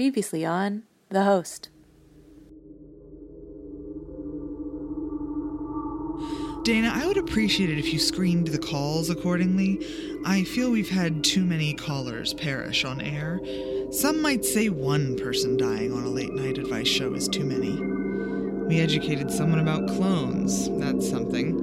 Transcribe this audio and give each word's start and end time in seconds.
Previously 0.00 0.46
on 0.46 0.84
The 1.10 1.24
Host. 1.24 1.68
Dana, 6.64 6.90
I 6.94 7.06
would 7.06 7.18
appreciate 7.18 7.68
it 7.68 7.78
if 7.78 7.92
you 7.92 7.98
screened 7.98 8.46
the 8.46 8.58
calls 8.58 9.10
accordingly. 9.10 9.78
I 10.24 10.44
feel 10.44 10.70
we've 10.70 10.88
had 10.88 11.22
too 11.22 11.44
many 11.44 11.74
callers 11.74 12.32
perish 12.32 12.86
on 12.86 13.02
air. 13.02 13.40
Some 13.90 14.22
might 14.22 14.46
say 14.46 14.70
one 14.70 15.18
person 15.18 15.58
dying 15.58 15.92
on 15.92 16.04
a 16.04 16.08
late 16.08 16.32
night 16.32 16.56
advice 16.56 16.88
show 16.88 17.12
is 17.12 17.28
too 17.28 17.44
many. 17.44 17.78
We 18.68 18.80
educated 18.80 19.30
someone 19.30 19.58
about 19.58 19.86
clones. 19.86 20.70
That's 20.78 21.10
something. 21.10 21.58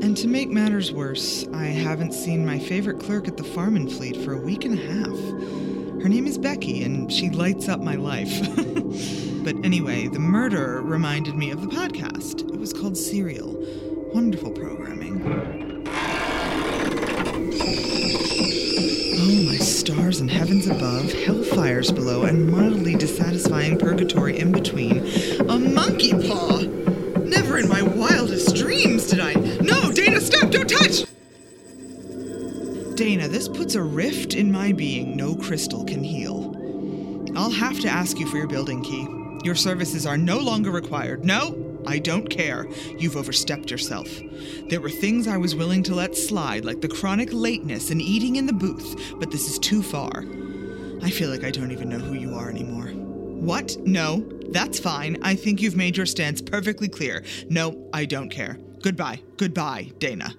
And 0.00 0.16
to 0.18 0.28
make 0.28 0.50
matters 0.50 0.92
worse, 0.92 1.48
I 1.52 1.64
haven't 1.64 2.14
seen 2.14 2.46
my 2.46 2.60
favorite 2.60 3.00
clerk 3.00 3.26
at 3.26 3.36
the 3.36 3.42
Farm 3.42 3.74
and 3.74 3.90
Fleet 3.90 4.18
for 4.18 4.34
a 4.34 4.40
week 4.40 4.64
and 4.64 4.78
a 4.78 4.82
half. 4.86 5.73
Her 6.04 6.10
name 6.10 6.26
is 6.26 6.36
Becky, 6.36 6.82
and 6.82 7.10
she 7.10 7.30
lights 7.30 7.66
up 7.66 7.80
my 7.80 7.94
life. 7.94 8.28
but 9.42 9.56
anyway, 9.64 10.06
the 10.06 10.18
murder 10.18 10.82
reminded 10.82 11.34
me 11.34 11.50
of 11.50 11.62
the 11.62 11.66
podcast. 11.66 12.46
It 12.52 12.60
was 12.60 12.74
called 12.74 12.98
Serial. 12.98 13.56
Wonderful 14.12 14.50
programming. 14.50 15.22
Oh, 19.16 19.44
my 19.46 19.56
stars 19.56 20.20
and 20.20 20.30
heavens 20.30 20.66
above, 20.66 21.06
hellfires 21.06 21.94
below, 21.94 22.24
and 22.24 22.50
mildly 22.50 22.96
dissatisfying 22.96 23.78
purgatory 23.78 24.38
in 24.38 24.52
between. 24.52 24.98
A 25.48 25.58
monkey 25.58 26.12
paw! 26.12 26.83
This 33.34 33.48
puts 33.48 33.74
a 33.74 33.82
rift 33.82 34.34
in 34.34 34.52
my 34.52 34.70
being 34.70 35.16
no 35.16 35.34
crystal 35.34 35.84
can 35.84 36.04
heal. 36.04 36.54
I'll 37.36 37.50
have 37.50 37.80
to 37.80 37.88
ask 37.88 38.16
you 38.20 38.28
for 38.28 38.36
your 38.36 38.46
building 38.46 38.80
key. 38.80 39.08
Your 39.44 39.56
services 39.56 40.06
are 40.06 40.16
no 40.16 40.38
longer 40.38 40.70
required. 40.70 41.24
No, 41.24 41.80
I 41.84 41.98
don't 41.98 42.30
care. 42.30 42.68
You've 42.96 43.16
overstepped 43.16 43.72
yourself. 43.72 44.08
There 44.68 44.80
were 44.80 44.88
things 44.88 45.26
I 45.26 45.36
was 45.36 45.56
willing 45.56 45.82
to 45.82 45.96
let 45.96 46.16
slide, 46.16 46.64
like 46.64 46.80
the 46.80 46.86
chronic 46.86 47.30
lateness 47.32 47.90
and 47.90 48.00
eating 48.00 48.36
in 48.36 48.46
the 48.46 48.52
booth, 48.52 49.16
but 49.18 49.32
this 49.32 49.50
is 49.50 49.58
too 49.58 49.82
far. 49.82 50.24
I 51.02 51.10
feel 51.10 51.28
like 51.28 51.42
I 51.42 51.50
don't 51.50 51.72
even 51.72 51.88
know 51.88 51.98
who 51.98 52.14
you 52.14 52.36
are 52.36 52.48
anymore. 52.48 52.86
What? 52.86 53.76
No, 53.78 54.24
that's 54.50 54.78
fine. 54.78 55.18
I 55.22 55.34
think 55.34 55.60
you've 55.60 55.74
made 55.74 55.96
your 55.96 56.06
stance 56.06 56.40
perfectly 56.40 56.88
clear. 56.88 57.24
No, 57.50 57.90
I 57.92 58.04
don't 58.04 58.30
care. 58.30 58.60
Goodbye. 58.80 59.22
Goodbye, 59.38 59.90
Dana. 59.98 60.36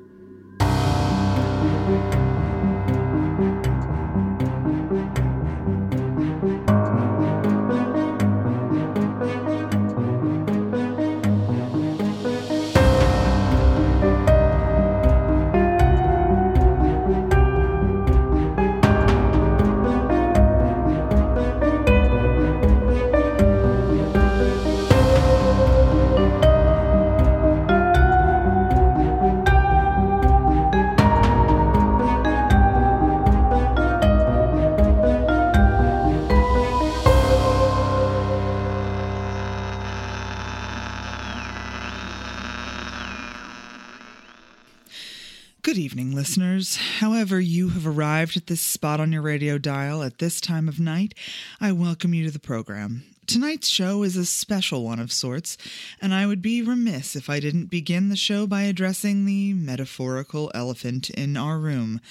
Arrived 48.35 48.43
at 48.43 48.47
this 48.47 48.61
spot 48.61 48.99
on 48.99 49.13
your 49.13 49.21
radio 49.21 49.57
dial 49.57 50.03
at 50.03 50.17
this 50.17 50.41
time 50.41 50.67
of 50.67 50.77
night, 50.77 51.13
I 51.61 51.71
welcome 51.71 52.13
you 52.13 52.25
to 52.25 52.31
the 52.31 52.39
program. 52.39 53.03
Tonight's 53.27 53.69
show 53.69 54.03
is 54.03 54.17
a 54.17 54.25
special 54.25 54.83
one 54.83 54.99
of 54.99 55.11
sorts, 55.11 55.57
and 56.01 56.13
I 56.13 56.25
would 56.25 56.41
be 56.41 56.61
remiss 56.61 57.15
if 57.15 57.29
I 57.29 57.39
didn't 57.39 57.67
begin 57.69 58.09
the 58.09 58.17
show 58.17 58.45
by 58.45 58.63
addressing 58.63 59.23
the 59.23 59.53
metaphorical 59.53 60.51
elephant 60.53 61.09
in 61.11 61.37
our 61.37 61.57
room. 61.57 62.01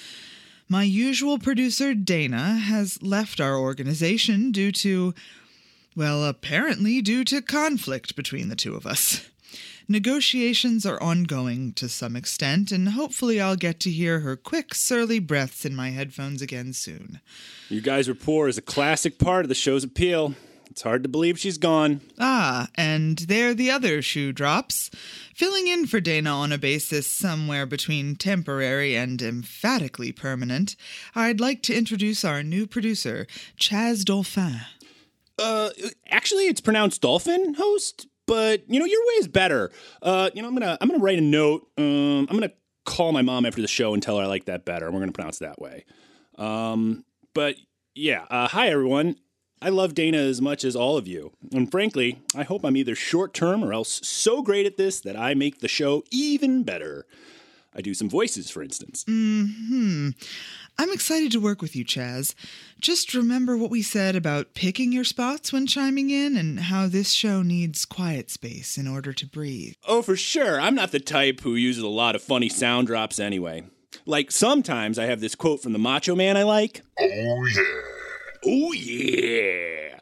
My 0.67 0.81
usual 0.81 1.37
producer, 1.37 1.93
Dana, 1.93 2.55
has 2.55 3.03
left 3.03 3.39
our 3.39 3.55
organization 3.55 4.51
due 4.51 4.71
to, 4.71 5.13
well, 5.95 6.25
apparently 6.25 7.03
due 7.03 7.23
to 7.25 7.39
conflict 7.39 8.15
between 8.15 8.49
the 8.49 8.55
two 8.55 8.75
of 8.75 8.87
us. 8.87 9.29
Negotiations 9.87 10.85
are 10.85 11.01
ongoing 11.01 11.71
to 11.73 11.87
some 11.87 12.15
extent, 12.15 12.71
and 12.71 12.89
hopefully 12.89 13.39
I'll 13.39 13.55
get 13.55 13.79
to 13.81 13.91
hear 13.91 14.21
her 14.21 14.35
quick, 14.35 14.73
surly 14.73 15.19
breaths 15.19 15.63
in 15.63 15.75
my 15.75 15.91
headphones 15.91 16.41
again 16.41 16.73
soon. 16.73 17.21
You 17.69 17.81
guys 17.81 18.09
rapport 18.09 18.47
is 18.47 18.57
a 18.57 18.63
classic 18.63 19.19
part 19.19 19.45
of 19.45 19.49
the 19.49 19.55
show's 19.55 19.83
appeal. 19.83 20.33
It's 20.71 20.81
hard 20.81 21.03
to 21.03 21.09
believe 21.09 21.39
she's 21.39 21.57
gone. 21.57 22.01
Ah, 22.19 22.67
and 22.75 23.19
there 23.19 23.53
the 23.53 23.71
other 23.71 24.01
shoe 24.01 24.33
drops. 24.33 24.89
Filling 25.33 25.67
in 25.67 25.85
for 25.85 25.99
Dana 26.01 26.31
on 26.31 26.51
a 26.51 26.57
basis 26.57 27.07
somewhere 27.07 27.65
between 27.65 28.15
temporary 28.15 28.95
and 28.95 29.21
emphatically 29.21 30.11
permanent, 30.11 30.75
I'd 31.13 31.39
like 31.39 31.61
to 31.63 31.75
introduce 31.75 32.25
our 32.25 32.43
new 32.43 32.67
producer, 32.67 33.27
Chaz 33.57 34.03
Dolphin. 34.03 34.61
Uh, 35.37 35.69
actually, 36.09 36.47
it's 36.47 36.61
pronounced 36.61 37.01
dolphin 37.01 37.53
host, 37.53 38.07
but 38.27 38.63
you 38.69 38.79
know 38.79 38.85
your 38.85 39.01
way 39.01 39.13
is 39.15 39.27
better. 39.27 39.71
Uh, 40.01 40.29
you 40.33 40.41
know 40.41 40.47
I'm 40.47 40.55
gonna 40.55 40.77
I'm 40.81 40.87
gonna 40.87 41.03
write 41.03 41.17
a 41.17 41.21
note. 41.21 41.67
Um, 41.77 42.27
I'm 42.29 42.37
gonna 42.37 42.51
call 42.85 43.11
my 43.11 43.21
mom 43.21 43.45
after 43.45 43.61
the 43.61 43.67
show 43.67 43.93
and 43.93 44.01
tell 44.01 44.17
her 44.17 44.23
I 44.23 44.27
like 44.27 44.45
that 44.45 44.65
better, 44.65 44.85
and 44.85 44.93
we're 44.93 45.01
gonna 45.01 45.11
pronounce 45.11 45.41
it 45.41 45.45
that 45.45 45.59
way. 45.59 45.85
Um, 46.37 47.05
but 47.33 47.55
yeah, 47.93 48.25
uh, 48.29 48.47
hi 48.47 48.69
everyone. 48.69 49.15
I 49.61 49.69
love 49.69 49.95
Dana 49.95 50.17
as 50.17 50.41
much 50.41 50.63
as 50.63 50.75
all 50.75 50.97
of 50.97 51.07
you, 51.07 51.31
and 51.53 51.71
frankly, 51.71 52.19
I 52.35 52.43
hope 52.43 52.63
I'm 52.65 52.77
either 52.77 52.95
short 52.95 53.33
term 53.33 53.63
or 53.63 53.73
else 53.73 54.01
so 54.03 54.41
great 54.41 54.65
at 54.65 54.77
this 54.77 54.99
that 55.01 55.17
I 55.17 55.33
make 55.33 55.59
the 55.59 55.67
show 55.67 56.03
even 56.11 56.63
better. 56.63 57.05
I 57.75 57.81
do 57.81 57.93
some 57.93 58.09
voices, 58.09 58.49
for 58.49 58.63
instance. 58.63 59.03
Hmm. 59.07 60.09
I'm 60.77 60.91
excited 60.91 61.31
to 61.33 61.39
work 61.39 61.61
with 61.61 61.75
you, 61.75 61.85
Chaz. 61.85 62.33
Just 62.79 63.13
remember 63.13 63.57
what 63.57 63.71
we 63.71 63.81
said 63.81 64.15
about 64.15 64.53
picking 64.53 64.91
your 64.91 65.03
spots 65.03 65.53
when 65.53 65.67
chiming 65.67 66.09
in 66.09 66.35
and 66.35 66.59
how 66.59 66.87
this 66.87 67.11
show 67.11 67.41
needs 67.41 67.85
quiet 67.85 68.29
space 68.29 68.77
in 68.77 68.87
order 68.87 69.13
to 69.13 69.25
breathe. 69.25 69.73
Oh, 69.87 70.01
for 70.01 70.15
sure. 70.15 70.59
I'm 70.59 70.75
not 70.75 70.91
the 70.91 70.99
type 70.99 71.41
who 71.41 71.55
uses 71.55 71.83
a 71.83 71.87
lot 71.87 72.15
of 72.15 72.21
funny 72.21 72.49
sound 72.49 72.87
drops 72.87 73.19
anyway. 73.19 73.63
Like 74.05 74.31
sometimes 74.31 74.99
I 74.99 75.05
have 75.05 75.21
this 75.21 75.35
quote 75.35 75.61
from 75.61 75.73
the 75.73 75.79
Macho 75.79 76.15
Man 76.15 76.37
I 76.37 76.43
like. 76.43 76.81
Oh, 76.99 77.45
yeah. 77.45 77.63
Oh, 78.47 78.73
yeah. 78.73 79.99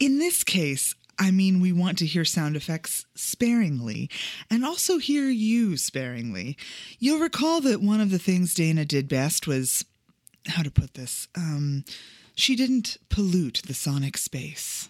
In 0.00 0.18
this 0.18 0.44
case, 0.44 0.94
I 1.18 1.30
mean, 1.30 1.60
we 1.60 1.72
want 1.72 1.98
to 1.98 2.06
hear 2.06 2.24
sound 2.24 2.56
effects 2.56 3.06
sparingly 3.14 4.10
and 4.50 4.64
also 4.64 4.98
hear 4.98 5.28
you 5.28 5.76
sparingly. 5.76 6.56
You'll 6.98 7.20
recall 7.20 7.60
that 7.62 7.80
one 7.80 8.00
of 8.00 8.10
the 8.10 8.18
things 8.18 8.54
Dana 8.54 8.84
did 8.84 9.08
best 9.08 9.46
was 9.46 9.84
how 10.46 10.62
to 10.62 10.70
put 10.70 10.94
this? 10.94 11.28
Um, 11.36 11.84
she 12.34 12.56
didn't 12.56 12.98
pollute 13.08 13.62
the 13.66 13.74
sonic 13.74 14.16
space. 14.16 14.88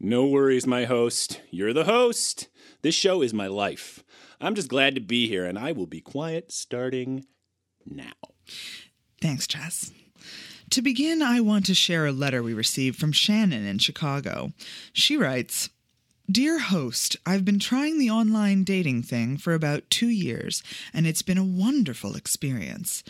No 0.00 0.26
worries, 0.26 0.66
my 0.66 0.84
host. 0.84 1.40
You're 1.50 1.72
the 1.72 1.84
host. 1.84 2.48
This 2.82 2.94
show 2.94 3.22
is 3.22 3.34
my 3.34 3.46
life. 3.46 4.04
I'm 4.40 4.54
just 4.54 4.68
glad 4.68 4.94
to 4.94 5.00
be 5.00 5.26
here, 5.26 5.44
and 5.44 5.58
I 5.58 5.72
will 5.72 5.86
be 5.86 6.00
quiet 6.00 6.52
starting 6.52 7.24
now. 7.84 8.12
Thanks, 9.20 9.46
Chaz. 9.46 9.92
To 10.70 10.82
begin, 10.82 11.22
I 11.22 11.40
want 11.40 11.64
to 11.66 11.74
share 11.74 12.06
a 12.06 12.12
letter 12.12 12.42
we 12.42 12.52
received 12.52 12.98
from 12.98 13.12
Shannon 13.12 13.66
in 13.66 13.78
Chicago. 13.78 14.52
She 14.92 15.16
writes 15.16 15.70
Dear 16.30 16.58
host, 16.58 17.16
I've 17.24 17.44
been 17.44 17.58
trying 17.58 17.98
the 17.98 18.10
online 18.10 18.64
dating 18.64 19.04
thing 19.04 19.38
for 19.38 19.54
about 19.54 19.88
two 19.88 20.08
years, 20.08 20.62
and 20.92 21.06
it's 21.06 21.22
been 21.22 21.38
a 21.38 21.44
wonderful 21.44 22.16
experience. 22.16 23.02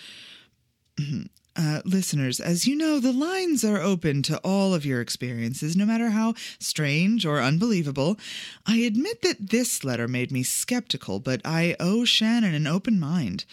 Uh, 1.60 1.80
listeners, 1.84 2.38
as 2.38 2.68
you 2.68 2.76
know, 2.76 3.00
the 3.00 3.12
lines 3.12 3.64
are 3.64 3.80
open 3.80 4.22
to 4.22 4.38
all 4.44 4.72
of 4.72 4.86
your 4.86 5.00
experiences, 5.00 5.76
no 5.76 5.84
matter 5.84 6.10
how 6.10 6.34
strange 6.60 7.26
or 7.26 7.40
unbelievable. 7.40 8.16
I 8.64 8.76
admit 8.76 9.22
that 9.22 9.50
this 9.50 9.82
letter 9.82 10.06
made 10.06 10.30
me 10.30 10.44
skeptical, 10.44 11.18
but 11.18 11.40
I 11.44 11.74
owe 11.80 12.04
Shannon 12.04 12.54
an 12.54 12.68
open 12.68 13.00
mind. 13.00 13.44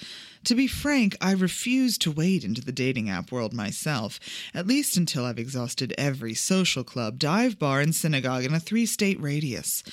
To 0.45 0.53
be 0.53 0.68
frank, 0.68 1.18
I 1.19 1.31
refuse 1.31 1.97
to 1.97 2.12
wade 2.12 2.44
into 2.44 2.62
the 2.62 2.71
dating 2.71 3.09
app 3.09 3.31
world 3.31 3.51
myself, 3.51 4.19
at 4.53 4.68
least 4.68 4.95
until 4.95 5.25
I've 5.25 5.39
exhausted 5.39 5.95
every 5.97 6.36
social 6.36 6.83
club, 6.83 7.18
dive 7.18 7.57
bar, 7.57 7.81
and 7.81 7.95
synagogue 7.95 8.44
in 8.44 8.53
a 8.53 8.59
three 8.59 8.86
state 8.86 9.19
radius. 9.19 9.83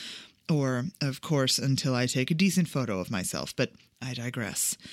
Or, 0.50 0.84
of 1.00 1.22
course, 1.22 1.58
until 1.58 1.94
I 1.94 2.04
take 2.04 2.30
a 2.30 2.34
decent 2.34 2.68
photo 2.68 3.00
of 3.00 3.10
myself, 3.10 3.56
but 3.56 3.72
I 4.02 4.14
digress. 4.14 4.76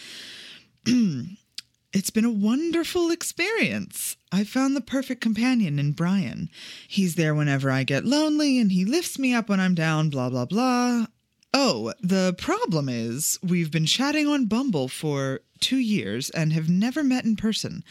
It's 1.91 2.11
been 2.11 2.23
a 2.23 2.29
wonderful 2.29 3.09
experience. 3.09 4.15
I 4.31 4.44
found 4.44 4.75
the 4.75 4.81
perfect 4.81 5.21
companion 5.21 5.79
in 5.79 5.94
Brian. 5.94 6.50
He's 6.88 7.15
there 7.15 7.33
whenever 7.33 7.71
I 7.71 7.83
get 7.83 8.06
lonely 8.06 8.59
and 8.59 8.71
he 8.71 8.85
lifts 8.85 9.17
me 9.17 9.33
up 9.33 9.50
when 9.50 9.59
I'm 9.59 9.73
down, 9.73 10.11
blah, 10.11 10.29
blah, 10.29 10.45
blah. 10.45 11.07
Oh, 11.53 11.93
the 12.01 12.35
problem 12.37 12.87
is 12.89 13.39
we've 13.41 13.71
been 13.71 13.85
chatting 13.85 14.27
on 14.27 14.45
Bumble 14.45 14.87
for 14.87 15.41
two 15.59 15.77
years 15.77 16.29
and 16.29 16.53
have 16.53 16.69
never 16.69 17.03
met 17.03 17.25
in 17.25 17.35
person. 17.35 17.83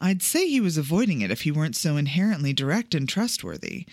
I'd 0.00 0.22
say 0.22 0.48
he 0.48 0.60
was 0.60 0.78
avoiding 0.78 1.20
it 1.20 1.30
if 1.30 1.42
he 1.42 1.50
weren't 1.50 1.76
so 1.76 1.96
inherently 1.96 2.52
direct 2.52 2.94
and 2.94 3.08
trustworthy. 3.08 3.86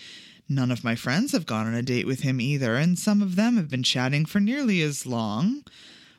None 0.48 0.70
of 0.70 0.84
my 0.84 0.94
friends 0.94 1.32
have 1.32 1.46
gone 1.46 1.66
on 1.66 1.74
a 1.74 1.82
date 1.82 2.06
with 2.06 2.20
him 2.20 2.40
either, 2.40 2.76
and 2.76 2.98
some 2.98 3.22
of 3.22 3.36
them 3.36 3.56
have 3.56 3.70
been 3.70 3.82
chatting 3.82 4.26
for 4.26 4.40
nearly 4.40 4.82
as 4.82 5.06
long. 5.06 5.64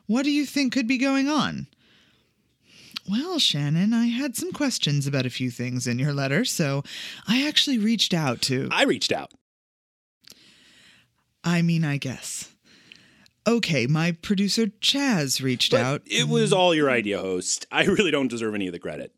What 0.06 0.24
do 0.24 0.30
you 0.30 0.44
think 0.44 0.72
could 0.72 0.88
be 0.88 0.98
going 0.98 1.28
on? 1.28 1.68
Well, 3.08 3.38
Shannon, 3.38 3.92
I 3.92 4.06
had 4.06 4.34
some 4.34 4.50
questions 4.50 5.06
about 5.06 5.26
a 5.26 5.30
few 5.30 5.50
things 5.50 5.86
in 5.86 6.00
your 6.00 6.12
letter, 6.12 6.44
so 6.44 6.82
I 7.28 7.46
actually 7.46 7.78
reached 7.78 8.12
out 8.12 8.42
to. 8.42 8.68
I 8.72 8.82
reached 8.82 9.12
out. 9.12 9.30
I 11.44 11.62
mean, 11.62 11.84
I 11.84 11.98
guess. 11.98 12.50
Okay, 13.46 13.86
my 13.86 14.12
producer 14.12 14.66
Chaz 14.66 15.40
reached 15.42 15.70
But 15.70 15.80
out. 15.80 16.02
it 16.06 16.28
was 16.28 16.52
all 16.52 16.74
your 16.74 16.90
idea, 16.90 17.18
host. 17.20 17.66
I 17.70 17.84
really 17.84 18.10
don't 18.10 18.28
deserve 18.28 18.54
any 18.54 18.66
of 18.66 18.72
the 18.72 18.78
credit. 18.80 19.12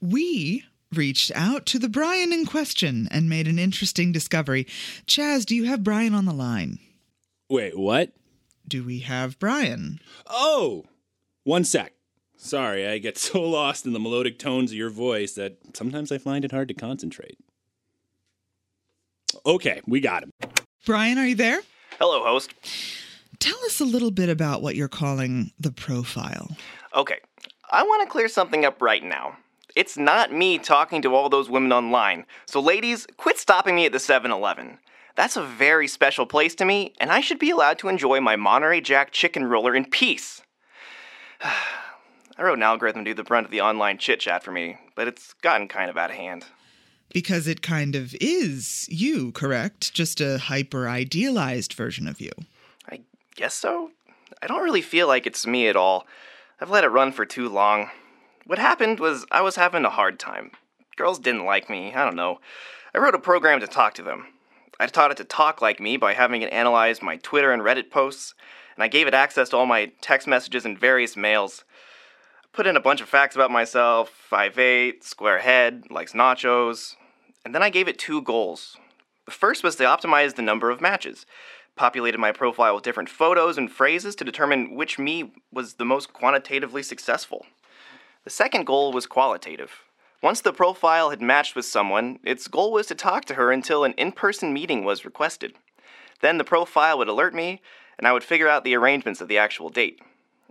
We 0.00 0.64
reached 0.94 1.30
out 1.34 1.64
to 1.66 1.78
the 1.78 1.88
Brian 1.88 2.32
in 2.32 2.44
question 2.44 3.08
and 3.10 3.28
made 3.30 3.46
an 3.48 3.58
interesting 3.58 4.12
discovery. 4.12 4.64
Chaz, 5.06 5.46
do 5.46 5.54
you 5.56 5.64
have 5.64 5.84
Brian 5.84 6.14
on 6.14 6.26
the 6.26 6.34
line? 6.34 6.78
Wait, 7.48 7.78
what? 7.78 8.12
Do 8.68 8.84
we 8.84 9.00
have 9.00 9.38
Brian? 9.38 10.00
Oh, 10.26 10.84
one 11.44 11.64
sec. 11.64 11.92
Sorry, 12.36 12.86
I 12.86 12.98
get 12.98 13.16
so 13.18 13.40
lost 13.42 13.86
in 13.86 13.92
the 13.94 14.00
melodic 14.00 14.38
tones 14.38 14.70
of 14.70 14.76
your 14.76 14.90
voice 14.90 15.32
that 15.34 15.58
sometimes 15.74 16.12
I 16.12 16.18
find 16.18 16.44
it 16.44 16.52
hard 16.52 16.68
to 16.68 16.74
concentrate. 16.74 17.38
Okay, 19.46 19.80
we 19.86 20.00
got 20.00 20.24
him. 20.24 20.32
Brian, 20.84 21.16
are 21.18 21.26
you 21.26 21.34
there? 21.36 21.60
Hello, 21.98 22.22
host. 22.24 22.52
Tell 23.40 23.58
us 23.64 23.80
a 23.80 23.86
little 23.86 24.10
bit 24.10 24.28
about 24.28 24.62
what 24.62 24.76
you're 24.76 24.86
calling 24.86 25.50
the 25.58 25.72
profile. 25.72 26.50
Okay, 26.94 27.18
I 27.70 27.82
want 27.82 28.02
to 28.02 28.12
clear 28.12 28.28
something 28.28 28.66
up 28.66 28.80
right 28.82 29.02
now. 29.02 29.38
It's 29.74 29.96
not 29.96 30.32
me 30.32 30.58
talking 30.58 31.00
to 31.02 31.14
all 31.14 31.30
those 31.30 31.48
women 31.48 31.72
online, 31.72 32.26
so 32.46 32.60
ladies, 32.60 33.06
quit 33.16 33.38
stopping 33.38 33.76
me 33.76 33.86
at 33.86 33.92
the 33.92 33.98
7 33.98 34.30
Eleven. 34.30 34.78
That's 35.16 35.36
a 35.36 35.42
very 35.42 35.88
special 35.88 36.26
place 36.26 36.54
to 36.56 36.64
me, 36.64 36.92
and 37.00 37.10
I 37.10 37.20
should 37.20 37.38
be 37.38 37.50
allowed 37.50 37.78
to 37.78 37.88
enjoy 37.88 38.20
my 38.20 38.36
Monterey 38.36 38.80
Jack 38.80 39.10
chicken 39.10 39.44
roller 39.46 39.74
in 39.74 39.86
peace. 39.86 40.42
I 41.40 42.42
wrote 42.42 42.58
an 42.58 42.62
algorithm 42.62 43.04
to 43.04 43.10
do 43.10 43.14
the 43.14 43.24
brunt 43.24 43.46
of 43.46 43.50
the 43.50 43.60
online 43.60 43.98
chit 43.98 44.20
chat 44.20 44.42
for 44.42 44.52
me, 44.52 44.76
but 44.96 45.08
it's 45.08 45.34
gotten 45.34 45.68
kind 45.68 45.90
of 45.90 45.96
out 45.96 46.10
of 46.10 46.16
hand. 46.16 46.44
Because 47.12 47.46
it 47.46 47.62
kind 47.62 47.96
of 47.96 48.14
is 48.20 48.86
you, 48.90 49.32
correct? 49.32 49.94
Just 49.94 50.20
a 50.20 50.38
hyper 50.38 50.88
idealized 50.88 51.72
version 51.72 52.06
of 52.06 52.20
you. 52.20 52.30
Guess 53.40 53.54
so? 53.54 53.92
I 54.42 54.46
don't 54.46 54.62
really 54.62 54.82
feel 54.82 55.08
like 55.08 55.26
it's 55.26 55.46
me 55.46 55.66
at 55.66 55.74
all. 55.74 56.06
I've 56.60 56.68
let 56.68 56.84
it 56.84 56.88
run 56.88 57.10
for 57.10 57.24
too 57.24 57.48
long. 57.48 57.88
What 58.44 58.58
happened 58.58 59.00
was 59.00 59.24
I 59.30 59.40
was 59.40 59.56
having 59.56 59.86
a 59.86 59.88
hard 59.88 60.18
time. 60.18 60.50
Girls 60.96 61.18
didn't 61.18 61.46
like 61.46 61.70
me, 61.70 61.94
I 61.94 62.04
don't 62.04 62.16
know. 62.16 62.40
I 62.94 62.98
wrote 62.98 63.14
a 63.14 63.18
program 63.18 63.58
to 63.60 63.66
talk 63.66 63.94
to 63.94 64.02
them. 64.02 64.26
I 64.78 64.86
taught 64.88 65.10
it 65.10 65.16
to 65.16 65.24
talk 65.24 65.62
like 65.62 65.80
me 65.80 65.96
by 65.96 66.12
having 66.12 66.42
it 66.42 66.52
analyze 66.52 67.00
my 67.00 67.16
Twitter 67.16 67.50
and 67.50 67.62
Reddit 67.62 67.90
posts, 67.90 68.34
and 68.76 68.84
I 68.84 68.88
gave 68.88 69.06
it 69.06 69.14
access 69.14 69.48
to 69.48 69.56
all 69.56 69.64
my 69.64 69.90
text 70.02 70.28
messages 70.28 70.66
and 70.66 70.78
various 70.78 71.16
mails. 71.16 71.64
I 72.44 72.48
put 72.52 72.66
in 72.66 72.76
a 72.76 72.78
bunch 72.78 73.00
of 73.00 73.08
facts 73.08 73.36
about 73.36 73.50
myself 73.50 74.12
5'8, 74.30 75.02
square 75.02 75.38
head, 75.38 75.84
likes 75.88 76.12
nachos, 76.12 76.94
and 77.46 77.54
then 77.54 77.62
I 77.62 77.70
gave 77.70 77.88
it 77.88 77.98
two 77.98 78.20
goals. 78.20 78.76
The 79.24 79.30
first 79.30 79.64
was 79.64 79.76
to 79.76 79.84
optimize 79.84 80.34
the 80.34 80.42
number 80.42 80.70
of 80.70 80.82
matches 80.82 81.24
populated 81.76 82.18
my 82.18 82.32
profile 82.32 82.74
with 82.74 82.84
different 82.84 83.08
photos 83.08 83.56
and 83.56 83.70
phrases 83.70 84.14
to 84.16 84.24
determine 84.24 84.74
which 84.74 84.98
me 84.98 85.32
was 85.52 85.74
the 85.74 85.84
most 85.84 86.12
quantitatively 86.12 86.82
successful. 86.82 87.46
The 88.24 88.30
second 88.30 88.66
goal 88.66 88.92
was 88.92 89.06
qualitative. 89.06 89.82
Once 90.22 90.42
the 90.42 90.52
profile 90.52 91.08
had 91.08 91.22
matched 91.22 91.56
with 91.56 91.64
someone, 91.64 92.18
its 92.22 92.48
goal 92.48 92.72
was 92.72 92.86
to 92.86 92.94
talk 92.94 93.24
to 93.24 93.34
her 93.34 93.50
until 93.50 93.84
an 93.84 93.94
in 93.94 94.12
person 94.12 94.52
meeting 94.52 94.84
was 94.84 95.04
requested. 95.04 95.54
Then 96.20 96.36
the 96.36 96.44
profile 96.44 96.98
would 96.98 97.08
alert 97.08 97.34
me, 97.34 97.62
and 97.96 98.06
I 98.06 98.12
would 98.12 98.24
figure 98.24 98.48
out 98.48 98.64
the 98.64 98.76
arrangements 98.76 99.22
of 99.22 99.28
the 99.28 99.38
actual 99.38 99.70
date. 99.70 100.00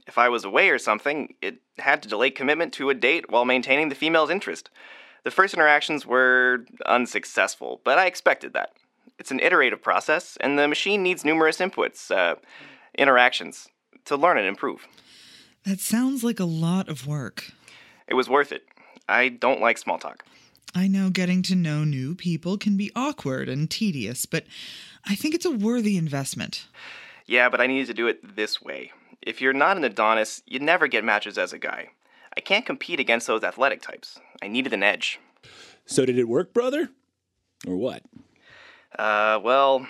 If 0.07 0.17
I 0.17 0.29
was 0.29 0.43
away 0.43 0.69
or 0.69 0.79
something, 0.79 1.35
it 1.39 1.61
had 1.77 2.01
to 2.01 2.09
delay 2.09 2.31
commitment 2.31 2.73
to 2.73 2.89
a 2.89 2.95
date 2.95 3.29
while 3.29 3.45
maintaining 3.45 3.89
the 3.89 3.95
female's 3.95 4.31
interest. 4.31 4.71
The 5.23 5.31
first 5.31 5.53
interactions 5.53 6.05
were 6.05 6.65
unsuccessful, 6.87 7.81
but 7.83 7.99
I 7.99 8.07
expected 8.07 8.53
that. 8.53 8.71
It's 9.19 9.31
an 9.31 9.41
iterative 9.41 9.81
process, 9.81 10.37
and 10.39 10.57
the 10.57 10.67
machine 10.67 11.03
needs 11.03 11.25
numerous 11.25 11.57
inputs, 11.57 12.09
uh, 12.09 12.35
interactions, 12.97 13.67
to 14.05 14.15
learn 14.15 14.37
and 14.37 14.47
improve. 14.47 14.87
That 15.65 15.79
sounds 15.79 16.23
like 16.23 16.39
a 16.39 16.45
lot 16.45 16.87
of 16.87 17.05
work. 17.05 17.51
It 18.07 18.13
was 18.13 18.29
worth 18.29 18.51
it. 18.51 18.63
I 19.07 19.27
don't 19.29 19.61
like 19.61 19.77
small 19.77 19.99
talk. 19.99 20.23
I 20.73 20.87
know 20.87 21.09
getting 21.09 21.41
to 21.43 21.55
know 21.55 21.83
new 21.83 22.15
people 22.15 22.57
can 22.57 22.77
be 22.77 22.91
awkward 22.95 23.49
and 23.49 23.69
tedious, 23.69 24.25
but 24.25 24.45
I 25.05 25.15
think 25.15 25.35
it's 25.35 25.45
a 25.45 25.51
worthy 25.51 25.97
investment. 25.97 26.67
Yeah, 27.25 27.49
but 27.49 27.59
I 27.59 27.67
needed 27.67 27.87
to 27.87 27.93
do 27.93 28.07
it 28.07 28.35
this 28.35 28.61
way. 28.61 28.91
If 29.21 29.41
you're 29.41 29.53
not 29.53 29.77
an 29.77 29.83
Adonis, 29.83 30.41
you 30.45 30.59
never 30.59 30.87
get 30.87 31.03
matches 31.03 31.37
as 31.37 31.53
a 31.53 31.59
guy. 31.59 31.89
I 32.37 32.39
can't 32.39 32.65
compete 32.65 32.99
against 32.99 33.27
those 33.27 33.43
athletic 33.43 33.81
types. 33.81 34.19
I 34.41 34.47
needed 34.47 34.73
an 34.73 34.83
edge. 34.83 35.19
So, 35.85 36.05
did 36.05 36.17
it 36.17 36.27
work, 36.27 36.53
brother? 36.53 36.89
Or 37.67 37.75
what? 37.75 38.03
Uh, 38.99 39.39
well, 39.41 39.87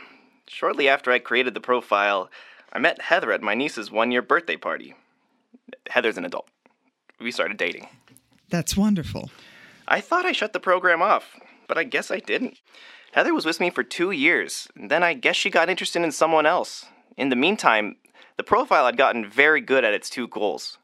shortly 0.48 0.88
after 0.88 1.12
I 1.12 1.18
created 1.18 1.56
the 1.56 1.60
profile, 1.60 2.30
I 2.72 2.78
met 2.78 3.02
Heather 3.02 3.32
at 3.32 3.42
my 3.42 3.56
niece's 3.56 3.90
one 3.90 4.12
year 4.12 4.22
birthday 4.22 4.56
party. 4.56 4.94
Heather's 5.90 6.20
an 6.20 6.26
adult. 6.26 6.48
We 7.20 7.32
started 7.32 7.58
dating. 7.58 7.88
That's 8.50 8.78
wonderful. 8.78 9.32
I 9.88 10.00
thought 10.00 10.28
I 10.28 10.32
shut 10.32 10.54
the 10.54 10.60
program 10.60 11.02
off, 11.02 11.40
but 11.68 11.76
I 11.76 11.86
guess 11.86 12.12
I 12.12 12.20
didn't. 12.20 12.60
Heather 13.14 13.34
was 13.34 13.48
with 13.48 13.60
me 13.60 13.72
for 13.72 13.82
two 13.82 14.12
years, 14.12 14.68
and 14.76 14.92
then 14.92 15.02
I 15.02 15.16
guess 15.16 15.36
she 15.36 15.50
got 15.50 15.70
interested 15.70 16.04
in 16.04 16.12
someone 16.12 16.46
else. 16.46 16.86
In 17.18 17.30
the 17.30 17.36
meantime, 17.36 17.96
the 18.38 18.44
profile 18.44 18.86
had 18.86 18.96
gotten 18.96 19.28
very 19.28 19.60
good 19.60 19.84
at 19.84 19.96
its 19.96 20.12
two 20.12 20.28
goals. 20.28 20.78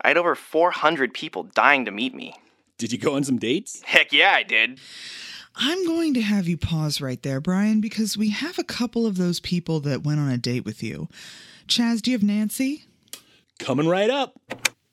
I 0.00 0.08
had 0.08 0.16
over 0.16 0.34
400 0.34 1.12
people 1.12 1.42
dying 1.42 1.84
to 1.84 1.90
meet 1.90 2.14
me. 2.14 2.34
Did 2.78 2.92
you 2.92 2.98
go 2.98 3.14
on 3.14 3.24
some 3.24 3.38
dates? 3.38 3.82
Heck 3.84 4.10
yeah, 4.10 4.32
I 4.32 4.42
did. 4.42 4.80
I'm 5.60 5.84
going 5.84 6.14
to 6.14 6.20
have 6.20 6.46
you 6.46 6.56
pause 6.56 7.00
right 7.00 7.20
there, 7.24 7.40
Brian, 7.40 7.80
because 7.80 8.16
we 8.16 8.30
have 8.30 8.60
a 8.60 8.64
couple 8.64 9.06
of 9.06 9.16
those 9.16 9.40
people 9.40 9.80
that 9.80 10.04
went 10.04 10.20
on 10.20 10.30
a 10.30 10.38
date 10.38 10.64
with 10.64 10.84
you. 10.84 11.08
Chaz, 11.66 12.00
do 12.00 12.12
you 12.12 12.16
have 12.16 12.22
Nancy? 12.22 12.84
Coming 13.58 13.88
right 13.88 14.08
up. 14.08 14.38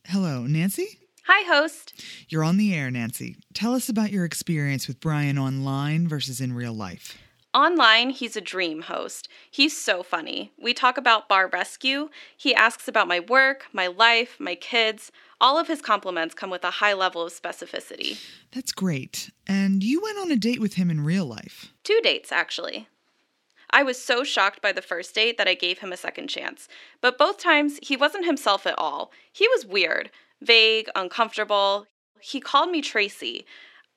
Hello, 0.08 0.48
Nancy? 0.48 1.00
Hi, 1.28 1.46
host. 1.48 2.04
You're 2.30 2.44
on 2.44 2.58
the 2.58 2.74
air, 2.74 2.90
Nancy. 2.90 3.36
Tell 3.54 3.76
us 3.76 3.90
about 3.90 4.12
your 4.12 4.26
experience 4.26 4.88
with 4.88 5.00
Brian 5.00 5.38
online 5.38 6.08
versus 6.08 6.42
in 6.42 6.52
real 6.54 6.74
life. 6.74 7.16
Online, 7.54 8.10
he's 8.10 8.36
a 8.36 8.42
dream 8.42 8.82
host. 8.82 9.30
He's 9.52 9.78
so 9.78 10.02
funny. 10.02 10.52
We 10.60 10.74
talk 10.74 10.98
about 10.98 11.30
bar 11.30 11.48
rescue. 11.48 12.10
He 12.36 12.56
asks 12.56 12.88
about 12.88 13.08
my 13.08 13.20
work, 13.20 13.68
my 13.72 13.86
life, 13.86 14.36
my 14.40 14.56
kids. 14.56 15.12
All 15.42 15.58
of 15.58 15.68
his 15.68 15.82
compliments 15.82 16.34
come 16.34 16.50
with 16.50 16.64
a 16.64 16.72
high 16.72 16.94
level 16.94 17.22
of 17.24 17.34
specificity. 17.34 18.20
That's 18.52 18.72
great. 18.72 19.32
And 19.46 19.84
you 19.84 20.02
went 20.02 20.18
on 20.18 20.32
a 20.32 20.36
date 20.36 20.62
with 20.62 20.76
him 20.76 20.90
in 20.90 21.04
real 21.04 21.26
life. 21.26 21.74
Two 21.84 22.00
dates, 22.02 22.32
actually. 22.32 22.88
I 23.70 23.84
was 23.84 24.02
so 24.02 24.24
shocked 24.24 24.62
by 24.62 24.72
the 24.72 24.82
first 24.82 25.14
date 25.14 25.38
that 25.38 25.48
I 25.48 25.54
gave 25.54 25.80
him 25.80 25.92
a 25.92 25.98
second 25.98 26.30
chance. 26.30 26.70
But 27.02 27.18
both 27.18 27.38
times, 27.38 27.80
he 27.82 27.98
wasn't 27.98 28.26
himself 28.26 28.66
at 28.66 28.78
all. 28.78 29.12
He 29.34 29.48
was 29.50 29.66
weird, 29.66 30.10
vague, 30.42 30.88
uncomfortable. 30.96 31.88
He 32.22 32.40
called 32.40 32.70
me 32.70 32.82
Tracy. 32.82 33.46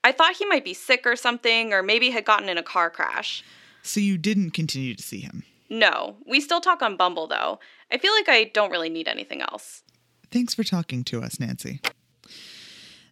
I 0.02 0.10
thought 0.12 0.36
he 0.36 0.46
might 0.46 0.64
be 0.64 0.74
sick 0.74 1.06
or 1.06 1.16
something, 1.16 1.72
or 1.72 1.82
maybe 1.82 2.10
had 2.10 2.24
gotten 2.24 2.48
in 2.48 2.58
a 2.58 2.62
car 2.62 2.90
crash. 2.90 3.44
So 3.82 4.00
you 4.00 4.18
didn't 4.18 4.50
continue 4.50 4.94
to 4.94 5.02
see 5.02 5.20
him. 5.20 5.44
No, 5.70 6.16
we 6.26 6.40
still 6.40 6.60
talk 6.60 6.82
on 6.82 6.96
Bumble 6.96 7.26
though. 7.26 7.60
I 7.92 7.98
feel 7.98 8.12
like 8.12 8.28
I 8.28 8.44
don't 8.44 8.70
really 8.70 8.88
need 8.88 9.06
anything 9.06 9.42
else. 9.42 9.82
Thanks 10.30 10.54
for 10.54 10.64
talking 10.64 11.04
to 11.04 11.22
us, 11.22 11.40
Nancy. 11.40 11.80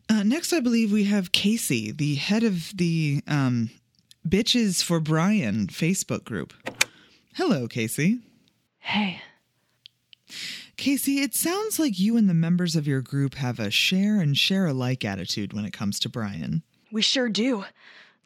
Uh, 0.08 0.22
next, 0.22 0.52
I 0.52 0.60
believe 0.60 0.92
we 0.92 1.04
have 1.04 1.32
Casey, 1.32 1.90
the 1.90 2.14
head 2.16 2.44
of 2.44 2.72
the 2.76 3.22
um, 3.26 3.70
Bitches 4.26 4.82
for 4.82 5.00
Brian 5.00 5.66
Facebook 5.66 6.24
group. 6.24 6.52
Hello, 7.34 7.66
Casey. 7.66 8.20
Hey, 8.78 9.20
Casey, 10.76 11.20
it 11.20 11.34
sounds 11.34 11.78
like 11.78 11.98
you 11.98 12.16
and 12.16 12.28
the 12.28 12.34
members 12.34 12.76
of 12.76 12.86
your 12.86 13.00
group 13.00 13.34
have 13.36 13.58
a 13.58 13.70
share 13.70 14.20
and 14.20 14.36
share 14.36 14.66
alike 14.66 15.04
attitude 15.04 15.52
when 15.52 15.64
it 15.64 15.72
comes 15.72 15.98
to 16.00 16.08
Brian. 16.08 16.62
we 16.92 17.00
sure 17.02 17.28
do. 17.28 17.64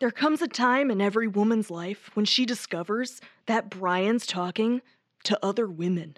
There 0.01 0.11
comes 0.11 0.43
a 0.43 0.49
time 0.49 0.91
in 0.91 1.01
every 1.01 1.29
woman's 1.29 1.71
life 1.71 2.11
when 2.15 2.25
she 2.25 2.47
discovers 2.47 3.21
that 3.47 3.71
Brian's 3.71 4.27
talking 4.27 4.81
to 5.25 5.39
other 5.43 5.67
women. 5.69 6.17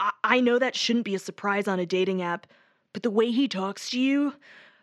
I, 0.00 0.10
I 0.24 0.40
know 0.40 0.58
that 0.58 0.74
shouldn't 0.74 1.04
be 1.04 1.14
a 1.14 1.20
surprise 1.20 1.68
on 1.68 1.78
a 1.78 1.86
dating 1.86 2.22
app, 2.22 2.46
But 2.92 3.04
the 3.04 3.10
way 3.10 3.30
he 3.30 3.46
talks 3.46 3.90
to 3.90 4.00
you, 4.00 4.34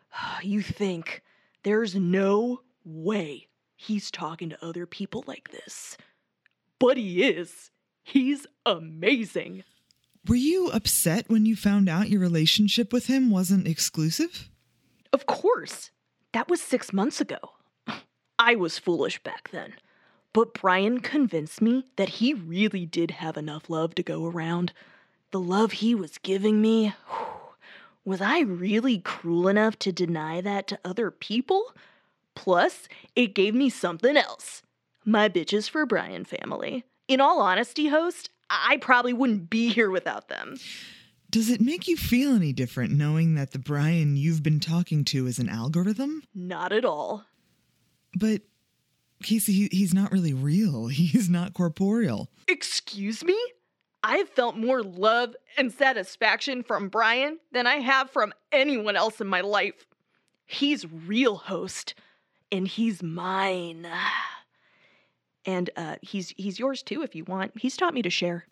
you 0.42 0.62
think 0.62 1.24
there's 1.64 1.96
no 1.96 2.62
way 2.86 3.48
he's 3.76 4.10
talking 4.12 4.50
to 4.50 4.66
other 4.66 4.86
people 4.86 5.24
like 5.28 5.50
this. 5.52 5.98
But 6.80 6.98
he 6.98 7.24
is. 7.24 7.72
He's 8.04 8.46
amazing. 8.66 9.64
Were 10.28 10.36
you 10.36 10.70
upset 10.70 11.30
when 11.30 11.46
you 11.46 11.56
found 11.56 11.90
out 11.90 12.10
your 12.10 12.22
relationship 12.22 12.94
with 12.94 13.08
him 13.08 13.30
wasn't 13.30 13.68
exclusive? 13.68 14.50
Of 15.12 15.26
course. 15.26 15.92
That 16.34 16.50
was 16.50 16.62
six 16.62 16.94
months 16.94 17.20
ago. 17.20 17.40
I 18.40 18.56
was 18.56 18.78
foolish 18.78 19.22
back 19.24 19.50
then. 19.52 19.74
But 20.34 20.54
Brian 20.54 21.00
convinced 21.00 21.62
me 21.62 21.86
that 21.96 22.10
he 22.10 22.34
really 22.34 22.86
did 22.86 23.12
have 23.12 23.38
enough 23.38 23.70
love 23.70 23.96
to 23.96 24.04
go 24.04 24.26
around. 24.26 24.72
The 25.32 25.40
love 25.40 25.74
he 25.74 25.94
was 25.94 26.18
giving 26.18 26.62
me. 26.62 26.94
Was 28.06 28.22
I 28.22 28.40
really 28.40 29.00
cruel 29.00 29.50
enough 29.50 29.78
to 29.80 29.92
deny 29.92 30.40
that 30.40 30.68
to 30.68 30.80
other 30.86 31.12
people? 31.12 31.74
Plus, 32.36 32.88
it 33.18 33.36
gave 33.36 33.54
me 33.54 33.70
something 33.70 34.16
else. 34.16 34.62
My 35.04 35.28
bitches 35.28 35.70
for 35.70 35.86
Brian 35.86 36.24
family. 36.24 36.86
In 37.10 37.20
all 37.20 37.42
honesty, 37.42 37.88
host, 37.88 38.30
I 38.50 38.78
probably 38.78 39.12
wouldn't 39.12 39.50
be 39.50 39.74
here 39.74 39.92
without 39.92 40.30
them. 40.30 40.56
Does 41.30 41.50
it 41.50 41.60
make 41.60 41.90
you 41.90 41.98
feel 41.98 42.34
any 42.34 42.54
different 42.54 42.94
knowing 42.94 43.36
that 43.36 43.52
the 43.52 43.60
Brian 43.60 44.16
you've 44.16 44.44
been 44.44 44.62
talking 44.62 45.04
to 45.06 45.28
is 45.28 45.40
an 45.40 45.50
algorithm? 45.50 46.24
Not 46.34 46.72
at 46.72 46.86
all. 46.86 47.26
But 48.18 48.44
Casey, 49.24 49.52
he, 49.52 49.70
he's 49.72 49.94
not 49.94 50.12
really 50.12 50.34
real. 50.34 50.88
He's 50.88 51.30
not 51.30 51.54
corporeal. 51.54 52.30
Excuse 52.48 53.24
me? 53.26 53.38
I've 54.10 54.30
felt 54.30 54.56
more 54.56 54.82
love 54.84 55.36
and 55.58 55.70
satisfaction 55.70 56.64
from 56.64 56.88
Brian 56.88 57.40
than 57.52 57.68
I 57.68 57.80
have 57.80 58.10
from 58.10 58.34
anyone 58.54 58.96
else 58.96 59.20
in 59.20 59.28
my 59.28 59.42
life. 59.42 59.86
He's 60.46 60.90
real 60.90 61.36
host, 61.36 61.94
and 62.50 62.66
he's 62.66 63.04
mine. 63.04 63.86
And 65.46 65.70
uh, 65.76 65.98
he's 66.02 66.30
he's 66.38 66.58
yours 66.58 66.84
too 66.84 67.02
if 67.02 67.16
you 67.16 67.26
want. 67.26 67.52
He's 67.58 67.76
taught 67.76 67.94
me 67.94 68.02
to 68.02 68.10
share. 68.10 68.46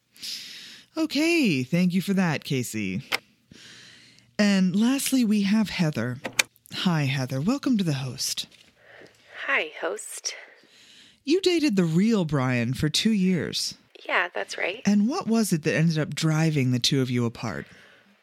Okay, 0.97 1.63
thank 1.63 1.93
you 1.93 2.01
for 2.01 2.13
that, 2.13 2.43
Casey. 2.43 3.03
And 4.37 4.75
lastly, 4.75 5.23
we 5.23 5.43
have 5.43 5.69
Heather. 5.69 6.17
Hi, 6.73 7.03
Heather. 7.03 7.39
Welcome 7.39 7.77
to 7.77 7.83
the 7.85 7.93
host. 7.93 8.47
Hi, 9.47 9.71
host. 9.79 10.35
You 11.23 11.39
dated 11.39 11.77
the 11.77 11.85
real 11.85 12.25
Brian 12.25 12.73
for 12.73 12.89
two 12.89 13.13
years. 13.13 13.75
Yeah, 14.07 14.29
that's 14.33 14.57
right. 14.57 14.81
And 14.85 15.07
what 15.07 15.27
was 15.27 15.51
it 15.51 15.63
that 15.63 15.75
ended 15.75 15.97
up 15.97 16.13
driving 16.13 16.71
the 16.71 16.79
two 16.79 17.01
of 17.01 17.09
you 17.09 17.25
apart? 17.25 17.65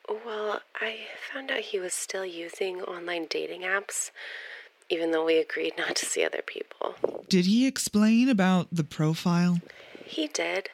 Well, 0.08 0.60
I 0.80 0.98
found 1.32 1.50
out 1.50 1.60
he 1.60 1.78
was 1.78 1.92
still 1.92 2.26
using 2.26 2.82
online 2.82 3.26
dating 3.28 3.62
apps, 3.62 4.10
even 4.88 5.10
though 5.10 5.24
we 5.24 5.38
agreed 5.38 5.74
not 5.76 5.96
to 5.96 6.06
see 6.06 6.24
other 6.24 6.42
people. 6.44 6.94
Did 7.28 7.46
he 7.46 7.66
explain 7.66 8.28
about 8.28 8.68
the 8.70 8.84
profile? 8.84 9.60
He 10.04 10.28
did. 10.28 10.70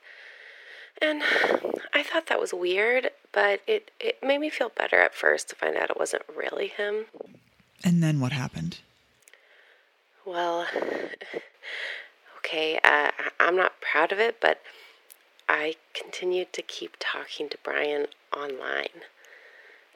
And 1.00 1.22
I 1.94 2.02
thought 2.02 2.26
that 2.26 2.40
was 2.40 2.52
weird, 2.52 3.10
but 3.32 3.60
it, 3.66 3.92
it 4.00 4.18
made 4.22 4.38
me 4.38 4.50
feel 4.50 4.70
better 4.70 5.00
at 5.00 5.14
first 5.14 5.48
to 5.50 5.54
find 5.54 5.76
out 5.76 5.90
it 5.90 5.98
wasn't 5.98 6.24
really 6.36 6.68
him. 6.68 7.06
And 7.84 8.02
then 8.02 8.18
what 8.18 8.32
happened? 8.32 8.78
Well, 10.26 10.66
okay, 12.38 12.80
uh, 12.82 13.10
I'm 13.38 13.56
not 13.56 13.80
proud 13.80 14.10
of 14.10 14.18
it, 14.18 14.40
but 14.40 14.60
I 15.48 15.76
continued 15.94 16.52
to 16.52 16.62
keep 16.62 16.96
talking 16.98 17.48
to 17.48 17.58
Brian 17.64 18.08
online. 18.36 19.02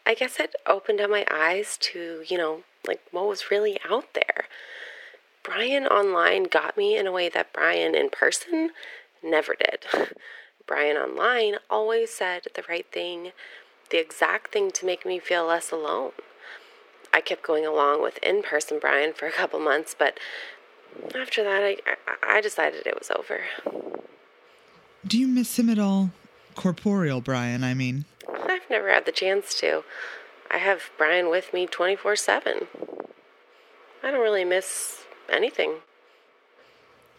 I 0.06 0.14
guess 0.14 0.40
it 0.40 0.54
opened 0.66 1.00
up 1.00 1.10
my 1.10 1.26
eyes 1.30 1.76
to, 1.92 2.22
you 2.26 2.38
know, 2.38 2.62
like 2.86 3.00
what 3.10 3.28
was 3.28 3.50
really 3.50 3.78
out 3.88 4.14
there. 4.14 4.46
Brian 5.42 5.86
online 5.86 6.44
got 6.44 6.76
me 6.76 6.96
in 6.96 7.06
a 7.06 7.12
way 7.12 7.28
that 7.28 7.52
Brian 7.52 7.94
in 7.94 8.08
person 8.08 8.70
never 9.22 9.54
did. 9.54 9.84
Brian 10.66 10.96
online 10.96 11.56
always 11.68 12.10
said 12.10 12.44
the 12.54 12.64
right 12.68 12.86
thing, 12.90 13.32
the 13.90 13.98
exact 13.98 14.52
thing 14.52 14.70
to 14.70 14.86
make 14.86 15.04
me 15.04 15.18
feel 15.18 15.46
less 15.46 15.70
alone. 15.70 16.12
I 17.12 17.20
kept 17.20 17.42
going 17.42 17.66
along 17.66 18.02
with 18.02 18.18
in 18.22 18.42
person 18.42 18.78
Brian 18.80 19.12
for 19.12 19.26
a 19.26 19.32
couple 19.32 19.60
months, 19.60 19.94
but 19.96 20.18
after 21.14 21.44
that, 21.44 21.62
I, 21.62 21.76
I 22.22 22.40
decided 22.40 22.86
it 22.86 22.98
was 22.98 23.10
over. 23.10 23.40
Do 25.06 25.18
you 25.18 25.26
miss 25.26 25.58
him 25.58 25.68
at 25.68 25.78
all? 25.78 26.10
Corporeal 26.54 27.20
Brian, 27.20 27.64
I 27.64 27.74
mean. 27.74 28.04
I've 28.28 28.68
never 28.70 28.88
had 28.92 29.04
the 29.04 29.12
chance 29.12 29.54
to. 29.60 29.82
I 30.50 30.58
have 30.58 30.90
Brian 30.96 31.30
with 31.30 31.52
me 31.52 31.66
24 31.66 32.16
7. 32.16 32.66
I 34.02 34.10
don't 34.10 34.20
really 34.20 34.44
miss 34.44 35.04
anything. 35.28 35.76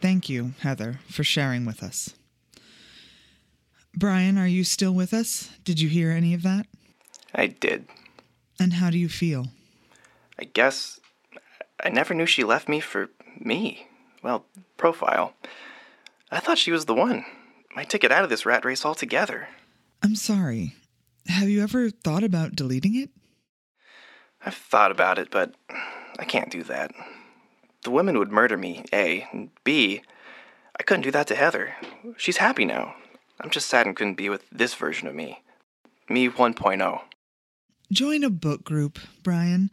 Thank 0.01 0.29
you, 0.29 0.53
Heather, 0.59 0.99
for 1.09 1.23
sharing 1.23 1.65
with 1.65 1.81
us. 1.81 2.13
Brian, 3.95 4.37
are 4.37 4.47
you 4.47 4.63
still 4.63 4.93
with 4.93 5.13
us? 5.13 5.49
Did 5.63 5.79
you 5.79 5.89
hear 5.89 6.11
any 6.11 6.33
of 6.33 6.43
that? 6.43 6.67
I 7.33 7.47
did. 7.47 7.85
And 8.59 8.73
how 8.73 8.89
do 8.89 8.97
you 8.97 9.09
feel? 9.09 9.47
I 10.39 10.45
guess 10.45 10.99
I 11.83 11.89
never 11.89 12.13
knew 12.13 12.25
she 12.25 12.43
left 12.43 12.67
me 12.67 12.79
for 12.79 13.09
me. 13.39 13.87
Well, 14.21 14.45
profile. 14.77 15.33
I 16.31 16.39
thought 16.39 16.57
she 16.57 16.71
was 16.71 16.85
the 16.85 16.93
one. 16.93 17.25
My 17.75 17.83
ticket 17.83 18.11
out 18.11 18.23
of 18.23 18.29
this 18.29 18.45
rat 18.45 18.65
race 18.65 18.85
altogether. 18.85 19.47
I'm 20.01 20.15
sorry. 20.15 20.75
Have 21.27 21.49
you 21.49 21.63
ever 21.63 21.89
thought 21.89 22.23
about 22.23 22.55
deleting 22.55 22.95
it? 22.95 23.09
I've 24.45 24.55
thought 24.55 24.91
about 24.91 25.17
it, 25.17 25.29
but 25.31 25.55
I 26.19 26.25
can't 26.25 26.51
do 26.51 26.63
that. 26.63 26.91
The 27.83 27.91
women 27.91 28.19
would 28.19 28.31
murder 28.31 28.57
me, 28.57 28.83
A. 28.93 29.27
And 29.31 29.49
B, 29.63 30.01
I 30.79 30.83
couldn't 30.83 31.03
do 31.03 31.11
that 31.11 31.27
to 31.27 31.35
Heather. 31.35 31.75
She's 32.17 32.37
happy 32.37 32.65
now. 32.65 32.95
I'm 33.39 33.49
just 33.49 33.67
sad 33.67 33.87
and 33.87 33.95
couldn't 33.95 34.15
be 34.15 34.29
with 34.29 34.43
this 34.51 34.73
version 34.73 35.07
of 35.07 35.15
me. 35.15 35.41
Me 36.09 36.29
1.0. 36.29 37.01
Join 37.91 38.23
a 38.23 38.29
book 38.29 38.63
group, 38.63 38.99
Brian. 39.23 39.69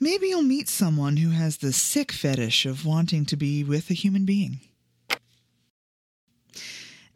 Maybe 0.00 0.28
you'll 0.28 0.42
meet 0.42 0.68
someone 0.68 1.16
who 1.16 1.30
has 1.30 1.58
the 1.58 1.72
sick 1.72 2.12
fetish 2.12 2.66
of 2.66 2.84
wanting 2.84 3.24
to 3.26 3.36
be 3.36 3.64
with 3.64 3.90
a 3.90 3.94
human 3.94 4.24
being. 4.24 4.60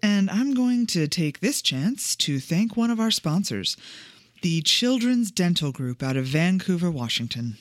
And 0.02 0.28
I'm 0.30 0.52
going 0.52 0.86
to 0.88 1.06
take 1.06 1.38
this 1.38 1.62
chance 1.62 2.16
to 2.16 2.40
thank 2.40 2.76
one 2.76 2.90
of 2.90 2.98
our 2.98 3.12
sponsors, 3.12 3.76
the 4.42 4.60
Children's 4.62 5.30
Dental 5.30 5.70
Group 5.70 6.02
out 6.02 6.16
of 6.16 6.24
Vancouver, 6.24 6.90
Washington. 6.90 7.56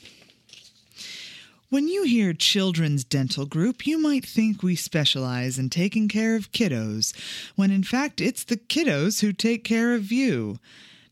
When 1.69 1.87
you 1.87 2.03
hear 2.03 2.33
Children's 2.33 3.03
Dental 3.03 3.45
Group, 3.45 3.85
you 3.85 3.99
might 3.99 4.25
think 4.25 4.63
we 4.63 4.75
specialize 4.75 5.59
in 5.59 5.69
taking 5.69 6.07
care 6.07 6.35
of 6.35 6.51
kiddos, 6.51 7.13
when 7.55 7.69
in 7.69 7.83
fact 7.83 8.19
it's 8.19 8.43
the 8.43 8.57
kiddos 8.57 9.21
who 9.21 9.31
take 9.33 9.63
care 9.63 9.93
of 9.93 10.11
you. 10.11 10.57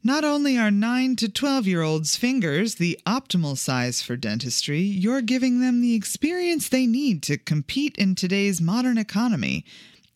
Not 0.03 0.23
only 0.23 0.57
are 0.57 0.71
9 0.71 1.15
to 1.17 1.29
12 1.29 1.67
year 1.67 1.83
olds' 1.83 2.15
fingers 2.15 2.75
the 2.75 2.99
optimal 3.05 3.55
size 3.55 4.01
for 4.01 4.15
dentistry, 4.15 4.81
you're 4.81 5.21
giving 5.21 5.59
them 5.59 5.81
the 5.81 5.93
experience 5.93 6.67
they 6.67 6.87
need 6.87 7.21
to 7.23 7.37
compete 7.37 7.95
in 7.97 8.15
today's 8.15 8.59
modern 8.59 8.97
economy. 8.97 9.63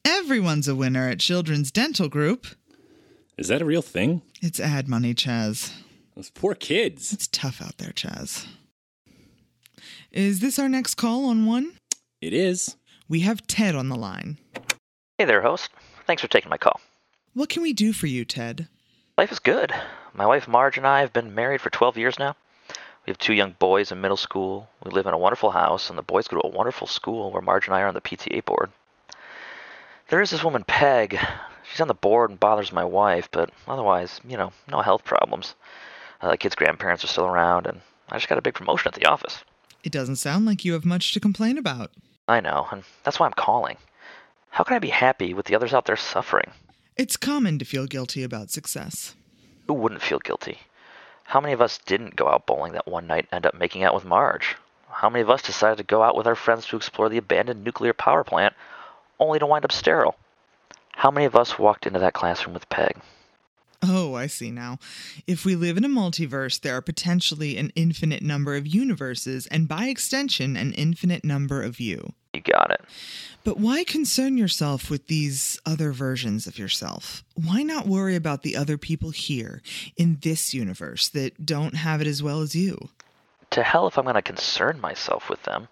Everyone's 0.05 0.67
a 0.67 0.75
winner 0.75 1.07
at 1.07 1.19
Children's 1.19 1.71
Dental 1.71 2.09
Group. 2.09 2.45
Is 3.37 3.47
that 3.47 3.61
a 3.61 3.65
real 3.65 3.81
thing? 3.81 4.21
It's 4.41 4.59
ad 4.59 4.89
money, 4.89 5.13
Chaz. 5.13 5.73
Those 6.15 6.29
poor 6.29 6.55
kids. 6.55 7.13
It's 7.13 7.27
tough 7.27 7.61
out 7.61 7.77
there, 7.77 7.91
Chaz. 7.91 8.45
Is 10.11 10.41
this 10.41 10.59
our 10.59 10.67
next 10.67 10.95
call 10.95 11.25
on 11.25 11.45
one? 11.45 11.77
It 12.21 12.33
is. 12.33 12.75
We 13.07 13.21
have 13.21 13.47
Ted 13.47 13.75
on 13.75 13.87
the 13.87 13.95
line. 13.95 14.39
Hey 15.17 15.25
there, 15.25 15.41
host. 15.41 15.69
Thanks 16.05 16.21
for 16.21 16.27
taking 16.27 16.49
my 16.49 16.57
call. 16.57 16.81
What 17.33 17.49
can 17.49 17.63
we 17.63 17.71
do 17.73 17.93
for 17.93 18.07
you, 18.07 18.25
Ted? 18.25 18.67
Life 19.17 19.31
is 19.31 19.39
good. 19.39 19.73
My 20.13 20.25
wife 20.25 20.47
Marge 20.47 20.77
and 20.77 20.85
I 20.85 20.99
have 20.99 21.13
been 21.13 21.33
married 21.33 21.61
for 21.61 21.69
12 21.69 21.97
years 21.97 22.19
now. 22.19 22.35
We 23.05 23.11
have 23.11 23.17
two 23.17 23.33
young 23.33 23.55
boys 23.57 23.91
in 23.91 24.01
middle 24.01 24.17
school. 24.17 24.69
We 24.83 24.91
live 24.91 25.07
in 25.07 25.13
a 25.13 25.17
wonderful 25.17 25.51
house, 25.51 25.89
and 25.89 25.97
the 25.97 26.03
boys 26.03 26.27
go 26.27 26.39
to 26.39 26.47
a 26.47 26.51
wonderful 26.51 26.87
school 26.87 27.31
where 27.31 27.41
Marge 27.41 27.67
and 27.67 27.75
I 27.75 27.81
are 27.81 27.87
on 27.87 27.93
the 27.93 28.01
PTA 28.01 28.43
board. 28.45 28.69
There 30.13 30.21
is 30.21 30.29
this 30.29 30.43
woman, 30.43 30.63
Peg. 30.63 31.17
She's 31.63 31.81
on 31.81 31.87
the 31.87 31.95
board 31.95 32.29
and 32.29 32.39
bothers 32.39 32.71
my 32.71 32.85
wife, 32.85 33.29
but 33.31 33.49
otherwise, 33.67 34.21
you 34.23 34.37
know, 34.37 34.53
no 34.69 34.81
health 34.81 35.03
problems. 35.03 35.55
Uh, 36.21 36.29
the 36.29 36.37
kids' 36.37 36.53
grandparents 36.53 37.03
are 37.03 37.07
still 37.07 37.25
around, 37.25 37.65
and 37.65 37.81
I 38.09 38.17
just 38.17 38.29
got 38.29 38.37
a 38.37 38.43
big 38.43 38.53
promotion 38.53 38.89
at 38.89 38.93
the 38.93 39.07
office. 39.07 39.43
It 39.83 39.91
doesn't 39.91 40.17
sound 40.17 40.45
like 40.45 40.63
you 40.63 40.73
have 40.73 40.85
much 40.85 41.15
to 41.15 41.19
complain 41.19 41.57
about. 41.57 41.89
I 42.27 42.41
know, 42.41 42.67
and 42.71 42.83
that's 43.03 43.19
why 43.19 43.25
I'm 43.25 43.33
calling. 43.33 43.77
How 44.51 44.63
can 44.63 44.75
I 44.75 44.79
be 44.79 44.89
happy 44.89 45.33
with 45.33 45.47
the 45.47 45.55
others 45.55 45.73
out 45.73 45.85
there 45.85 45.97
suffering? 45.97 46.51
It's 46.95 47.17
common 47.17 47.57
to 47.57 47.65
feel 47.65 47.87
guilty 47.87 48.21
about 48.21 48.51
success. 48.51 49.15
Who 49.65 49.73
wouldn't 49.73 50.03
feel 50.03 50.19
guilty? 50.19 50.59
How 51.23 51.41
many 51.41 51.53
of 51.53 51.61
us 51.61 51.79
didn't 51.79 52.15
go 52.15 52.27
out 52.27 52.45
bowling 52.45 52.73
that 52.73 52.87
one 52.87 53.07
night 53.07 53.25
and 53.31 53.37
end 53.37 53.45
up 53.47 53.55
making 53.55 53.83
out 53.83 53.95
with 53.95 54.05
Marge? 54.05 54.57
How 54.91 55.09
many 55.09 55.23
of 55.23 55.31
us 55.31 55.41
decided 55.41 55.79
to 55.79 55.83
go 55.83 56.03
out 56.03 56.15
with 56.15 56.27
our 56.27 56.35
friends 56.35 56.67
to 56.67 56.77
explore 56.77 57.09
the 57.09 57.17
abandoned 57.17 57.63
nuclear 57.63 57.93
power 57.93 58.23
plant 58.23 58.53
only 59.23 59.39
to 59.39 59.45
wind 59.45 59.65
up 59.65 59.71
sterile? 59.71 60.15
How 60.91 61.11
many 61.11 61.25
of 61.25 61.35
us 61.35 61.57
walked 61.57 61.85
into 61.87 61.99
that 61.99 62.13
classroom 62.13 62.53
with 62.53 62.69
Peg? 62.69 62.97
Oh, 63.85 64.15
I 64.15 64.27
see 64.27 64.49
now. 64.49 64.77
If 65.27 65.43
we 65.43 65.55
live 65.55 65.75
in 65.75 65.83
a 65.83 65.89
multiverse, 65.89 66.61
there 66.61 66.77
are 66.77 66.81
potentially 66.81 67.57
an 67.57 67.73
infinite 67.75 68.21
number 68.21 68.55
of 68.55 68.65
universes, 68.65 69.45
and 69.47 69.67
by 69.67 69.87
extension, 69.87 70.55
an 70.55 70.71
infinite 70.73 71.25
number 71.25 71.61
of 71.61 71.81
you. 71.81 72.13
You 72.33 72.41
got 72.41 72.71
it. 72.71 72.81
But 73.43 73.59
why 73.59 73.83
concern 73.83 74.37
yourself 74.37 74.89
with 74.89 75.07
these 75.07 75.59
other 75.65 75.91
versions 75.91 76.47
of 76.47 76.57
yourself? 76.57 77.25
Why 77.35 77.61
not 77.61 77.85
worry 77.85 78.15
about 78.15 78.43
the 78.43 78.55
other 78.55 78.77
people 78.77 79.09
here, 79.09 79.61
in 79.97 80.17
this 80.21 80.53
universe, 80.53 81.09
that 81.09 81.45
don't 81.45 81.75
have 81.75 81.99
it 81.99 82.07
as 82.07 82.23
well 82.23 82.39
as 82.39 82.55
you? 82.55 82.89
To 83.49 83.63
hell 83.63 83.87
if 83.87 83.97
I'm 83.97 84.05
going 84.05 84.15
to 84.15 84.21
concern 84.21 84.79
myself 84.79 85.29
with 85.29 85.43
them. 85.43 85.67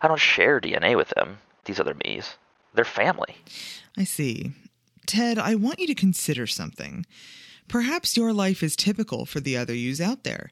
I 0.00 0.08
don't 0.08 0.18
share 0.18 0.58
DNA 0.58 0.96
with 0.96 1.10
them, 1.10 1.38
these 1.66 1.78
other 1.78 1.94
me's. 2.02 2.34
They're 2.74 2.84
family. 2.84 3.36
I 3.96 4.04
see. 4.04 4.52
Ted, 5.06 5.38
I 5.38 5.54
want 5.54 5.78
you 5.78 5.86
to 5.88 5.94
consider 5.94 6.46
something. 6.46 7.04
Perhaps 7.68 8.16
your 8.16 8.32
life 8.32 8.62
is 8.62 8.76
typical 8.76 9.26
for 9.26 9.40
the 9.40 9.56
other 9.56 9.74
yous 9.74 10.00
out 10.00 10.24
there. 10.24 10.50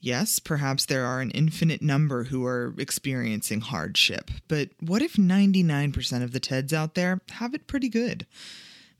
Yes, 0.00 0.38
perhaps 0.38 0.84
there 0.84 1.06
are 1.06 1.20
an 1.20 1.30
infinite 1.30 1.80
number 1.80 2.24
who 2.24 2.44
are 2.44 2.74
experiencing 2.76 3.62
hardship, 3.62 4.30
but 4.48 4.68
what 4.78 5.00
if 5.00 5.14
99% 5.14 6.22
of 6.22 6.32
the 6.32 6.40
Teds 6.40 6.74
out 6.74 6.94
there 6.94 7.22
have 7.30 7.54
it 7.54 7.66
pretty 7.66 7.88
good? 7.88 8.26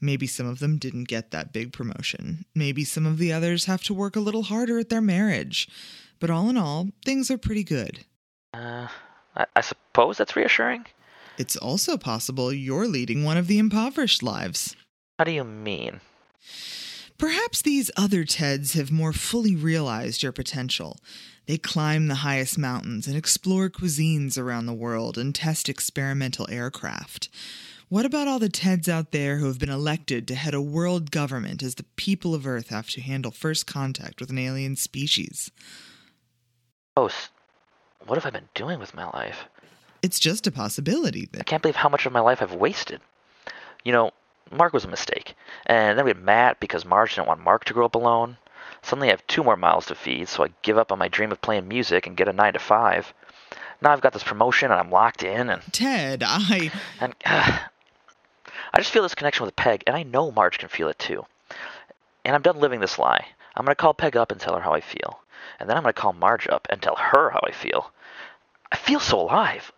Maybe 0.00 0.26
some 0.26 0.46
of 0.46 0.60
them 0.60 0.78
didn't 0.78 1.04
get 1.04 1.30
that 1.30 1.52
big 1.52 1.72
promotion. 1.72 2.44
Maybe 2.54 2.84
some 2.84 3.04
of 3.04 3.18
the 3.18 3.32
others 3.32 3.66
have 3.66 3.82
to 3.84 3.94
work 3.94 4.16
a 4.16 4.20
little 4.20 4.44
harder 4.44 4.78
at 4.78 4.88
their 4.88 5.00
marriage. 5.00 5.68
But 6.20 6.30
all 6.30 6.48
in 6.48 6.56
all, 6.56 6.88
things 7.04 7.30
are 7.30 7.38
pretty 7.38 7.64
good. 7.64 8.04
Uh, 8.52 8.88
I, 9.36 9.46
I 9.56 9.60
suppose 9.60 10.16
that's 10.16 10.36
reassuring. 10.36 10.86
It's 11.36 11.56
also 11.56 11.96
possible 11.96 12.52
you're 12.52 12.86
leading 12.86 13.24
one 13.24 13.36
of 13.36 13.48
the 13.48 13.58
impoverished 13.58 14.22
lives. 14.22 14.76
How 15.18 15.24
do 15.24 15.32
you 15.32 15.44
mean? 15.44 16.00
Perhaps 17.18 17.62
these 17.62 17.90
other 17.96 18.24
Teds 18.24 18.74
have 18.74 18.92
more 18.92 19.12
fully 19.12 19.56
realized 19.56 20.22
your 20.22 20.32
potential. 20.32 20.98
They 21.46 21.58
climb 21.58 22.06
the 22.06 22.16
highest 22.16 22.56
mountains 22.58 23.06
and 23.06 23.16
explore 23.16 23.68
cuisines 23.68 24.38
around 24.38 24.66
the 24.66 24.72
world 24.72 25.18
and 25.18 25.34
test 25.34 25.68
experimental 25.68 26.46
aircraft. 26.50 27.28
What 27.88 28.06
about 28.06 28.28
all 28.28 28.38
the 28.38 28.48
Teds 28.48 28.88
out 28.88 29.12
there 29.12 29.38
who 29.38 29.46
have 29.46 29.58
been 29.58 29.70
elected 29.70 30.26
to 30.28 30.34
head 30.34 30.54
a 30.54 30.60
world 30.60 31.10
government 31.10 31.62
as 31.62 31.74
the 31.74 31.84
people 31.96 32.34
of 32.34 32.46
Earth 32.46 32.70
have 32.70 32.88
to 32.90 33.00
handle 33.00 33.30
first 33.30 33.66
contact 33.66 34.20
with 34.20 34.30
an 34.30 34.38
alien 34.38 34.76
species? 34.76 35.50
Host, 36.96 37.30
what 38.06 38.16
have 38.16 38.26
I 38.26 38.30
been 38.30 38.48
doing 38.54 38.78
with 38.78 38.94
my 38.94 39.04
life? 39.10 39.44
It's 40.04 40.18
just 40.20 40.46
a 40.46 40.52
possibility 40.52 41.26
I 41.40 41.44
can't 41.44 41.62
believe 41.62 41.76
how 41.76 41.88
much 41.88 42.04
of 42.04 42.12
my 42.12 42.20
life 42.20 42.42
I've 42.42 42.52
wasted. 42.52 43.00
You 43.84 43.92
know, 43.92 44.10
Mark 44.52 44.74
was 44.74 44.84
a 44.84 44.88
mistake. 44.88 45.34
And 45.64 45.96
then 45.96 46.04
we 46.04 46.10
had 46.10 46.20
Matt 46.20 46.60
because 46.60 46.84
Marge 46.84 47.14
didn't 47.14 47.28
want 47.28 47.40
Mark 47.40 47.64
to 47.64 47.72
grow 47.72 47.86
up 47.86 47.94
alone. 47.94 48.36
Suddenly 48.82 49.08
I 49.08 49.12
have 49.12 49.26
two 49.26 49.42
more 49.42 49.56
mouths 49.56 49.86
to 49.86 49.94
feed, 49.94 50.28
so 50.28 50.44
I 50.44 50.48
give 50.60 50.76
up 50.76 50.92
on 50.92 50.98
my 50.98 51.08
dream 51.08 51.32
of 51.32 51.40
playing 51.40 51.68
music 51.68 52.06
and 52.06 52.18
get 52.18 52.28
a 52.28 52.34
9 52.34 52.52
to 52.52 52.58
5. 52.58 53.14
Now 53.80 53.92
I've 53.92 54.02
got 54.02 54.12
this 54.12 54.22
promotion 54.22 54.70
and 54.70 54.78
I'm 54.78 54.90
locked 54.90 55.22
in 55.22 55.48
and 55.48 55.62
Ted, 55.72 56.22
I 56.22 56.70
and 57.00 57.14
I 57.24 57.60
just 58.76 58.90
feel 58.90 59.04
this 59.04 59.14
connection 59.14 59.46
with 59.46 59.56
Peg 59.56 59.84
and 59.86 59.96
I 59.96 60.02
know 60.02 60.30
Marge 60.30 60.58
can 60.58 60.68
feel 60.68 60.88
it 60.88 60.98
too. 60.98 61.24
And 62.26 62.34
I'm 62.34 62.42
done 62.42 62.60
living 62.60 62.80
this 62.80 62.98
lie. 62.98 63.24
I'm 63.56 63.64
going 63.64 63.72
to 63.72 63.80
call 63.80 63.94
Peg 63.94 64.18
up 64.18 64.30
and 64.30 64.38
tell 64.38 64.54
her 64.54 64.60
how 64.60 64.74
I 64.74 64.82
feel. 64.82 65.20
And 65.58 65.66
then 65.66 65.78
I'm 65.78 65.82
going 65.82 65.94
to 65.94 66.00
call 66.00 66.12
Marge 66.12 66.46
up 66.46 66.66
and 66.68 66.82
tell 66.82 66.96
her 66.96 67.30
how 67.30 67.40
I 67.42 67.52
feel. 67.52 67.90
I 68.70 68.76
feel 68.76 69.00
so 69.00 69.20
alive. 69.20 69.72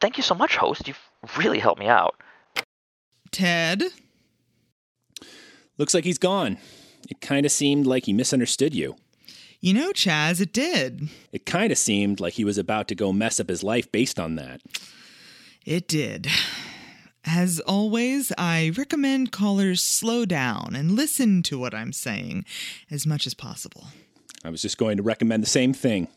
Thank 0.00 0.16
you 0.16 0.22
so 0.22 0.34
much, 0.34 0.56
host. 0.56 0.86
You've 0.88 1.00
really 1.36 1.58
helped 1.58 1.80
me 1.80 1.86
out. 1.86 2.16
Ted. 3.30 3.82
Looks 5.78 5.94
like 5.94 6.04
he's 6.04 6.18
gone. 6.18 6.58
It 7.08 7.20
kind 7.20 7.44
of 7.44 7.52
seemed 7.52 7.86
like 7.86 8.06
he 8.06 8.12
misunderstood 8.12 8.74
you. 8.74 8.96
You 9.60 9.74
know, 9.74 9.92
Chaz, 9.92 10.40
it 10.40 10.52
did. 10.52 11.08
It 11.32 11.46
kind 11.46 11.72
of 11.72 11.78
seemed 11.78 12.20
like 12.20 12.34
he 12.34 12.44
was 12.44 12.58
about 12.58 12.86
to 12.88 12.94
go 12.94 13.12
mess 13.12 13.40
up 13.40 13.48
his 13.48 13.62
life 13.62 13.90
based 13.90 14.20
on 14.20 14.36
that. 14.36 14.60
It 15.64 15.88
did. 15.88 16.28
As 17.24 17.60
always, 17.60 18.30
I 18.36 18.72
recommend 18.76 19.32
callers 19.32 19.82
slow 19.82 20.26
down 20.26 20.74
and 20.76 20.92
listen 20.92 21.42
to 21.44 21.58
what 21.58 21.74
I'm 21.74 21.92
saying 21.92 22.44
as 22.90 23.06
much 23.06 23.26
as 23.26 23.32
possible. 23.32 23.86
I 24.44 24.50
was 24.50 24.60
just 24.60 24.76
going 24.76 24.98
to 24.98 25.02
recommend 25.02 25.42
the 25.42 25.48
same 25.48 25.72
thing. 25.72 26.08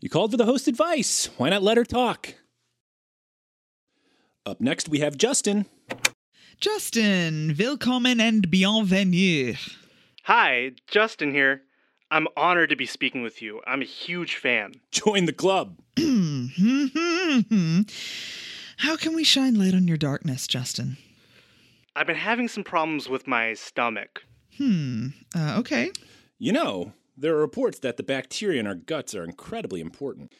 You 0.00 0.08
called 0.08 0.30
for 0.30 0.36
the 0.36 0.44
host 0.44 0.68
advice. 0.68 1.28
Why 1.36 1.48
not 1.48 1.62
let 1.62 1.76
her 1.76 1.84
talk? 1.84 2.34
Up 4.44 4.60
next, 4.60 4.88
we 4.88 4.98
have 4.98 5.16
Justin. 5.16 5.66
Justin, 6.58 7.54
willkommen 7.56 8.20
and 8.20 8.50
bienvenue. 8.50 9.54
Hi, 10.24 10.72
Justin 10.88 11.30
here. 11.30 11.62
I'm 12.10 12.26
honored 12.36 12.70
to 12.70 12.76
be 12.76 12.86
speaking 12.86 13.22
with 13.22 13.40
you. 13.40 13.60
I'm 13.68 13.82
a 13.82 13.84
huge 13.84 14.34
fan. 14.34 14.74
Join 14.90 15.26
the 15.26 15.32
club. 15.32 15.78
How 18.78 18.96
can 18.96 19.14
we 19.14 19.22
shine 19.22 19.54
light 19.54 19.74
on 19.74 19.86
your 19.86 19.96
darkness, 19.96 20.48
Justin? 20.48 20.96
I've 21.94 22.08
been 22.08 22.16
having 22.16 22.48
some 22.48 22.64
problems 22.64 23.08
with 23.08 23.28
my 23.28 23.54
stomach. 23.54 24.24
Hmm. 24.58 25.08
Uh, 25.36 25.58
okay. 25.60 25.92
You 26.40 26.50
know, 26.50 26.94
there 27.16 27.36
are 27.36 27.40
reports 27.40 27.78
that 27.78 27.96
the 27.96 28.02
bacteria 28.02 28.58
in 28.58 28.66
our 28.66 28.74
guts 28.74 29.14
are 29.14 29.22
incredibly 29.22 29.80
important. 29.80 30.32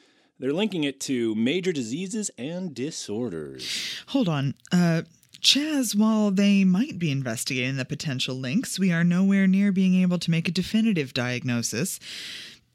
They're 0.43 0.53
linking 0.53 0.83
it 0.83 0.99
to 1.03 1.37
major 1.37 1.73
diseases 1.73 2.29
and 2.37 2.75
disorders. 2.75 4.03
Hold 4.09 4.29
on. 4.29 4.55
Uh, 4.73 5.03
Chaz, 5.41 5.95
while 5.95 6.33
they 6.33 6.65
might 6.65 6.99
be 6.99 7.13
investigating 7.13 7.77
the 7.77 7.85
potential 7.85 8.35
links, 8.35 8.77
we 8.77 8.91
are 8.91 9.05
nowhere 9.05 9.47
near 9.47 9.71
being 9.71 9.95
able 10.03 10.19
to 10.19 10.33
make 10.33 10.49
a 10.49 10.51
definitive 10.51 11.15
diagnosis. 11.15 12.01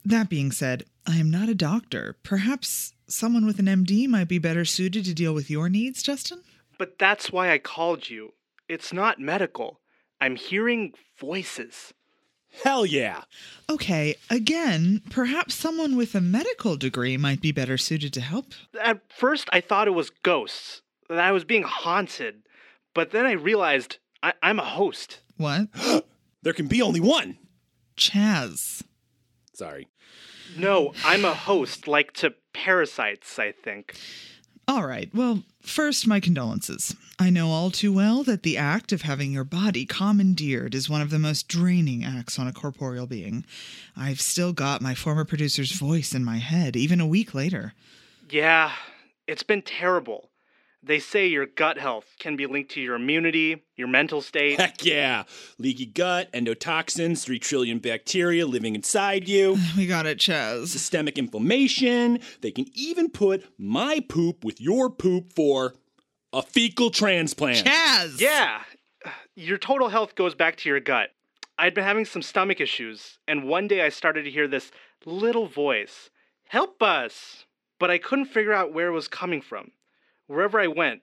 That 0.06 0.30
being 0.30 0.54
said, 0.54 0.86
I 1.06 1.18
am 1.18 1.30
not 1.30 1.50
a 1.50 1.56
doctor. 1.56 2.16
Perhaps 2.24 2.94
someone 3.10 3.46
with 3.46 3.60
an 3.60 3.66
MD 3.66 4.08
might 4.08 4.30
be 4.30 4.40
better 4.40 4.64
suited 4.64 5.04
to 5.04 5.14
deal 5.14 5.34
with 5.34 5.50
your 5.50 5.68
needs, 5.68 6.02
Justin? 6.02 6.44
But 6.78 6.98
that's 6.98 7.34
why 7.34 7.52
I 7.52 7.58
called 7.58 8.10
you. 8.10 8.32
It's 8.70 8.94
not 8.94 9.20
medical. 9.20 9.82
I'm 10.22 10.38
hearing 10.38 10.94
voices. 11.20 11.94
Hell 12.64 12.86
yeah! 12.86 13.24
Okay, 13.70 14.16
again, 14.30 15.02
perhaps 15.10 15.54
someone 15.56 15.96
with 15.96 16.16
a 16.16 16.22
medical 16.22 16.76
degree 16.78 17.18
might 17.18 17.42
be 17.42 17.52
better 17.52 17.78
suited 17.78 18.14
to 18.14 18.22
help. 18.22 18.54
At 18.82 19.02
first, 19.12 19.48
I 19.52 19.62
thought 19.62 19.88
it 19.88 19.92
was 19.92 20.10
ghosts, 20.10 20.82
that 21.10 21.20
I 21.20 21.32
was 21.32 21.44
being 21.44 21.64
haunted. 21.64 22.44
But 22.94 23.12
then 23.12 23.26
I 23.26 23.34
realized 23.34 23.98
I- 24.24 24.34
I'm 24.42 24.60
a 24.60 24.66
host. 24.66 25.20
What? 25.38 25.68
There 26.44 26.54
can 26.54 26.68
be 26.68 26.82
only 26.82 27.00
one! 27.02 27.38
Chaz. 27.98 28.84
Sorry. 29.54 29.88
No, 30.56 30.94
I'm 31.04 31.26
a 31.26 31.34
host, 31.34 31.88
like 31.88 32.14
to 32.14 32.36
parasites, 32.54 33.38
I 33.38 33.52
think. 33.52 33.96
All 34.70 34.86
right, 34.86 35.10
well, 35.14 35.44
first, 35.62 36.08
my 36.08 36.20
condolences. 36.20 36.94
I 37.18 37.30
know 37.30 37.50
all 37.52 37.72
too 37.72 37.94
well 37.94 38.24
that 38.24 38.44
the 38.44 38.58
act 38.58 38.92
of 38.92 39.04
having 39.04 39.32
your 39.32 39.46
body 39.46 39.86
commandeered 39.86 40.76
is 40.76 40.90
one 40.90 41.02
of 41.02 41.10
the 41.10 41.20
most 41.20 41.48
draining 41.48 42.04
acts 42.04 42.38
on 42.38 42.48
a 42.48 42.54
corporeal 42.54 43.08
being. 43.08 43.46
I've 43.96 44.20
still 44.20 44.52
got 44.52 44.82
my 44.82 44.94
former 44.94 45.24
producer's 45.24 45.72
voice 45.72 46.14
in 46.14 46.26
my 46.26 46.38
head, 46.38 46.76
even 46.76 47.00
a 47.00 47.08
week 47.08 47.34
later. 47.34 47.74
Yeah, 48.30 48.74
it's 49.26 49.44
been 49.44 49.62
terrible. 49.62 50.30
They 50.88 51.00
say 51.00 51.28
your 51.28 51.46
gut 51.46 51.78
health 51.78 52.06
can 52.18 52.38
be 52.38 52.46
linked 52.46 52.72
to 52.72 52.82
your 52.82 52.96
immunity, 52.96 53.64
your 53.76 53.90
mental 53.90 54.22
state. 54.22 54.58
Heck 54.60 54.86
yeah! 54.86 55.24
Leaky 55.58 55.86
gut, 55.86 56.32
endotoxins, 56.32 57.24
3 57.24 57.38
trillion 57.40 57.80
bacteria 57.80 58.46
living 58.48 58.74
inside 58.74 59.28
you, 59.28 59.58
We 59.78 59.86
got 59.86 60.06
it, 60.06 60.18
Chaz. 60.18 60.68
systemic 60.68 61.18
inflammation. 61.18 62.20
They 62.42 62.52
can 62.52 62.66
even 62.74 63.10
put 63.10 63.44
my 63.58 64.00
poop 64.08 64.46
with 64.46 64.62
your 64.62 64.90
poop 64.90 65.34
for 65.34 65.76
a 66.32 66.42
fecal 66.42 66.90
transplant. 66.90 67.68
Chaz! 67.68 68.22
Yeah, 68.22 68.62
your 69.36 69.58
total 69.58 69.90
health 69.90 70.16
goes 70.16 70.36
back 70.36 70.56
to 70.58 70.70
your 70.70 70.80
gut. 70.80 71.10
I'd 71.60 71.74
been 71.74 71.84
having 71.84 72.06
some 72.06 72.22
stomach 72.22 72.62
issues, 72.62 73.20
and 73.28 73.44
one 73.44 73.68
day 73.68 73.82
I 73.82 73.90
started 73.90 74.24
to 74.24 74.32
hear 74.32 74.48
this 74.48 74.72
little 75.06 75.48
voice 75.48 76.10
Help 76.48 76.82
us! 76.82 77.44
But 77.78 77.92
I 77.92 77.98
couldn't 77.98 78.26
figure 78.26 78.54
out 78.54 78.74
where 78.74 78.88
it 78.88 78.94
was 78.94 79.10
coming 79.10 79.42
from. 79.42 79.72
Wherever 80.28 80.60
I 80.60 80.68
went, 80.68 81.02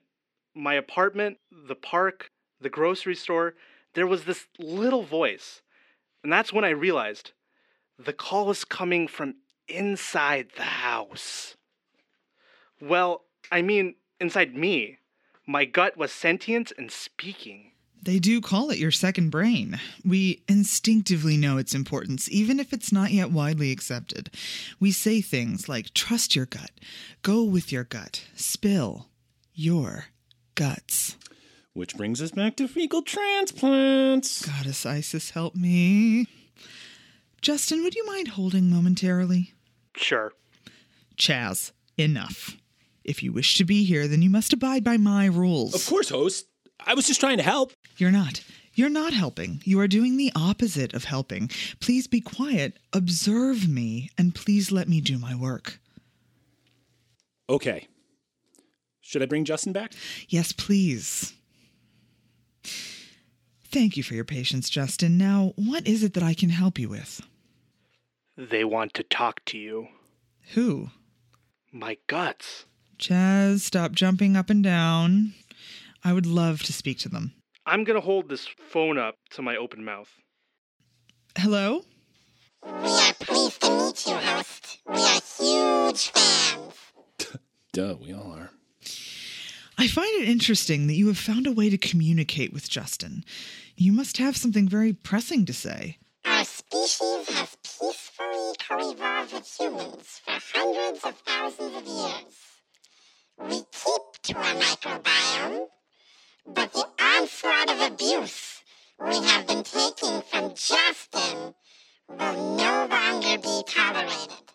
my 0.53 0.75
apartment, 0.75 1.37
the 1.51 1.75
park, 1.75 2.31
the 2.61 2.69
grocery 2.69 3.15
store, 3.15 3.55
there 3.93 4.07
was 4.07 4.23
this 4.25 4.47
little 4.59 5.03
voice. 5.03 5.61
And 6.23 6.31
that's 6.31 6.53
when 6.53 6.63
I 6.63 6.69
realized 6.69 7.31
the 7.97 8.13
call 8.13 8.45
was 8.45 8.63
coming 8.63 9.07
from 9.07 9.35
inside 9.67 10.49
the 10.55 10.63
house. 10.63 11.55
Well, 12.79 13.23
I 13.51 13.61
mean, 13.61 13.95
inside 14.19 14.55
me. 14.55 14.99
My 15.47 15.65
gut 15.65 15.97
was 15.97 16.11
sentient 16.11 16.71
and 16.77 16.91
speaking. 16.91 17.71
They 18.01 18.19
do 18.19 18.41
call 18.41 18.69
it 18.69 18.77
your 18.77 18.91
second 18.91 19.29
brain. 19.29 19.79
We 20.03 20.43
instinctively 20.47 21.37
know 21.37 21.57
its 21.57 21.73
importance, 21.73 22.29
even 22.29 22.59
if 22.59 22.73
it's 22.73 22.91
not 22.91 23.11
yet 23.11 23.31
widely 23.31 23.71
accepted. 23.71 24.29
We 24.79 24.91
say 24.91 25.21
things 25.21 25.67
like 25.67 25.93
trust 25.93 26.35
your 26.35 26.45
gut, 26.45 26.71
go 27.23 27.43
with 27.43 27.71
your 27.71 27.83
gut, 27.83 28.25
spill 28.35 29.07
your 29.55 30.05
guts. 30.55 31.17
Which 31.73 31.97
brings 31.97 32.21
us 32.21 32.31
back 32.31 32.55
to 32.57 32.67
fecal 32.67 33.01
transplants. 33.01 34.45
Goddess 34.45 34.85
Isis, 34.85 35.31
help 35.31 35.55
me. 35.55 36.27
Justin, 37.41 37.83
would 37.83 37.95
you 37.95 38.05
mind 38.05 38.29
holding 38.29 38.69
momentarily? 38.69 39.53
Sure. 39.95 40.33
Chaz, 41.17 41.71
enough. 41.97 42.57
If 43.03 43.21
you 43.21 43.31
wish 43.31 43.57
to 43.57 43.65
be 43.65 43.83
here, 43.83 44.07
then 44.07 44.21
you 44.21 44.29
must 44.29 44.53
abide 44.53 44.83
by 44.83 44.97
my 44.97 45.25
rules. 45.25 45.75
Of 45.75 45.85
course, 45.85 46.09
host. 46.09 46.47
I 46.79 46.93
was 46.93 47.07
just 47.07 47.19
trying 47.19 47.37
to 47.37 47.43
help. 47.43 47.71
You're 47.97 48.11
not. 48.11 48.41
You're 48.73 48.89
not 48.89 49.13
helping. 49.13 49.61
You 49.63 49.79
are 49.79 49.87
doing 49.87 50.17
the 50.17 50.31
opposite 50.35 50.93
of 50.93 51.05
helping. 51.05 51.49
Please 51.79 52.07
be 52.07 52.19
quiet, 52.19 52.77
observe 52.91 53.69
me, 53.69 54.09
and 54.17 54.35
please 54.35 54.71
let 54.71 54.89
me 54.89 54.99
do 54.99 55.17
my 55.17 55.35
work. 55.35 55.79
Okay. 57.49 57.87
Should 59.05 59.21
I 59.21 59.27
bring 59.27 59.45
Justin 59.45 59.71
back? 59.71 59.93
Yes, 60.29 60.51
please. 60.51 61.33
Thank 62.63 63.97
you 63.97 64.01
for 64.01 64.15
your 64.15 64.25
patience, 64.25 64.67
Justin. 64.67 65.15
Now, 65.15 65.53
what 65.57 65.85
is 65.85 66.01
it 66.01 66.15
that 66.15 66.23
I 66.23 66.33
can 66.33 66.49
help 66.49 66.79
you 66.79 66.89
with? 66.89 67.21
They 68.35 68.63
want 68.63 68.95
to 68.95 69.03
talk 69.03 69.45
to 69.45 69.59
you. 69.59 69.89
Who? 70.53 70.89
My 71.71 71.97
guts. 72.07 72.65
Chaz, 72.97 73.59
stop 73.59 73.91
jumping 73.91 74.35
up 74.35 74.49
and 74.49 74.63
down. 74.63 75.35
I 76.03 76.11
would 76.11 76.25
love 76.25 76.63
to 76.63 76.73
speak 76.73 76.97
to 76.99 77.09
them. 77.09 77.35
I'm 77.63 77.83
gonna 77.83 78.01
hold 78.01 78.27
this 78.27 78.47
phone 78.47 78.97
up 78.97 79.17
to 79.31 79.43
my 79.43 79.55
open 79.55 79.85
mouth. 79.85 80.09
Hello? 81.37 81.83
We 82.63 82.89
are 82.89 83.13
pleased 83.19 83.61
to 83.61 83.69
meet 83.69 84.07
you, 84.07 84.15
host. 84.15 84.79
We 84.87 84.99
are 84.99 85.21
huge 85.37 86.09
fans. 86.09 86.73
Duh, 87.71 87.97
we 88.01 88.11
all 88.11 88.31
are. 88.31 88.49
I 89.77 89.87
find 89.87 90.21
it 90.21 90.29
interesting 90.29 90.87
that 90.87 90.93
you 90.93 91.07
have 91.07 91.17
found 91.17 91.47
a 91.47 91.51
way 91.51 91.69
to 91.69 91.77
communicate 91.77 92.53
with 92.53 92.69
Justin. 92.69 93.25
You 93.75 93.91
must 93.91 94.17
have 94.17 94.37
something 94.37 94.69
very 94.69 94.93
pressing 94.93 95.45
to 95.45 95.53
say. 95.53 95.97
Our 96.23 96.45
species 96.45 97.29
has 97.29 97.57
peacefully 97.61 98.53
co-evolved 98.67 99.33
with 99.33 99.55
humans 99.59 100.21
for 100.23 100.39
hundreds 100.55 101.03
of 101.03 101.17
thousands 101.25 101.75
of 101.75 101.85
years. 101.85 102.35
We 103.37 103.57
keep 103.57 104.23
to 104.23 104.37
our 104.37 104.55
microbiome, 104.55 105.67
but 106.47 106.71
the 106.71 106.87
onslaught 107.03 107.69
of 107.69 107.91
abuse 107.91 108.61
we 108.99 109.15
have 109.27 109.45
been 109.45 109.63
taking 109.63 110.21
from 110.21 110.53
Justin 110.55 111.53
will 112.07 112.55
no 112.55 112.87
longer 112.89 113.37
be 113.41 113.61
tolerated. 113.67 114.45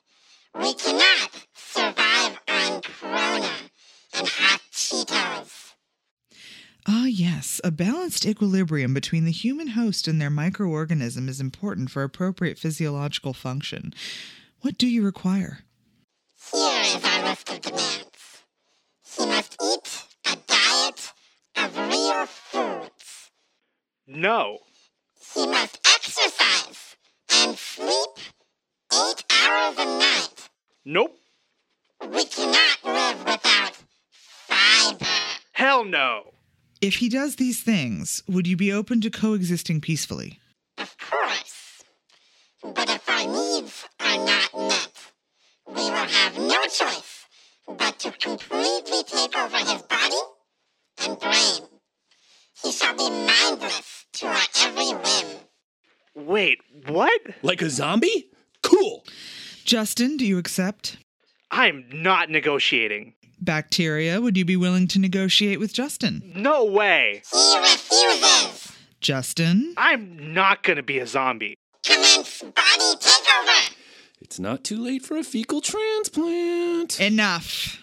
We 0.55 0.73
cannot 0.75 1.31
survive 1.55 2.39
on 2.49 2.81
Corona 2.81 3.53
and 4.15 4.27
hot. 4.27 4.61
Ah, 6.93 7.05
yes, 7.05 7.61
a 7.63 7.71
balanced 7.71 8.27
equilibrium 8.27 8.93
between 8.93 9.25
the 9.25 9.31
human 9.31 9.69
host 9.69 10.09
and 10.09 10.21
their 10.21 10.29
microorganism 10.29 11.29
is 11.29 11.41
important 11.41 11.89
for 11.89 12.03
appropriate 12.03 12.59
physiological 12.59 13.33
function. 13.33 13.95
What 14.63 14.77
do 14.77 14.89
you 14.89 15.05
require? 15.05 15.61
Here 16.53 16.83
is 16.83 17.05
our 17.05 17.29
list 17.29 17.49
of 17.49 17.61
demands. 17.61 18.43
He 19.05 19.25
must 19.25 19.57
eat 19.63 20.05
a 20.33 20.37
diet 20.49 21.13
of 21.59 21.79
real 21.79 22.27
foods. 22.27 23.31
No. 24.09 24.59
He 25.33 25.47
must 25.47 25.79
exercise 25.87 26.97
and 27.37 27.57
sleep 27.57 28.19
eight 28.93 29.25
hours 29.31 29.77
a 29.79 29.85
night. 29.85 30.49
Nope. 30.85 31.17
We 32.05 32.25
cannot 32.25 32.79
live 32.83 33.19
without 33.21 33.77
fiber. 34.49 35.07
Hell 35.53 35.85
no. 35.85 36.33
If 36.81 36.97
he 36.97 37.11
does 37.11 37.37
these 37.37 37.61
things, 37.61 38.23
would 38.27 38.47
you 38.47 38.57
be 38.57 38.73
open 38.73 39.03
to 39.03 39.11
coexisting 39.11 39.83
peacefully? 39.83 40.41
Of 40.79 40.97
course. 40.97 41.83
But 42.63 42.89
if 42.89 43.07
our 43.07 43.27
needs 43.27 43.85
are 44.01 44.17
not 44.25 44.55
met, 44.55 45.13
we 45.67 45.75
will 45.75 45.91
have 45.91 46.39
no 46.39 46.63
choice 46.65 47.27
but 47.69 47.99
to 47.99 48.11
completely 48.13 49.03
take 49.05 49.37
over 49.37 49.59
his 49.59 49.83
body 49.83 50.23
and 51.03 51.21
brain. 51.21 51.69
He 52.63 52.73
shall 52.73 52.97
be 52.97 53.11
mindless 53.11 54.07
to 54.15 54.27
our 54.29 54.43
every 54.61 54.95
whim. 54.95 55.37
Wait, 56.15 56.61
what? 56.89 57.21
Like 57.43 57.61
a 57.61 57.69
zombie? 57.69 58.31
Cool. 58.63 59.05
Justin, 59.65 60.17
do 60.17 60.27
you 60.27 60.39
accept? 60.39 60.97
I'm 61.51 61.85
not 61.93 62.31
negotiating. 62.31 63.15
Bacteria, 63.41 64.21
would 64.21 64.37
you 64.37 64.45
be 64.45 64.57
willing 64.57 64.87
to 64.89 64.99
negotiate 64.99 65.59
with 65.59 65.73
Justin? 65.73 66.33
No 66.35 66.65
way. 66.65 67.23
He 67.33 67.59
refuses. 67.59 68.73
Justin? 69.01 69.75
I'm 69.77 70.35
not 70.35 70.63
gonna 70.63 70.83
be 70.83 70.99
a 70.99 71.07
zombie. 71.07 71.57
Commence 71.83 72.43
body 72.43 72.97
takeover. 73.01 73.75
It's 74.21 74.39
not 74.39 74.63
too 74.63 74.77
late 74.77 75.05
for 75.05 75.17
a 75.17 75.25
fecal 75.25 75.63
transplant. 75.63 77.01
Enough. 77.01 77.79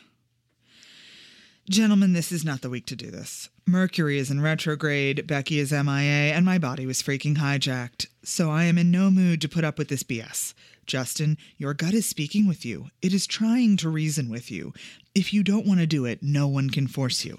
Gentlemen, 1.70 2.14
this 2.14 2.32
is 2.32 2.46
not 2.46 2.62
the 2.62 2.70
week 2.70 2.86
to 2.86 2.96
do 2.96 3.12
this. 3.12 3.50
Mercury 3.66 4.18
is 4.18 4.32
in 4.32 4.40
retrograde, 4.40 5.28
Becky 5.28 5.60
is 5.60 5.74
MIA, 5.74 6.34
and 6.34 6.46
my 6.46 6.58
body 6.58 6.86
was 6.86 7.02
freaking 7.02 7.36
hijacked. 7.36 8.08
So 8.24 8.50
I 8.50 8.64
am 8.64 8.78
in 8.78 8.90
no 8.90 9.12
mood 9.12 9.42
to 9.42 9.50
put 9.50 9.66
up 9.66 9.78
with 9.78 9.90
this 9.90 10.04
BS. 10.04 10.54
Justin, 10.86 11.38
your 11.58 11.74
gut 11.74 11.94
is 11.94 12.06
speaking 12.06 12.48
with 12.48 12.66
you. 12.66 12.88
It 13.02 13.14
is 13.14 13.28
trying 13.28 13.76
to 13.78 13.90
reason 13.90 14.30
with 14.30 14.50
you. 14.50 14.72
If 15.14 15.34
you 15.34 15.44
don't 15.44 15.68
want 15.68 15.82
to 15.82 15.86
do 15.86 16.06
it, 16.06 16.24
no 16.24 16.48
one 16.48 16.70
can 16.70 16.88
force 16.88 17.26
you. 17.26 17.38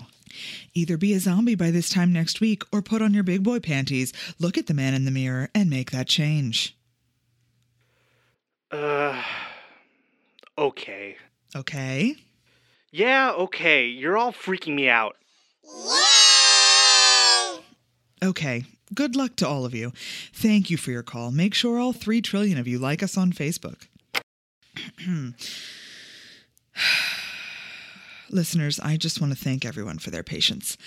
Either 0.75 0.99
be 0.99 1.15
a 1.15 1.21
zombie 1.21 1.55
by 1.55 1.71
this 1.71 1.89
time 1.89 2.13
next 2.13 2.43
week 2.43 2.63
or 2.71 2.83
put 2.83 3.01
on 3.01 3.15
your 3.15 3.25
big 3.25 3.43
boy 3.43 3.61
panties, 3.61 4.13
look 4.39 4.59
at 4.59 4.67
the 4.67 4.75
man 4.75 4.93
in 4.93 5.07
the 5.07 5.11
mirror, 5.11 5.49
and 5.55 5.71
make 5.71 5.91
that 5.93 6.07
change. 6.07 6.77
Uh. 8.71 9.23
Okay. 10.59 11.17
Okay? 11.57 12.17
Yeah, 12.91 13.33
okay. 13.33 13.87
You're 13.87 14.17
all 14.17 14.33
freaking 14.33 14.75
me 14.75 14.89
out. 14.89 15.17
Yay! 15.65 17.61
Okay. 18.23 18.65
Good 18.95 19.15
luck 19.17 19.37
to 19.37 19.47
all 19.47 19.67
of 19.67 19.75
you. 19.75 19.93
Thank 20.33 20.71
you 20.71 20.79
for 20.79 20.91
your 20.91 21.03
call. 21.03 21.31
Make 21.31 21.53
sure 21.53 21.79
all 21.79 21.93
three 21.93 22.23
trillion 22.23 22.57
of 22.59 22.67
you 22.67 22.79
like 22.79 23.03
us 23.03 23.19
on 23.19 23.33
Facebook. 23.33 23.87
Listeners, 28.31 28.81
I 28.81 28.97
just 28.97 29.21
want 29.21 29.37
to 29.37 29.39
thank 29.39 29.67
everyone 29.67 29.99
for 29.99 30.11
their 30.11 30.23
patience. 30.23 30.79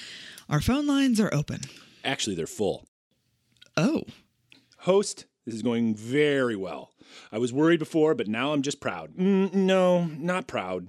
Our 0.49 0.61
phone 0.61 0.87
lines 0.87 1.19
are 1.19 1.33
open. 1.33 1.61
Actually, 2.03 2.35
they're 2.35 2.47
full. 2.47 2.87
Oh, 3.77 4.03
Host, 4.79 5.25
this 5.45 5.53
is 5.53 5.61
going 5.61 5.93
very 5.95 6.55
well. 6.55 6.91
I 7.31 7.37
was 7.37 7.53
worried 7.53 7.79
before, 7.79 8.15
but 8.15 8.27
now 8.27 8.53
I'm 8.53 8.63
just 8.63 8.81
proud. 8.81 9.13
Mm, 9.15 9.53
no, 9.53 10.05
not 10.05 10.47
proud. 10.47 10.87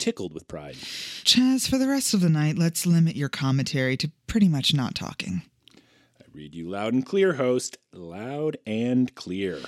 Tickled 0.00 0.32
with 0.32 0.48
pride. 0.48 0.76
Chaz, 0.76 1.68
for 1.68 1.76
the 1.76 1.86
rest 1.86 2.14
of 2.14 2.22
the 2.22 2.30
night, 2.30 2.56
let's 2.56 2.86
limit 2.86 3.16
your 3.16 3.28
commentary 3.28 3.98
to 3.98 4.10
pretty 4.26 4.48
much 4.48 4.72
not 4.72 4.94
talking. 4.94 5.42
I 6.18 6.24
read 6.32 6.54
you 6.54 6.70
loud 6.70 6.94
and 6.94 7.04
clear, 7.04 7.34
host. 7.34 7.76
Loud 7.92 8.56
and 8.66 9.14
clear. 9.14 9.60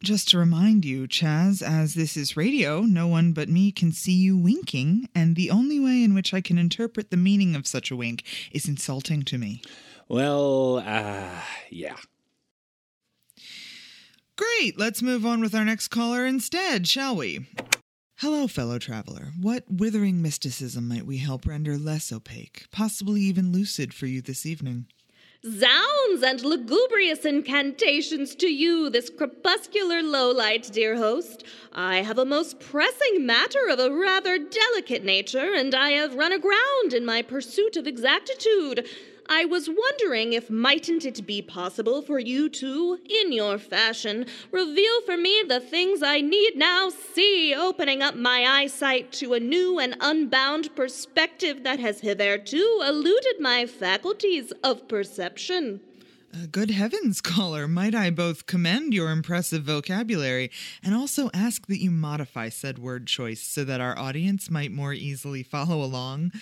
Just 0.00 0.28
to 0.28 0.38
remind 0.38 0.84
you, 0.84 1.08
Chaz, 1.08 1.60
as 1.60 1.94
this 1.94 2.16
is 2.16 2.36
radio, 2.36 2.82
no 2.82 3.08
one 3.08 3.32
but 3.32 3.48
me 3.48 3.72
can 3.72 3.90
see 3.90 4.12
you 4.12 4.38
winking, 4.38 5.08
and 5.16 5.34
the 5.34 5.50
only 5.50 5.80
way 5.80 6.04
in 6.04 6.14
which 6.14 6.32
I 6.32 6.40
can 6.40 6.58
interpret 6.58 7.10
the 7.10 7.16
meaning 7.16 7.56
of 7.56 7.66
such 7.66 7.90
a 7.90 7.96
wink 7.96 8.22
is 8.52 8.68
insulting 8.68 9.24
to 9.24 9.36
me. 9.36 9.62
Well, 10.06 10.78
uh, 10.86 11.40
yeah. 11.70 11.96
Great, 14.36 14.78
let's 14.78 15.02
move 15.02 15.26
on 15.26 15.40
with 15.40 15.56
our 15.56 15.64
next 15.64 15.88
caller 15.88 16.24
instead, 16.24 16.86
shall 16.86 17.16
we? 17.16 17.48
Hello, 18.20 18.48
fellow 18.48 18.80
traveler. 18.80 19.28
What 19.40 19.62
withering 19.70 20.20
mysticism 20.20 20.88
might 20.88 21.06
we 21.06 21.18
help 21.18 21.46
render 21.46 21.78
less 21.78 22.10
opaque, 22.10 22.66
possibly 22.72 23.20
even 23.20 23.52
lucid 23.52 23.94
for 23.94 24.06
you 24.06 24.20
this 24.20 24.44
evening? 24.44 24.86
Zounds 25.46 26.24
and 26.24 26.42
lugubrious 26.42 27.24
incantations 27.24 28.34
to 28.34 28.48
you, 28.48 28.90
this 28.90 29.08
crepuscular 29.08 30.02
lowlight, 30.02 30.72
dear 30.72 30.96
host. 30.96 31.44
I 31.72 31.98
have 32.02 32.18
a 32.18 32.24
most 32.24 32.58
pressing 32.58 33.24
matter 33.24 33.68
of 33.70 33.78
a 33.78 33.94
rather 33.94 34.36
delicate 34.36 35.04
nature, 35.04 35.54
and 35.54 35.72
I 35.72 35.90
have 35.90 36.16
run 36.16 36.32
aground 36.32 36.94
in 36.94 37.06
my 37.06 37.22
pursuit 37.22 37.76
of 37.76 37.86
exactitude. 37.86 38.84
I 39.30 39.44
was 39.44 39.68
wondering 39.68 40.32
if 40.32 40.48
mightn't 40.48 41.04
it 41.04 41.26
be 41.26 41.42
possible 41.42 42.00
for 42.00 42.18
you 42.18 42.48
to, 42.48 42.98
in 43.08 43.32
your 43.32 43.58
fashion, 43.58 44.24
reveal 44.50 45.02
for 45.02 45.18
me 45.18 45.42
the 45.46 45.60
things 45.60 46.02
I 46.02 46.22
need 46.22 46.56
now 46.56 46.88
see, 46.88 47.54
opening 47.54 48.02
up 48.02 48.14
my 48.14 48.44
eyesight 48.46 49.12
to 49.12 49.34
a 49.34 49.40
new 49.40 49.78
and 49.78 49.96
unbound 50.00 50.74
perspective 50.74 51.62
that 51.64 51.78
has 51.78 52.00
hitherto 52.00 52.82
eluded 52.86 53.38
my 53.38 53.66
faculties 53.66 54.50
of 54.64 54.88
perception. 54.88 55.80
Uh, 56.32 56.46
good 56.50 56.70
heavens, 56.70 57.20
caller, 57.22 57.68
might 57.68 57.94
I 57.94 58.10
both 58.10 58.46
commend 58.46 58.94
your 58.94 59.10
impressive 59.10 59.62
vocabulary 59.62 60.50
and 60.82 60.94
also 60.94 61.30
ask 61.34 61.66
that 61.66 61.82
you 61.82 61.90
modify 61.90 62.48
said 62.48 62.78
word 62.78 63.06
choice 63.06 63.42
so 63.42 63.64
that 63.64 63.80
our 63.80 63.98
audience 63.98 64.50
might 64.50 64.72
more 64.72 64.94
easily 64.94 65.42
follow 65.42 65.82
along? 65.82 66.32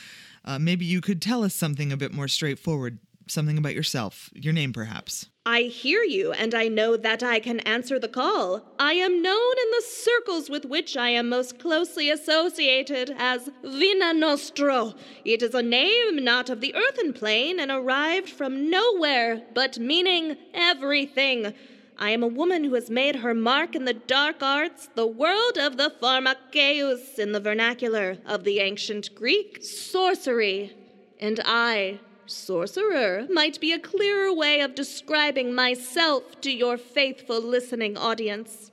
Uh, 0.47 0.59
maybe 0.59 0.85
you 0.85 1.01
could 1.01 1.21
tell 1.21 1.43
us 1.43 1.55
something 1.55 1.93
a 1.93 1.97
bit 1.97 2.13
more 2.13 2.29
straightforward, 2.29 2.99
something 3.27 3.59
about 3.59 3.75
yourself, 3.75 4.31
your 4.33 4.53
name 4.53 4.73
perhaps. 4.73 5.27
I 5.45 5.63
hear 5.63 6.03
you, 6.03 6.33
and 6.33 6.55
I 6.55 6.67
know 6.67 6.97
that 6.97 7.23
I 7.23 7.39
can 7.39 7.61
answer 7.61 8.01
the 8.01 8.09
call. 8.09 8.63
I 8.81 8.95
am 8.95 9.23
known 9.23 9.53
in 9.63 9.71
the 9.71 9.85
circles 9.87 10.51
with 10.51 10.65
which 10.65 10.97
I 10.97 11.11
am 11.11 11.29
most 11.29 11.61
closely 11.61 12.11
associated 12.11 13.15
as 13.17 13.49
Vina 13.65 14.13
Nostro. 14.13 14.95
It 15.25 15.43
is 15.43 15.55
a 15.55 15.63
name 15.63 16.25
not 16.25 16.51
of 16.51 16.61
the 16.61 16.75
earthen 16.75 17.13
plane 17.13 17.61
and 17.61 17.71
arrived 17.71 18.29
from 18.29 18.71
nowhere, 18.71 19.43
but 19.55 19.79
meaning 19.79 20.37
everything. 20.53 21.55
I 21.99 22.11
am 22.11 22.23
a 22.23 22.29
woman 22.29 22.65
who 22.65 22.75
has 22.75 22.91
made 22.91 23.17
her 23.17 23.33
mark 23.33 23.75
in 23.75 23.87
the 23.87 23.95
dark 23.95 24.43
arts, 24.43 24.89
the 24.95 25.07
world 25.07 25.57
of 25.57 25.79
the 25.79 25.91
pharmakeus 25.91 27.19
in 27.19 27.33
the 27.33 27.41
vernacular 27.41 28.19
of 28.27 28.45
the 28.45 28.61
ancient 28.61 29.15
Greek, 29.15 29.65
sorcery. 29.65 30.77
And 31.19 31.41
I, 31.45 32.01
sorcerer, 32.27 33.27
might 33.31 33.59
be 33.61 33.73
a 33.73 33.79
clearer 33.79 34.33
way 34.33 34.61
of 34.61 34.75
describing 34.75 35.55
myself 35.55 36.39
to 36.43 36.51
your 36.51 36.77
faithful 36.77 37.41
listening 37.41 37.97
audience. 37.97 38.71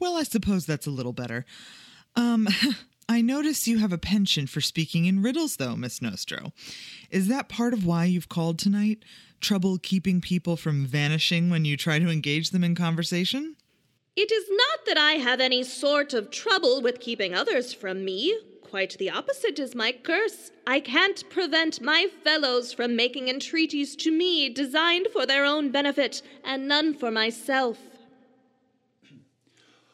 Well, 0.00 0.16
I 0.16 0.24
suppose 0.24 0.66
that's 0.66 0.86
a 0.88 0.92
little 0.92 1.12
better. 1.12 1.44
Um, 2.16 2.48
I 3.08 3.22
notice 3.22 3.66
you 3.66 3.78
have 3.78 3.92
a 3.92 3.98
penchant 3.98 4.50
for 4.50 4.60
speaking 4.60 5.06
in 5.06 5.22
riddles, 5.22 5.56
though, 5.56 5.76
Miss 5.76 6.02
Nostro. 6.02 6.52
Is 7.10 7.28
that 7.28 7.48
part 7.48 7.72
of 7.72 7.86
why 7.86 8.04
you've 8.04 8.28
called 8.28 8.58
tonight? 8.58 9.04
Trouble 9.40 9.78
keeping 9.78 10.20
people 10.20 10.56
from 10.56 10.84
vanishing 10.84 11.48
when 11.48 11.64
you 11.64 11.76
try 11.76 11.98
to 11.98 12.10
engage 12.10 12.50
them 12.50 12.64
in 12.64 12.74
conversation? 12.74 13.56
It 14.16 14.32
is 14.32 14.46
not 14.50 14.86
that 14.86 14.98
I 14.98 15.12
have 15.12 15.40
any 15.40 15.62
sort 15.62 16.12
of 16.12 16.30
trouble 16.30 16.82
with 16.82 16.98
keeping 16.98 17.34
others 17.34 17.72
from 17.72 18.04
me. 18.04 18.36
Quite 18.62 18.98
the 18.98 19.10
opposite 19.10 19.58
is 19.58 19.74
my 19.74 19.92
curse. 19.92 20.50
I 20.66 20.80
can't 20.80 21.22
prevent 21.30 21.80
my 21.80 22.08
fellows 22.24 22.72
from 22.72 22.96
making 22.96 23.28
entreaties 23.28 23.94
to 23.96 24.10
me 24.10 24.48
designed 24.48 25.06
for 25.12 25.24
their 25.24 25.44
own 25.44 25.70
benefit, 25.70 26.20
and 26.44 26.66
none 26.66 26.92
for 26.92 27.10
myself. 27.10 27.78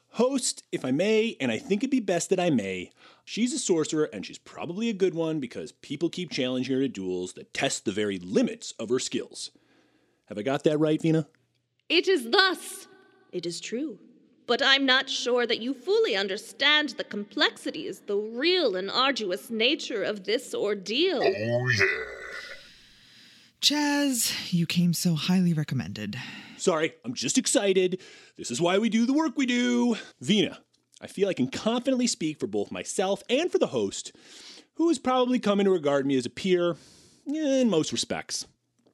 Host, 0.09 0.65
if 0.73 0.85
I 0.85 0.91
may, 0.91 1.37
and 1.41 1.53
I 1.53 1.59
think 1.59 1.83
it'd 1.83 1.91
be 1.91 2.01
best 2.01 2.31
that 2.31 2.41
I 2.41 2.49
may, 2.49 2.91
she's 3.25 3.53
a 3.53 3.59
sorcerer 3.59 4.09
and 4.13 4.25
she's 4.25 4.39
probably 4.39 4.89
a 4.89 4.95
good 4.95 5.15
one 5.15 5.41
because 5.41 5.73
people 5.73 6.09
keep 6.09 6.31
challenging 6.31 6.75
her 6.75 6.83
to 6.83 6.89
duels 6.89 7.33
that 7.35 7.55
test 7.55 7.85
the 7.85 7.93
very 7.93 8.19
limits 8.19 8.73
of 8.79 8.89
her 8.89 8.99
skills. 8.99 9.51
Have 10.27 10.39
I 10.39 10.43
got 10.43 10.65
that 10.65 10.79
right, 10.79 11.01
Vina? 11.01 11.27
It 11.89 12.09
is 12.09 12.31
thus. 12.31 12.89
It 13.33 13.47
is 13.47 13.61
true. 13.61 13.99
But 14.47 14.63
I'm 14.63 14.85
not 14.85 15.09
sure 15.09 15.47
that 15.47 15.61
you 15.61 15.73
fully 15.73 16.17
understand 16.17 16.91
the 16.91 17.05
complexities, 17.05 18.01
the 18.01 18.17
real 18.17 18.77
and 18.77 18.91
arduous 18.91 19.49
nature 19.49 20.03
of 20.03 20.25
this 20.25 20.55
ordeal. 20.55 21.23
Oh, 21.23 21.69
yeah. 21.79 21.87
Chaz, 23.61 24.53
you 24.53 24.67
came 24.67 24.93
so 24.93 25.15
highly 25.15 25.55
recommended. 25.55 26.19
Sorry, 26.59 26.93
I'm 27.05 27.15
just 27.15 27.39
excited. 27.39 28.01
This 28.37 28.51
is 28.51 28.61
why 28.61 28.77
we 28.79 28.91
do 28.91 29.07
the 29.07 29.15
work 29.15 29.37
we 29.37 29.47
do. 29.47 29.97
Vina, 30.21 30.59
I 31.05 31.07
feel 31.07 31.29
I 31.29 31.35
can 31.35 31.49
confidently 31.49 32.07
speak 32.07 32.41
for 32.41 32.47
both 32.47 32.73
myself 32.73 33.23
and 33.29 33.53
for 33.53 33.59
the 33.59 33.67
host, 33.67 34.17
who 34.77 34.89
is 34.89 34.99
probably 34.99 35.39
coming 35.39 35.67
to 35.67 35.71
regard 35.71 36.07
me 36.07 36.17
as 36.17 36.25
a 36.25 36.31
peer 36.31 36.77
in 37.27 37.69
most 37.69 37.93
respects. 37.93 38.47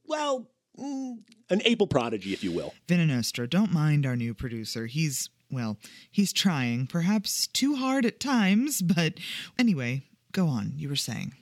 Well, 0.09 0.51
mm, 0.77 1.18
an 1.51 1.62
April 1.64 1.87
prodigy, 1.87 2.33
if 2.33 2.42
you 2.42 2.51
will. 2.51 2.75
Vininostra, 2.88 3.49
don't 3.49 3.73
mind 3.73 4.07
our 4.07 4.16
new 4.16 4.35
producer. 4.35 4.87
He's, 4.87 5.31
well, 5.53 5.79
he's 6.11 6.33
trying, 6.33 6.88
perhaps 6.88 7.46
too 7.46 7.77
hard 7.77 8.05
at 8.05 8.18
times, 8.18 8.83
but 8.83 9.14
anyway, 9.57 10.03
go 10.33 10.49
on. 10.49 10.73
You 10.75 10.88
were 10.88 10.96
saying. 10.96 11.35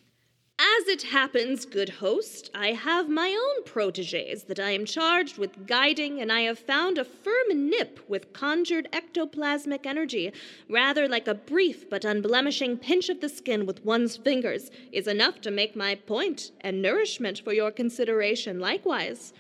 It 0.91 1.03
happens, 1.03 1.67
good 1.67 1.91
host, 1.91 2.51
I 2.55 2.73
have 2.73 3.11
my 3.11 3.29
own 3.29 3.63
proteges 3.65 4.45
that 4.45 4.59
I 4.59 4.71
am 4.71 4.87
charged 4.87 5.37
with 5.37 5.67
guiding, 5.67 6.19
and 6.23 6.33
I 6.33 6.41
have 6.41 6.59
found 6.59 6.97
a 6.97 7.05
firm 7.05 7.69
nip 7.69 8.01
with 8.09 8.33
conjured 8.33 8.89
ectoplasmic 8.91 9.85
energy, 9.85 10.33
rather 10.67 11.07
like 11.07 11.29
a 11.29 11.35
brief 11.35 11.91
but 11.91 12.03
unblemishing 12.03 12.81
pinch 12.81 13.11
of 13.11 13.21
the 13.21 13.29
skin 13.29 13.67
with 13.67 13.85
one's 13.85 14.17
fingers, 14.17 14.71
is 14.91 15.07
enough 15.07 15.43
to 15.43 15.51
make 15.51 15.77
my 15.77 15.95
point, 15.95 16.53
and 16.63 16.81
nourishment 16.81 17.39
for 17.45 17.53
your 17.53 17.71
consideration 17.71 18.59
likewise. 18.59 19.35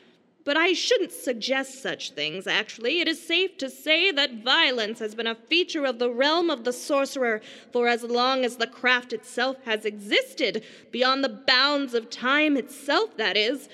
But 0.49 0.57
I 0.57 0.73
shouldn't 0.73 1.13
suggest 1.13 1.83
such 1.83 2.13
things, 2.13 2.47
actually. 2.47 3.01
It 3.01 3.07
is 3.07 3.23
safe 3.23 3.59
to 3.59 3.69
say 3.69 4.11
that 4.11 4.43
violence 4.43 4.99
has 4.99 5.15
been 5.15 5.27
a 5.27 5.35
feature 5.35 5.85
of 5.85 5.99
the 5.99 6.09
realm 6.09 6.49
of 6.49 6.65
the 6.65 6.73
sorcerer 6.73 7.43
for 7.71 7.87
as 7.87 8.03
long 8.03 8.47
as 8.47 8.57
the 8.57 8.67
craft 8.67 9.13
itself 9.13 9.59
has 9.67 9.85
existed, 9.85 10.65
beyond 10.91 11.23
the 11.23 11.29
bounds 11.29 11.93
of 11.93 12.09
time 12.09 12.57
itself, 12.57 13.15
that 13.19 13.37
is. 13.37 13.69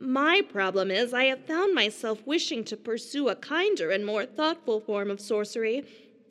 My 0.00 0.40
problem 0.40 0.90
is, 0.90 1.12
I 1.12 1.24
have 1.24 1.44
found 1.44 1.74
myself 1.74 2.26
wishing 2.26 2.64
to 2.64 2.76
pursue 2.78 3.28
a 3.28 3.36
kinder 3.36 3.90
and 3.90 4.06
more 4.06 4.24
thoughtful 4.24 4.80
form 4.80 5.10
of 5.10 5.20
sorcery. 5.20 5.84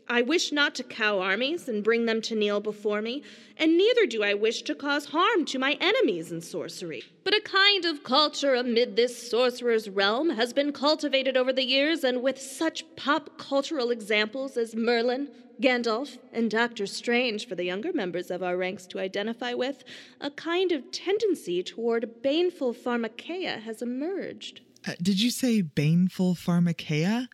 I 0.07 0.21
wish 0.21 0.51
not 0.51 0.75
to 0.75 0.83
cow 0.83 1.19
armies 1.19 1.67
and 1.69 1.83
bring 1.83 2.05
them 2.05 2.21
to 2.23 2.35
kneel 2.35 2.59
before 2.59 3.01
me, 3.01 3.23
and 3.57 3.77
neither 3.77 4.05
do 4.05 4.23
I 4.23 4.33
wish 4.33 4.61
to 4.63 4.75
cause 4.75 5.05
harm 5.05 5.45
to 5.45 5.59
my 5.59 5.77
enemies 5.79 6.31
in 6.31 6.41
sorcery. 6.41 7.03
But 7.23 7.35
a 7.35 7.41
kind 7.41 7.85
of 7.85 8.03
culture 8.03 8.53
amid 8.53 8.95
this 8.95 9.29
sorcerer's 9.29 9.89
realm 9.89 10.31
has 10.31 10.53
been 10.53 10.73
cultivated 10.73 11.37
over 11.37 11.53
the 11.53 11.65
years, 11.65 12.03
and 12.03 12.21
with 12.21 12.39
such 12.39 12.83
pop 12.95 13.37
cultural 13.37 13.91
examples 13.91 14.57
as 14.57 14.75
Merlin, 14.75 15.29
Gandalf, 15.61 16.17
and 16.33 16.51
Doctor 16.51 16.85
Strange 16.85 17.47
for 17.47 17.55
the 17.55 17.63
younger 17.63 17.93
members 17.93 18.29
of 18.29 18.43
our 18.43 18.57
ranks 18.57 18.85
to 18.87 18.99
identify 18.99 19.53
with, 19.53 19.83
a 20.19 20.31
kind 20.31 20.71
of 20.71 20.91
tendency 20.91 21.63
toward 21.63 22.21
baneful 22.21 22.73
pharmakeia 22.73 23.61
has 23.61 23.81
emerged. 23.81 24.61
Uh, 24.85 24.93
did 25.01 25.21
you 25.21 25.31
say 25.31 25.61
baneful 25.61 26.35
pharmakeia? 26.35 27.27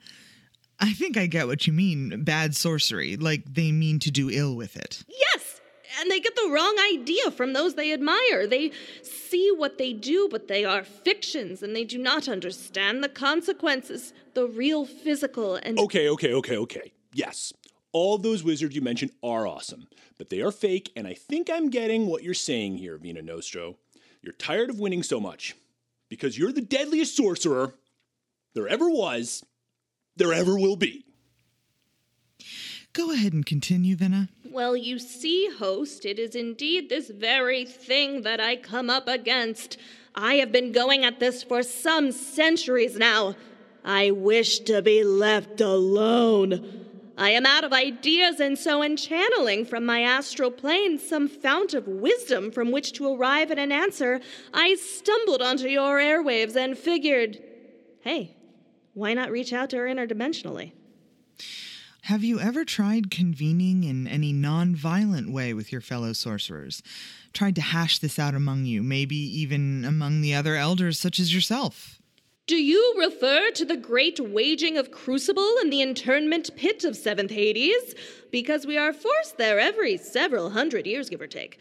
I 0.79 0.93
think 0.93 1.17
I 1.17 1.25
get 1.25 1.47
what 1.47 1.67
you 1.67 1.73
mean. 1.73 2.23
Bad 2.23 2.55
sorcery, 2.55 3.17
like 3.17 3.53
they 3.53 3.71
mean 3.71 3.99
to 3.99 4.11
do 4.11 4.29
ill 4.29 4.55
with 4.55 4.77
it. 4.77 5.03
Yes! 5.07 5.61
And 5.99 6.09
they 6.09 6.19
get 6.19 6.35
the 6.35 6.49
wrong 6.49 6.75
idea 6.93 7.31
from 7.31 7.53
those 7.53 7.75
they 7.75 7.91
admire. 7.91 8.47
They 8.47 8.71
see 9.01 9.51
what 9.55 9.77
they 9.77 9.91
do, 9.91 10.29
but 10.31 10.47
they 10.47 10.63
are 10.63 10.83
fictions, 10.83 11.61
and 11.61 11.75
they 11.75 11.83
do 11.83 11.97
not 11.97 12.29
understand 12.29 13.03
the 13.03 13.09
consequences, 13.09 14.13
the 14.33 14.47
real 14.47 14.85
physical 14.85 15.55
and. 15.55 15.77
Okay, 15.77 16.07
okay, 16.09 16.33
okay, 16.33 16.57
okay. 16.57 16.93
Yes, 17.13 17.51
all 17.91 18.17
those 18.17 18.43
wizards 18.43 18.75
you 18.75 18.81
mentioned 18.81 19.11
are 19.21 19.47
awesome, 19.47 19.87
but 20.17 20.29
they 20.29 20.41
are 20.41 20.51
fake, 20.51 20.91
and 20.95 21.07
I 21.07 21.15
think 21.15 21.49
I'm 21.49 21.69
getting 21.69 22.05
what 22.07 22.23
you're 22.23 22.33
saying 22.33 22.77
here, 22.77 22.97
Vina 22.97 23.21
Nostro. 23.21 23.77
You're 24.21 24.33
tired 24.33 24.69
of 24.69 24.79
winning 24.79 25.03
so 25.03 25.19
much 25.19 25.55
because 26.07 26.37
you're 26.37 26.51
the 26.51 26.61
deadliest 26.61 27.15
sorcerer 27.15 27.73
there 28.53 28.67
ever 28.67 28.89
was, 28.89 29.43
there 30.19 30.33
ever 30.33 30.59
will 30.59 30.75
be. 30.75 31.03
Go 32.93 33.11
ahead 33.11 33.33
and 33.33 33.45
continue, 33.45 33.95
Vina. 33.95 34.29
Well, 34.51 34.75
you 34.75 34.99
see, 34.99 35.49
host, 35.57 36.05
it 36.05 36.19
is 36.19 36.35
indeed 36.35 36.89
this 36.89 37.09
very 37.09 37.65
thing 37.65 38.23
that 38.23 38.39
I 38.39 38.55
come 38.55 38.89
up 38.89 39.07
against. 39.07 39.77
I 40.15 40.35
have 40.35 40.51
been 40.51 40.71
going 40.71 41.05
at 41.05 41.19
this 41.19 41.43
for 41.43 41.63
some 41.63 42.11
centuries 42.11 42.97
now. 42.97 43.35
I 43.85 44.11
wish 44.11 44.59
to 44.61 44.81
be 44.81 45.03
left 45.03 45.61
alone. 45.61 46.85
I 47.17 47.31
am 47.31 47.45
out 47.45 47.63
of 47.63 47.73
ideas, 47.73 48.39
and 48.39 48.57
so 48.57 48.81
in 48.81 48.95
channeling 48.97 49.65
from 49.65 49.85
my 49.85 50.01
astral 50.01 50.51
plane 50.51 50.97
some 50.97 51.27
fount 51.27 51.73
of 51.73 51.85
wisdom 51.87 52.49
from 52.49 52.71
which 52.71 52.93
to 52.93 53.13
arrive 53.13 53.51
at 53.51 53.59
an 53.59 53.71
answer, 53.71 54.21
I 54.53 54.75
stumbled 54.75 55.41
onto 55.41 55.67
your 55.67 55.99
airwaves 55.99 56.55
and 56.55 56.77
figured, 56.77 57.37
hey, 58.01 58.35
why 58.99 59.13
not 59.13 59.31
reach 59.31 59.53
out 59.53 59.69
to 59.71 59.77
her 59.77 59.85
interdimensionally? 59.85 60.73
Have 62.03 62.23
you 62.23 62.39
ever 62.39 62.65
tried 62.65 63.11
convening 63.11 63.83
in 63.83 64.07
any 64.07 64.33
non-violent 64.33 65.31
way 65.31 65.53
with 65.53 65.71
your 65.71 65.81
fellow 65.81 66.13
sorcerers? 66.13 66.81
Tried 67.33 67.55
to 67.55 67.61
hash 67.61 67.99
this 67.99 68.17
out 68.17 68.35
among 68.35 68.65
you, 68.65 68.81
maybe 68.81 69.15
even 69.15 69.85
among 69.85 70.21
the 70.21 70.33
other 70.33 70.55
elders 70.55 70.99
such 70.99 71.19
as 71.19 71.33
yourself? 71.33 72.01
Do 72.47 72.55
you 72.55 72.95
refer 72.97 73.51
to 73.51 73.63
the 73.63 73.77
great 73.77 74.19
waging 74.19 74.75
of 74.77 74.91
crucible 74.91 75.55
in 75.61 75.69
the 75.69 75.81
internment 75.81 76.49
pit 76.55 76.83
of 76.83 76.97
seventh 76.97 77.29
Hades? 77.31 77.93
Because 78.31 78.65
we 78.65 78.75
are 78.75 78.91
forced 78.91 79.37
there 79.37 79.59
every 79.59 79.97
several 79.97 80.49
hundred 80.49 80.87
years, 80.87 81.09
give 81.09 81.21
or 81.21 81.27
take. 81.27 81.59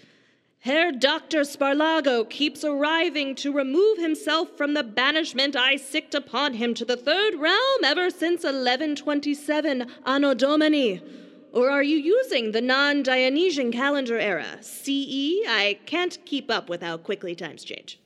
Herr 0.61 0.91
Dr. 0.91 1.43
Sparlago 1.43 2.29
keeps 2.29 2.65
arriving 2.65 3.37
to 3.37 3.53
remove 3.53 3.99
himself 3.99 4.57
from 4.57 4.75
the 4.75 4.83
banishment 4.83 5.55
I 5.55 5.77
sicked 5.77 6.15
upon 6.15 6.55
him 6.55 6.75
to 6.75 6.85
the 6.85 6.97
third 6.97 7.37
realm 7.37 7.85
ever 7.85 8.11
since 8.11 8.43
1127 8.43 9.87
Anno 10.05 10.35
Domini. 10.35 11.01
Or 11.53 11.71
are 11.71 11.83
you 11.83 11.97
using 11.97 12.53
the 12.53 12.61
non 12.61 13.05
Dionysian 13.05 13.71
calendar 13.71 14.19
era? 14.19 14.59
CE? 14.61 15.47
I 15.47 15.79
can't 15.87 16.19
keep 16.27 16.51
up 16.51 16.69
with 16.69 16.83
how 16.83 16.99
quickly 16.99 17.35
times 17.37 17.63
change. 17.63 18.01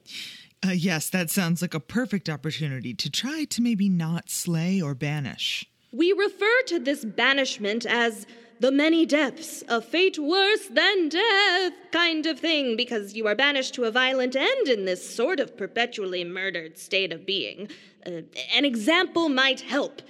Uh, 0.65 0.71
yes, 0.71 1.09
that 1.09 1.31
sounds 1.31 1.63
like 1.63 1.75
a 1.75 1.81
perfect 1.81 2.29
opportunity 2.29 2.95
to 2.95 3.11
try 3.11 3.45
to 3.45 3.63
maybe 3.63 3.89
not 3.89 4.31
slay 4.31 4.81
or 4.81 4.95
banish. 4.95 5.67
We 5.91 6.13
refer 6.13 6.63
to 6.69 6.79
this 6.79 7.05
banishment 7.05 7.85
as 7.85 8.27
the 8.63 8.71
many 8.71 9.05
deaths, 9.05 9.65
a 9.67 9.83
fate 9.83 10.21
worse 10.21 10.69
than 10.69 11.09
death 11.09 11.73
kind 11.91 12.27
of 12.27 12.39
thing, 12.39 12.77
because 12.77 13.15
you 13.15 13.27
are 13.27 13.35
banished 13.35 13.75
to 13.75 13.83
a 13.83 13.91
violent 13.91 14.37
end 14.37 14.69
in 14.69 14.85
this 14.85 15.15
sort 15.15 15.41
of 15.41 15.57
perpetually 15.57 16.23
murdered 16.23 16.79
state 16.79 17.13
of 17.13 17.27
being. 17.27 17.69
Uh, 18.07 18.23
an 18.55 18.65
example 18.65 19.29
might 19.29 19.63
help. 19.63 20.01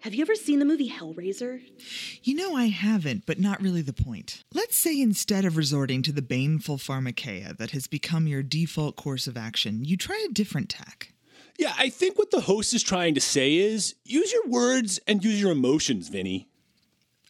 Have 0.00 0.14
you 0.14 0.20
ever 0.20 0.34
seen 0.34 0.58
the 0.58 0.66
movie 0.66 0.90
Hellraiser? 0.90 1.62
You 2.22 2.34
know, 2.34 2.54
I 2.54 2.66
haven't, 2.66 3.24
but 3.24 3.40
not 3.40 3.62
really 3.62 3.80
the 3.80 3.94
point. 3.94 4.44
Let's 4.52 4.76
say 4.76 5.00
instead 5.00 5.46
of 5.46 5.56
resorting 5.56 6.02
to 6.02 6.12
the 6.12 6.20
baneful 6.20 6.76
pharmakeia 6.76 7.56
that 7.56 7.70
has 7.70 7.86
become 7.86 8.26
your 8.26 8.42
default 8.42 8.94
course 8.96 9.26
of 9.26 9.38
action, 9.38 9.86
you 9.86 9.96
try 9.96 10.22
a 10.28 10.32
different 10.32 10.68
tack. 10.68 11.14
Yeah, 11.58 11.72
I 11.78 11.88
think 11.88 12.18
what 12.18 12.30
the 12.30 12.42
host 12.42 12.74
is 12.74 12.82
trying 12.82 13.14
to 13.14 13.22
say 13.22 13.56
is 13.56 13.94
use 14.04 14.34
your 14.34 14.48
words 14.48 15.00
and 15.06 15.24
use 15.24 15.40
your 15.40 15.52
emotions, 15.52 16.08
Vinny. 16.08 16.48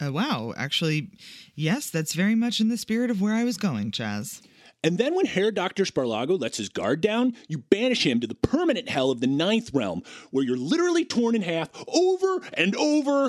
Uh, 0.02 0.10
wow, 0.10 0.52
actually, 0.56 1.10
yes, 1.54 1.90
that's 1.90 2.14
very 2.14 2.34
much 2.34 2.60
in 2.60 2.68
the 2.68 2.76
spirit 2.76 3.10
of 3.10 3.20
where 3.20 3.34
I 3.34 3.44
was 3.44 3.56
going, 3.56 3.90
Chaz. 3.90 4.40
And 4.82 4.98
then 4.98 5.14
when 5.14 5.26
Herr 5.26 5.52
Dr. 5.52 5.84
Sparlago 5.84 6.40
lets 6.40 6.56
his 6.56 6.68
guard 6.68 7.00
down, 7.00 7.34
you 7.46 7.58
banish 7.58 8.04
him 8.04 8.18
to 8.20 8.26
the 8.26 8.34
permanent 8.34 8.88
hell 8.88 9.12
of 9.12 9.20
the 9.20 9.28
ninth 9.28 9.70
realm, 9.72 10.02
where 10.30 10.44
you're 10.44 10.56
literally 10.56 11.04
torn 11.04 11.36
in 11.36 11.42
half 11.42 11.68
over 11.86 12.40
and 12.54 12.74
over. 12.74 13.28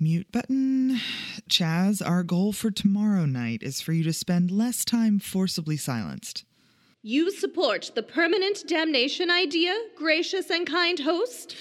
Mute 0.00 0.32
button. 0.32 0.98
Chaz, 1.48 2.04
our 2.04 2.24
goal 2.24 2.52
for 2.52 2.70
tomorrow 2.70 3.26
night 3.26 3.62
is 3.62 3.80
for 3.80 3.92
you 3.92 4.02
to 4.02 4.12
spend 4.12 4.50
less 4.50 4.84
time 4.84 5.20
forcibly 5.20 5.76
silenced. 5.76 6.44
You 7.02 7.30
support 7.30 7.92
the 7.94 8.02
permanent 8.02 8.66
damnation 8.66 9.30
idea, 9.30 9.76
gracious 9.96 10.50
and 10.50 10.66
kind 10.66 10.98
host? 10.98 11.54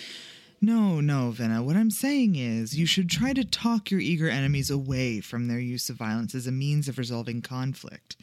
No, 0.61 0.99
no, 0.99 1.33
Venna. 1.33 1.63
What 1.63 1.77
I'm 1.77 1.89
saying 1.89 2.35
is 2.35 2.77
you 2.77 2.85
should 2.85 3.09
try 3.09 3.31
to 3.31 3.45
talk 3.45 3.89
your 3.89 4.01
eager 4.01 4.29
enemies 4.29 4.69
away 4.69 5.21
from 5.21 5.47
their 5.47 5.59
use 5.59 5.89
of 5.89 5.95
violence 5.95 6.35
as 6.35 6.47
a 6.47 6.51
means 6.51 6.89
of 6.89 6.97
resolving 6.97 7.41
conflict. 7.41 8.17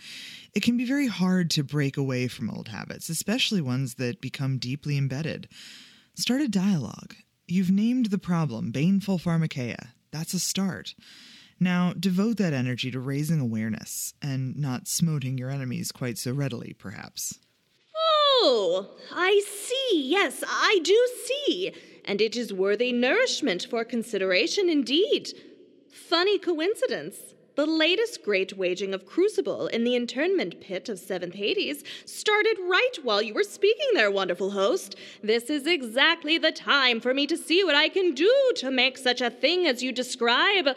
It 0.54 0.62
can 0.62 0.76
be 0.76 0.84
very 0.84 1.06
hard 1.06 1.50
to 1.52 1.64
break 1.64 1.96
away 1.96 2.28
from 2.28 2.50
old 2.50 2.68
habits, 2.68 3.08
especially 3.08 3.62
ones 3.62 3.94
that 3.94 4.20
become 4.20 4.58
deeply 4.58 4.98
embedded. 4.98 5.48
Start 6.14 6.42
a 6.42 6.48
dialogue. 6.48 7.14
You've 7.46 7.70
named 7.70 8.06
the 8.06 8.18
problem 8.18 8.70
baneful 8.70 9.18
pharmakeia. 9.18 9.88
That's 10.10 10.34
a 10.34 10.40
start. 10.40 10.94
Now, 11.58 11.94
devote 11.98 12.36
that 12.36 12.52
energy 12.52 12.90
to 12.90 13.00
raising 13.00 13.40
awareness 13.40 14.12
and 14.20 14.56
not 14.56 14.88
smoting 14.88 15.38
your 15.38 15.48
enemies 15.48 15.90
quite 15.90 16.18
so 16.18 16.32
readily, 16.32 16.74
perhaps. 16.78 17.38
Oh, 17.94 18.90
I 19.12 19.42
see. 19.46 20.02
Yes, 20.08 20.44
I 20.46 20.80
do 20.82 21.08
see. 21.24 21.72
And 22.06 22.20
it 22.20 22.36
is 22.36 22.52
worthy 22.52 22.92
nourishment 22.92 23.66
for 23.68 23.84
consideration 23.84 24.68
indeed. 24.68 25.32
Funny 25.90 26.38
coincidence. 26.38 27.34
The 27.56 27.66
latest 27.66 28.22
great 28.22 28.56
waging 28.58 28.92
of 28.92 29.06
Crucible 29.06 29.66
in 29.68 29.82
the 29.82 29.96
internment 29.96 30.60
pit 30.60 30.90
of 30.90 30.98
Seventh 30.98 31.34
Hades 31.34 31.82
started 32.04 32.58
right 32.60 32.96
while 33.02 33.22
you 33.22 33.32
were 33.32 33.42
speaking 33.42 33.88
there, 33.94 34.10
wonderful 34.10 34.50
host. 34.50 34.94
This 35.22 35.48
is 35.48 35.66
exactly 35.66 36.36
the 36.36 36.52
time 36.52 37.00
for 37.00 37.14
me 37.14 37.26
to 37.26 37.36
see 37.36 37.64
what 37.64 37.74
I 37.74 37.88
can 37.88 38.12
do 38.12 38.52
to 38.56 38.70
make 38.70 38.98
such 38.98 39.22
a 39.22 39.30
thing 39.30 39.66
as 39.66 39.82
you 39.82 39.90
describe 39.90 40.68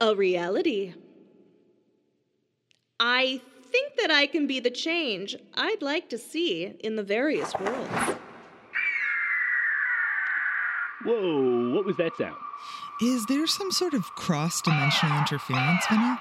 a 0.00 0.14
reality. 0.14 0.94
I 3.00 3.40
think 3.72 3.96
that 3.96 4.12
I 4.12 4.26
can 4.26 4.46
be 4.46 4.60
the 4.60 4.70
change 4.70 5.34
I'd 5.54 5.82
like 5.82 6.08
to 6.10 6.18
see 6.18 6.76
in 6.78 6.94
the 6.94 7.02
various 7.02 7.52
worlds. 7.58 8.20
Whoa, 11.04 11.70
what 11.70 11.84
was 11.84 11.96
that 11.96 12.16
sound? 12.16 12.36
Is 13.00 13.24
there 13.26 13.46
some 13.46 13.72
sort 13.72 13.94
of 13.94 14.04
cross 14.14 14.60
dimensional 14.60 15.18
interference, 15.18 15.84
Venna? 15.86 16.18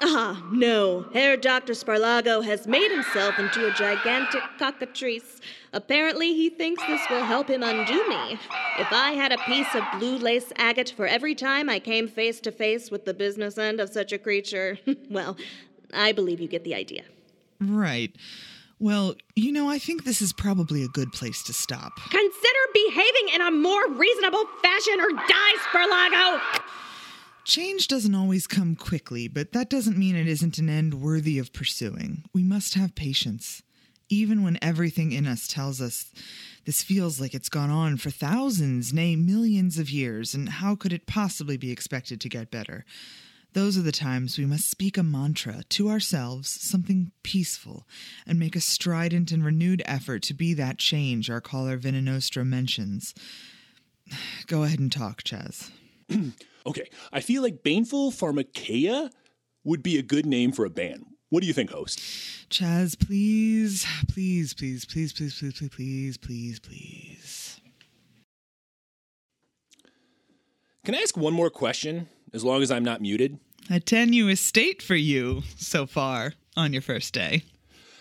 Ah, 0.00 0.40
no. 0.52 1.06
Herr 1.12 1.36
Dr. 1.36 1.72
Sparlago 1.72 2.44
has 2.44 2.68
made 2.68 2.92
himself 2.92 3.38
into 3.38 3.66
a 3.66 3.72
gigantic 3.72 4.42
cockatrice. 4.58 5.40
Apparently, 5.72 6.34
he 6.34 6.50
thinks 6.50 6.84
this 6.86 7.00
will 7.10 7.24
help 7.24 7.48
him 7.48 7.62
undo 7.64 8.08
me. 8.08 8.38
If 8.78 8.92
I 8.92 9.12
had 9.12 9.32
a 9.32 9.38
piece 9.38 9.74
of 9.74 9.82
blue 9.98 10.16
lace 10.18 10.52
agate 10.56 10.92
for 10.96 11.06
every 11.06 11.34
time 11.34 11.68
I 11.68 11.80
came 11.80 12.06
face 12.06 12.38
to 12.40 12.52
face 12.52 12.90
with 12.90 13.06
the 13.06 13.14
business 13.14 13.58
end 13.58 13.80
of 13.80 13.88
such 13.88 14.12
a 14.12 14.18
creature, 14.18 14.78
well, 15.10 15.36
I 15.92 16.12
believe 16.12 16.40
you 16.40 16.48
get 16.48 16.62
the 16.62 16.74
idea. 16.74 17.02
Right. 17.60 18.14
Well, 18.80 19.16
you 19.34 19.50
know, 19.50 19.68
I 19.68 19.78
think 19.78 20.04
this 20.04 20.22
is 20.22 20.32
probably 20.32 20.84
a 20.84 20.88
good 20.88 21.12
place 21.12 21.42
to 21.44 21.52
stop. 21.52 21.96
Consider 21.96 22.58
behaving 22.72 23.34
in 23.34 23.40
a 23.40 23.50
more 23.50 23.90
reasonable 23.90 24.44
fashion 24.62 25.00
or 25.00 25.10
die, 25.10 25.54
Sparlago! 25.70 26.62
Change 27.44 27.88
doesn't 27.88 28.14
always 28.14 28.46
come 28.46 28.76
quickly, 28.76 29.26
but 29.26 29.52
that 29.52 29.70
doesn't 29.70 29.98
mean 29.98 30.14
it 30.14 30.28
isn't 30.28 30.58
an 30.58 30.68
end 30.68 30.94
worthy 30.94 31.38
of 31.38 31.52
pursuing. 31.52 32.24
We 32.32 32.44
must 32.44 32.74
have 32.74 32.94
patience. 32.94 33.62
Even 34.10 34.42
when 34.42 34.58
everything 34.62 35.12
in 35.12 35.26
us 35.26 35.48
tells 35.48 35.80
us 35.80 36.12
this 36.64 36.82
feels 36.82 37.20
like 37.20 37.34
it's 37.34 37.48
gone 37.48 37.70
on 37.70 37.96
for 37.96 38.10
thousands, 38.10 38.92
nay, 38.92 39.16
millions 39.16 39.78
of 39.78 39.90
years, 39.90 40.34
and 40.34 40.48
how 40.48 40.74
could 40.74 40.92
it 40.92 41.06
possibly 41.06 41.56
be 41.56 41.72
expected 41.72 42.20
to 42.20 42.28
get 42.28 42.50
better? 42.50 42.84
Those 43.58 43.76
are 43.76 43.82
the 43.82 43.90
times 43.90 44.38
we 44.38 44.46
must 44.46 44.70
speak 44.70 44.96
a 44.96 45.02
mantra 45.02 45.64
to 45.70 45.88
ourselves, 45.88 46.48
something 46.48 47.10
peaceful, 47.24 47.88
and 48.24 48.38
make 48.38 48.54
a 48.54 48.60
strident 48.60 49.32
and 49.32 49.44
renewed 49.44 49.82
effort 49.84 50.22
to 50.22 50.32
be 50.32 50.54
that 50.54 50.78
change 50.78 51.28
our 51.28 51.40
caller 51.40 51.76
Vinanostra 51.76 52.46
mentions. 52.46 53.14
Go 54.46 54.62
ahead 54.62 54.78
and 54.78 54.92
talk, 54.92 55.24
Chaz. 55.24 55.72
okay, 56.66 56.88
I 57.12 57.20
feel 57.20 57.42
like 57.42 57.64
Baneful 57.64 58.12
Pharmakeia 58.12 59.10
would 59.64 59.82
be 59.82 59.98
a 59.98 60.02
good 60.02 60.24
name 60.24 60.52
for 60.52 60.64
a 60.64 60.70
band. 60.70 61.06
What 61.30 61.40
do 61.40 61.48
you 61.48 61.52
think, 61.52 61.70
host? 61.70 61.98
Chaz, 62.50 62.96
please, 62.96 63.84
please, 64.06 64.54
please, 64.54 64.84
please, 64.84 65.12
please, 65.12 65.34
please, 65.34 65.58
please, 65.58 65.68
please, 65.68 66.16
please, 66.16 66.60
please. 66.60 67.60
Can 70.84 70.94
I 70.94 70.98
ask 70.98 71.16
one 71.16 71.34
more 71.34 71.50
question, 71.50 72.08
as 72.32 72.44
long 72.44 72.62
as 72.62 72.70
I'm 72.70 72.84
not 72.84 73.00
muted? 73.00 73.38
A 73.70 73.80
tenuous 73.80 74.40
state 74.40 74.82
for 74.82 74.96
you 74.96 75.42
so 75.56 75.86
far 75.86 76.34
on 76.56 76.72
your 76.72 76.82
first 76.82 77.12
day. 77.12 77.42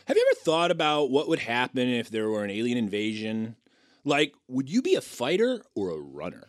Have 0.05 0.15
you 0.15 0.25
ever 0.31 0.39
thought 0.39 0.71
about 0.71 1.11
what 1.11 1.27
would 1.27 1.39
happen 1.39 1.89
if 1.89 2.09
there 2.09 2.29
were 2.29 2.43
an 2.43 2.49
alien 2.49 2.77
invasion? 2.77 3.55
Like, 4.05 4.33
would 4.47 4.69
you 4.69 4.81
be 4.81 4.95
a 4.95 5.01
fighter 5.01 5.61
or 5.75 5.89
a 5.89 5.99
runner? 5.99 6.47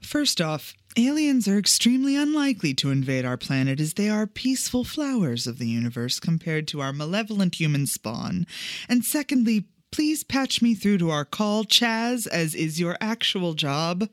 First 0.00 0.40
off, 0.40 0.74
aliens 0.96 1.46
are 1.46 1.58
extremely 1.58 2.16
unlikely 2.16 2.74
to 2.74 2.90
invade 2.90 3.24
our 3.24 3.36
planet 3.36 3.78
as 3.78 3.94
they 3.94 4.08
are 4.08 4.26
peaceful 4.26 4.82
flowers 4.82 5.46
of 5.46 5.58
the 5.58 5.68
universe 5.68 6.18
compared 6.18 6.66
to 6.68 6.80
our 6.80 6.92
malevolent 6.92 7.60
human 7.60 7.86
spawn. 7.86 8.46
And 8.88 9.04
secondly, 9.04 9.66
please 9.92 10.24
patch 10.24 10.60
me 10.60 10.74
through 10.74 10.98
to 10.98 11.10
our 11.10 11.24
call, 11.24 11.64
Chaz, 11.64 12.26
as 12.26 12.54
is 12.54 12.80
your 12.80 12.96
actual 13.00 13.54
job. 13.54 14.08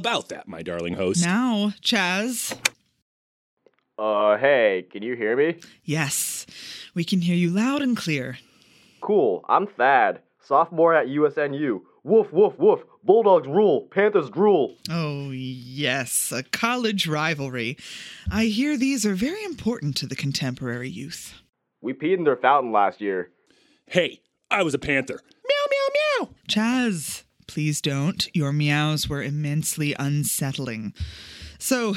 About 0.00 0.30
that, 0.30 0.48
my 0.48 0.62
darling 0.62 0.94
host. 0.94 1.22
Now, 1.22 1.74
Chaz. 1.82 2.58
Uh, 3.98 4.38
hey, 4.38 4.86
can 4.90 5.02
you 5.02 5.14
hear 5.14 5.36
me? 5.36 5.56
Yes, 5.84 6.46
we 6.94 7.04
can 7.04 7.20
hear 7.20 7.36
you 7.36 7.50
loud 7.50 7.82
and 7.82 7.94
clear. 7.94 8.38
Cool, 9.02 9.44
I'm 9.46 9.66
Thad, 9.66 10.20
sophomore 10.42 10.94
at 10.94 11.08
USNU. 11.08 11.82
Woof, 12.02 12.32
woof, 12.32 12.54
woof. 12.58 12.80
Bulldogs 13.04 13.46
rule, 13.46 13.88
Panthers 13.90 14.30
drool. 14.30 14.78
Oh, 14.88 15.32
yes, 15.32 16.32
a 16.32 16.44
college 16.44 17.06
rivalry. 17.06 17.76
I 18.32 18.46
hear 18.46 18.78
these 18.78 19.04
are 19.04 19.14
very 19.14 19.44
important 19.44 19.98
to 19.98 20.06
the 20.06 20.16
contemporary 20.16 20.88
youth. 20.88 21.34
We 21.82 21.92
peed 21.92 22.16
in 22.16 22.24
their 22.24 22.36
fountain 22.36 22.72
last 22.72 23.02
year. 23.02 23.32
Hey, 23.84 24.22
I 24.50 24.62
was 24.62 24.72
a 24.72 24.78
Panther. 24.78 25.20
Meow, 25.46 25.66
meow, 25.70 26.24
meow. 26.26 26.34
Chaz, 26.48 27.24
please 27.50 27.80
don't. 27.80 28.28
Your 28.32 28.52
meows 28.52 29.08
were 29.08 29.24
immensely 29.24 29.92
unsettling. 29.98 30.94
So, 31.58 31.94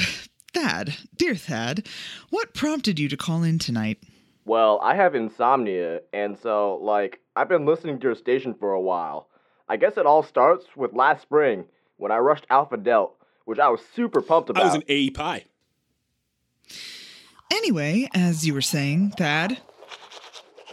Thad, 0.52 0.96
dear 1.16 1.36
Thad, 1.36 1.88
what 2.32 2.56
prompted 2.56 2.98
you 2.98 3.08
to 3.08 3.16
call 3.16 3.44
in 3.44 3.60
tonight? 3.60 4.00
Well, 4.46 4.80
I 4.82 4.96
have 4.96 5.14
insomnia, 5.14 6.02
and 6.12 6.36
so, 6.40 6.80
like, 6.82 7.20
I've 7.36 7.50
been 7.50 7.68
listening 7.68 8.00
to 8.00 8.08
your 8.08 8.16
station 8.16 8.56
for 8.56 8.74
a 8.74 8.82
while. 8.82 9.30
I 9.70 9.78
guess 9.78 9.96
it 9.96 10.08
all 10.08 10.24
starts 10.24 10.66
with 10.76 10.94
last 10.94 11.22
spring 11.22 11.66
when 11.98 12.12
I 12.12 12.18
rushed 12.18 12.48
Alpha 12.50 12.78
Delt, 12.78 13.16
which 13.46 13.60
I 13.60 13.70
was 13.70 13.82
super 13.96 14.24
pumped 14.24 14.50
about. 14.50 14.64
I 14.64 14.66
was 14.66 14.76
an 14.76 14.84
AE 14.88 15.12
Pi. 15.12 15.46
Anyway, 17.52 18.10
as 18.16 18.44
you 18.46 18.56
were 18.56 18.62
saying, 18.62 19.12
Thad. 19.12 19.60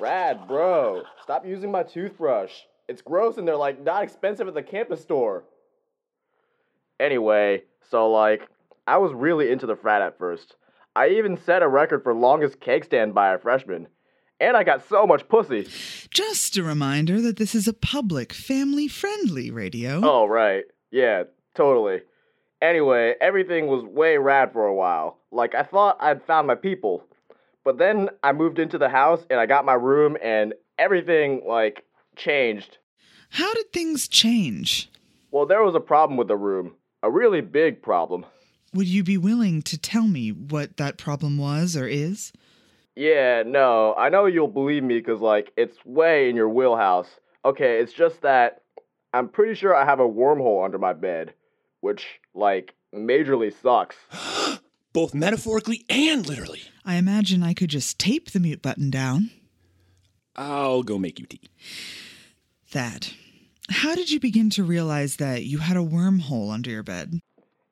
Rad, 0.00 0.48
bro. 0.48 1.02
Stop 1.22 1.44
using 1.46 1.70
my 1.70 1.82
toothbrush. 1.82 2.52
It's 2.90 3.02
gross 3.02 3.36
and 3.36 3.46
they're 3.46 3.56
like 3.56 3.80
not 3.84 4.02
expensive 4.02 4.48
at 4.48 4.54
the 4.54 4.64
campus 4.64 5.00
store. 5.00 5.44
Anyway, 6.98 7.62
so 7.88 8.10
like, 8.10 8.48
I 8.84 8.98
was 8.98 9.12
really 9.12 9.52
into 9.52 9.64
the 9.64 9.76
frat 9.76 10.02
at 10.02 10.18
first. 10.18 10.56
I 10.96 11.10
even 11.10 11.36
set 11.36 11.62
a 11.62 11.68
record 11.68 12.02
for 12.02 12.12
longest 12.12 12.58
keg 12.58 12.84
stand 12.84 13.14
by 13.14 13.32
a 13.32 13.38
freshman. 13.38 13.86
And 14.40 14.56
I 14.56 14.64
got 14.64 14.88
so 14.88 15.06
much 15.06 15.28
pussy. 15.28 15.68
Just 16.10 16.56
a 16.56 16.64
reminder 16.64 17.20
that 17.20 17.36
this 17.36 17.54
is 17.54 17.68
a 17.68 17.72
public, 17.72 18.32
family 18.32 18.88
friendly 18.88 19.52
radio. 19.52 20.00
Oh, 20.02 20.26
right. 20.26 20.64
Yeah, 20.90 21.24
totally. 21.54 22.00
Anyway, 22.60 23.14
everything 23.20 23.68
was 23.68 23.84
way 23.84 24.16
rad 24.16 24.52
for 24.52 24.66
a 24.66 24.74
while. 24.74 25.18
Like, 25.30 25.54
I 25.54 25.62
thought 25.62 25.98
I'd 26.00 26.24
found 26.24 26.48
my 26.48 26.56
people. 26.56 27.04
But 27.62 27.78
then 27.78 28.08
I 28.24 28.32
moved 28.32 28.58
into 28.58 28.78
the 28.78 28.88
house 28.88 29.24
and 29.30 29.38
I 29.38 29.46
got 29.46 29.64
my 29.64 29.74
room 29.74 30.16
and 30.20 30.54
everything, 30.76 31.42
like, 31.46 31.84
changed. 32.16 32.78
How 33.30 33.52
did 33.54 33.72
things 33.72 34.08
change? 34.08 34.90
Well, 35.30 35.46
there 35.46 35.62
was 35.62 35.74
a 35.74 35.80
problem 35.80 36.16
with 36.16 36.28
the 36.28 36.36
room. 36.36 36.74
A 37.02 37.10
really 37.10 37.40
big 37.40 37.82
problem. 37.82 38.26
Would 38.74 38.88
you 38.88 39.02
be 39.02 39.16
willing 39.16 39.62
to 39.62 39.78
tell 39.78 40.06
me 40.06 40.30
what 40.30 40.76
that 40.76 40.98
problem 40.98 41.38
was 41.38 41.76
or 41.76 41.86
is? 41.86 42.32
Yeah, 42.96 43.42
no, 43.46 43.94
I 43.94 44.08
know 44.08 44.26
you'll 44.26 44.48
believe 44.48 44.82
me 44.82 44.98
because, 44.98 45.20
like, 45.20 45.52
it's 45.56 45.76
way 45.84 46.28
in 46.28 46.36
your 46.36 46.48
wheelhouse. 46.48 47.08
Okay, 47.44 47.78
it's 47.78 47.92
just 47.92 48.20
that 48.22 48.62
I'm 49.14 49.28
pretty 49.28 49.54
sure 49.54 49.74
I 49.74 49.84
have 49.84 50.00
a 50.00 50.08
wormhole 50.08 50.64
under 50.64 50.78
my 50.78 50.92
bed, 50.92 51.32
which, 51.80 52.06
like, 52.34 52.74
majorly 52.94 53.52
sucks. 53.62 53.96
Both 54.92 55.14
metaphorically 55.14 55.84
and 55.88 56.26
literally. 56.28 56.62
I 56.84 56.96
imagine 56.96 57.42
I 57.42 57.54
could 57.54 57.70
just 57.70 57.98
tape 57.98 58.32
the 58.32 58.40
mute 58.40 58.60
button 58.60 58.90
down. 58.90 59.30
I'll 60.34 60.82
go 60.82 60.98
make 60.98 61.18
you 61.20 61.26
tea. 61.26 61.48
That. 62.72 63.14
How 63.70 63.94
did 63.94 64.10
you 64.10 64.18
begin 64.18 64.50
to 64.50 64.64
realize 64.64 65.16
that 65.16 65.44
you 65.44 65.58
had 65.58 65.76
a 65.76 65.80
wormhole 65.80 66.52
under 66.52 66.70
your 66.70 66.82
bed? 66.82 67.20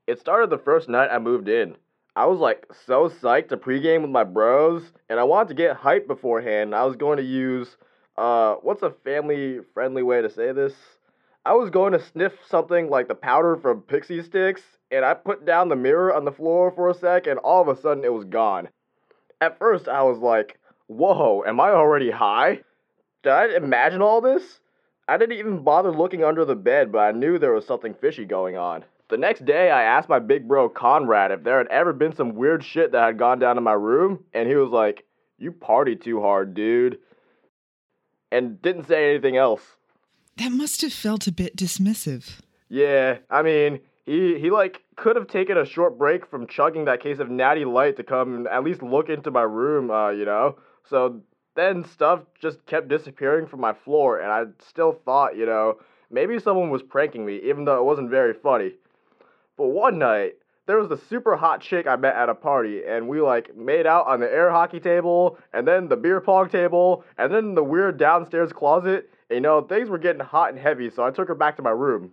It 0.07 0.21
started 0.21 0.49
the 0.49 0.57
first 0.57 0.89
night 0.89 1.11
I 1.11 1.19
moved 1.19 1.49
in. 1.49 1.77
I 2.15 2.27
was 2.27 2.39
like 2.39 2.67
so 2.87 3.09
psyched 3.09 3.49
to 3.49 3.57
pregame 3.57 4.03
with 4.03 4.11
my 4.11 4.23
bros, 4.23 4.93
and 5.09 5.19
I 5.19 5.25
wanted 5.25 5.49
to 5.49 5.55
get 5.55 5.77
hyped 5.77 6.07
beforehand. 6.07 6.73
I 6.73 6.85
was 6.85 6.95
going 6.95 7.17
to 7.17 7.25
use, 7.25 7.77
uh, 8.17 8.55
what's 8.63 8.83
a 8.83 8.95
family 9.05 9.59
friendly 9.75 10.05
way 10.05 10.23
to 10.23 10.31
say 10.31 10.53
this? 10.53 10.73
I 11.45 11.55
was 11.55 11.69
going 11.69 11.93
to 11.93 12.01
sniff 12.01 12.33
something 12.49 12.89
like 12.89 13.09
the 13.09 13.17
powder 13.17 13.57
from 13.57 13.83
Pixy 13.83 14.25
Stix, 14.25 14.61
and 14.93 15.05
I 15.05 15.15
put 15.15 15.45
down 15.45 15.69
the 15.69 15.77
mirror 15.77 16.15
on 16.15 16.25
the 16.25 16.33
floor 16.33 16.71
for 16.71 16.89
a 16.89 16.95
sec, 16.95 17.27
and 17.27 17.41
all 17.41 17.61
of 17.61 17.77
a 17.77 17.81
sudden 17.81 18.05
it 18.05 18.13
was 18.13 18.25
gone. 18.25 18.69
At 19.41 19.59
first, 19.59 19.89
I 19.89 20.03
was 20.03 20.19
like, 20.19 20.61
whoa, 20.87 21.43
am 21.45 21.59
I 21.59 21.71
already 21.71 22.13
high? 22.13 22.61
Did 23.25 23.33
I 23.33 23.57
imagine 23.57 24.01
all 24.01 24.21
this? 24.21 24.61
I 25.09 25.17
didn't 25.17 25.39
even 25.39 25.65
bother 25.65 25.91
looking 25.91 26.23
under 26.23 26.45
the 26.45 26.55
bed, 26.55 26.93
but 26.93 26.99
I 26.99 27.13
knew 27.13 27.39
there 27.39 27.55
was 27.55 27.67
something 27.67 27.95
fishy 27.95 28.27
going 28.27 28.59
on. 28.59 28.85
The 29.09 29.17
next 29.17 29.47
day, 29.47 29.71
I 29.71 29.85
asked 29.85 30.11
my 30.11 30.19
big 30.19 30.47
bro 30.47 30.69
Conrad 30.69 31.33
if 31.33 31.43
there 31.43 31.57
had 31.57 31.69
ever 31.69 31.95
been 31.95 32.15
some 32.15 32.35
weird 32.35 32.63
shit 32.63 32.93
that 32.93 33.07
had 33.07 33.19
gone 33.19 33.39
down 33.39 33.57
in 33.57 33.65
my 33.65 33.73
room, 33.73 34.25
and 34.35 34.47
he 34.47 34.55
was 34.55 34.71
like, 34.71 35.05
You 35.39 35.51
party 35.51 35.97
too 35.97 36.21
hard, 36.21 36.53
dude. 36.53 36.99
And 38.31 38.61
didn't 38.61 38.87
say 38.87 39.11
anything 39.11 39.39
else. 39.39 39.63
That 40.37 40.53
must 40.53 40.83
have 40.83 40.93
felt 40.93 41.27
a 41.27 41.33
bit 41.33 41.57
dismissive. 41.57 42.41
Yeah, 42.69 43.17
I 43.31 43.41
mean, 43.41 43.81
he, 44.05 44.39
he 44.39 44.51
like 44.51 44.83
could 44.97 45.17
have 45.17 45.27
taken 45.27 45.57
a 45.57 45.65
short 45.65 45.97
break 45.97 46.27
from 46.27 46.47
chugging 46.47 46.85
that 46.85 47.01
case 47.01 47.19
of 47.19 47.31
natty 47.31 47.65
light 47.65 47.97
to 47.97 48.05
come 48.05 48.35
and 48.35 48.49
at 48.49 48.63
least 48.63 48.83
look 48.83 49.09
into 49.09 49.31
my 49.31 49.43
room, 49.43 49.91
uh, 49.91 50.11
you 50.11 50.27
know? 50.27 50.59
So 50.85 51.23
then 51.59 51.85
stuff 51.85 52.21
just 52.41 52.65
kept 52.67 52.89
disappearing 52.89 53.47
from 53.47 53.61
my 53.61 53.73
floor, 53.73 54.21
and 54.21 54.31
I 54.31 54.45
still 54.67 54.93
thought, 55.05 55.37
you 55.37 55.47
know, 55.47 55.79
maybe 56.11 56.39
someone 56.39 56.71
was 56.71 56.83
pranking 56.83 57.27
me, 57.27 57.41
even 57.45 57.65
though 57.65 57.79
it 57.79 57.85
wasn't 57.85 58.11
very 58.11 58.35
funny. 58.35 58.73
But 59.57 59.69
one 59.69 59.99
night, 59.99 60.35
there 60.67 60.79
was 60.79 60.91
a 60.91 61.05
super 61.09 61.35
hot 61.37 61.61
chick 61.61 61.87
I 61.87 61.97
met 61.97 62.15
at 62.15 62.29
a 62.29 62.35
party, 62.35 62.83
and 62.87 63.09
we 63.09 63.21
like 63.21 63.57
made 63.57 63.87
out 63.87 64.07
on 64.07 64.21
the 64.21 64.31
air 64.31 64.51
hockey 64.51 64.81
table, 64.81 65.39
and 65.53 65.67
then 65.67 65.89
the 65.89 65.97
beer 65.97 66.21
pong 66.21 66.49
table, 66.49 67.05
and 67.17 67.33
then 67.33 67.55
the 67.55 67.65
weird 67.65 67.99
downstairs 67.99 68.53
closet. 68.53 69.11
And, 69.31 69.37
you 69.37 69.41
know, 69.41 69.63
things 69.63 69.89
were 69.89 69.99
getting 69.99 70.21
hot 70.21 70.51
and 70.51 70.59
heavy, 70.59 70.91
so 70.91 71.05
I 71.05 71.11
took 71.11 71.29
her 71.29 71.35
back 71.35 71.57
to 71.57 71.63
my 71.63 71.71
room. 71.71 72.13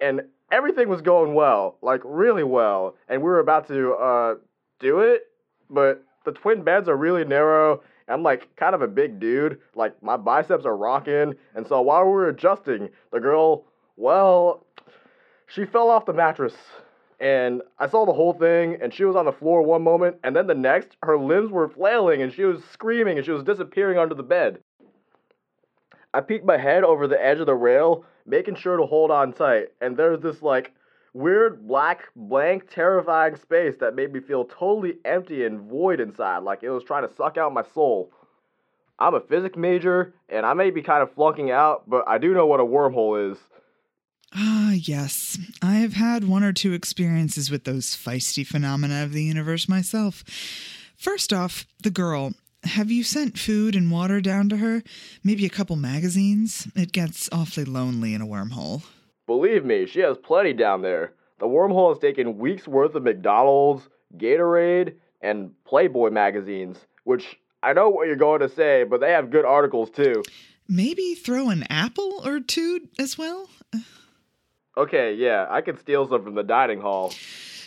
And 0.00 0.22
everything 0.50 0.88
was 0.88 1.00
going 1.00 1.34
well, 1.34 1.76
like 1.80 2.02
really 2.04 2.44
well, 2.44 2.96
and 3.08 3.22
we 3.22 3.28
were 3.28 3.40
about 3.40 3.68
to 3.68 3.94
uh 3.94 4.34
do 4.78 5.00
it, 5.00 5.22
but 5.70 6.04
the 6.24 6.32
twin 6.32 6.62
beds 6.62 6.88
are 6.88 6.96
really 6.96 7.24
narrow. 7.24 7.82
I'm 8.08 8.22
like 8.22 8.54
kind 8.56 8.74
of 8.74 8.82
a 8.82 8.88
big 8.88 9.18
dude, 9.18 9.60
like 9.74 10.00
my 10.02 10.16
biceps 10.16 10.64
are 10.64 10.76
rocking, 10.76 11.34
and 11.54 11.66
so 11.66 11.80
while 11.80 12.04
we 12.04 12.10
were 12.10 12.28
adjusting, 12.28 12.88
the 13.12 13.20
girl, 13.20 13.64
well, 13.96 14.64
she 15.46 15.64
fell 15.64 15.90
off 15.90 16.06
the 16.06 16.12
mattress. 16.12 16.54
And 17.18 17.62
I 17.78 17.88
saw 17.88 18.04
the 18.04 18.12
whole 18.12 18.34
thing, 18.34 18.76
and 18.82 18.92
she 18.92 19.04
was 19.04 19.16
on 19.16 19.24
the 19.24 19.32
floor 19.32 19.62
one 19.62 19.82
moment, 19.82 20.16
and 20.22 20.36
then 20.36 20.46
the 20.46 20.54
next, 20.54 20.98
her 21.02 21.16
limbs 21.16 21.50
were 21.50 21.68
flailing, 21.68 22.20
and 22.20 22.30
she 22.32 22.44
was 22.44 22.62
screaming, 22.72 23.16
and 23.16 23.24
she 23.24 23.32
was 23.32 23.42
disappearing 23.42 23.98
under 23.98 24.14
the 24.14 24.22
bed. 24.22 24.58
I 26.12 26.20
peeked 26.20 26.44
my 26.44 26.58
head 26.58 26.84
over 26.84 27.08
the 27.08 27.22
edge 27.22 27.40
of 27.40 27.46
the 27.46 27.54
rail, 27.54 28.04
making 28.26 28.56
sure 28.56 28.76
to 28.76 28.84
hold 28.84 29.10
on 29.10 29.32
tight, 29.32 29.68
and 29.80 29.96
there's 29.96 30.20
this 30.20 30.42
like 30.42 30.72
weird 31.16 31.66
black, 31.66 32.08
blank, 32.14 32.70
terrifying 32.70 33.36
space 33.36 33.74
that 33.80 33.94
made 33.94 34.12
me 34.12 34.20
feel 34.20 34.44
totally 34.44 34.98
empty 35.04 35.44
and 35.44 35.60
void 35.60 35.98
inside, 35.98 36.38
like 36.38 36.62
it 36.62 36.70
was 36.70 36.84
trying 36.84 37.08
to 37.08 37.14
suck 37.14 37.38
out 37.38 37.54
my 37.54 37.64
soul. 37.74 38.12
I'm 38.98 39.14
a 39.14 39.20
physics 39.20 39.56
major, 39.56 40.14
and 40.28 40.44
I 40.44 40.52
may 40.52 40.70
be 40.70 40.82
kind 40.82 41.02
of 41.02 41.12
flunking 41.14 41.50
out, 41.50 41.88
but 41.88 42.04
I 42.06 42.18
do 42.18 42.34
know 42.34 42.46
what 42.46 42.60
a 42.60 42.64
wormhole 42.64 43.32
is. 43.32 43.38
Ah, 44.34 44.72
yes. 44.72 45.38
I 45.62 45.76
have 45.76 45.94
had 45.94 46.24
one 46.24 46.42
or 46.42 46.52
two 46.52 46.72
experiences 46.72 47.50
with 47.50 47.64
those 47.64 47.96
feisty 47.96 48.46
phenomena 48.46 49.02
of 49.02 49.12
the 49.12 49.22
universe 49.22 49.68
myself. 49.68 50.24
First 50.96 51.32
off, 51.32 51.66
the 51.82 51.90
girl. 51.90 52.32
Have 52.64 52.90
you 52.90 53.04
sent 53.04 53.38
food 53.38 53.76
and 53.76 53.92
water 53.92 54.20
down 54.20 54.48
to 54.48 54.56
her? 54.56 54.82
Maybe 55.22 55.46
a 55.46 55.50
couple 55.50 55.76
magazines? 55.76 56.66
It 56.74 56.90
gets 56.90 57.28
awfully 57.30 57.64
lonely 57.64 58.12
in 58.12 58.20
a 58.20 58.26
wormhole. 58.26 58.82
Believe 59.26 59.64
me, 59.64 59.86
she 59.86 60.00
has 60.00 60.16
plenty 60.18 60.52
down 60.52 60.82
there. 60.82 61.12
The 61.38 61.46
wormhole 61.46 61.90
has 61.90 61.98
taken 61.98 62.38
weeks 62.38 62.66
worth 62.66 62.94
of 62.94 63.02
McDonald's, 63.02 63.88
Gatorade, 64.16 64.94
and 65.20 65.50
Playboy 65.64 66.10
magazines, 66.10 66.78
which 67.04 67.38
I 67.62 67.72
know 67.72 67.88
what 67.88 68.06
you're 68.06 68.16
going 68.16 68.40
to 68.40 68.48
say, 68.48 68.84
but 68.84 69.00
they 69.00 69.10
have 69.10 69.30
good 69.30 69.44
articles 69.44 69.90
too. 69.90 70.22
Maybe 70.68 71.14
throw 71.14 71.50
an 71.50 71.64
apple 71.68 72.22
or 72.24 72.40
two 72.40 72.88
as 72.98 73.18
well? 73.18 73.48
Okay, 74.76 75.14
yeah, 75.14 75.46
I 75.48 75.60
could 75.60 75.78
steal 75.78 76.08
some 76.08 76.22
from 76.22 76.34
the 76.34 76.42
dining 76.42 76.80
hall. 76.80 77.12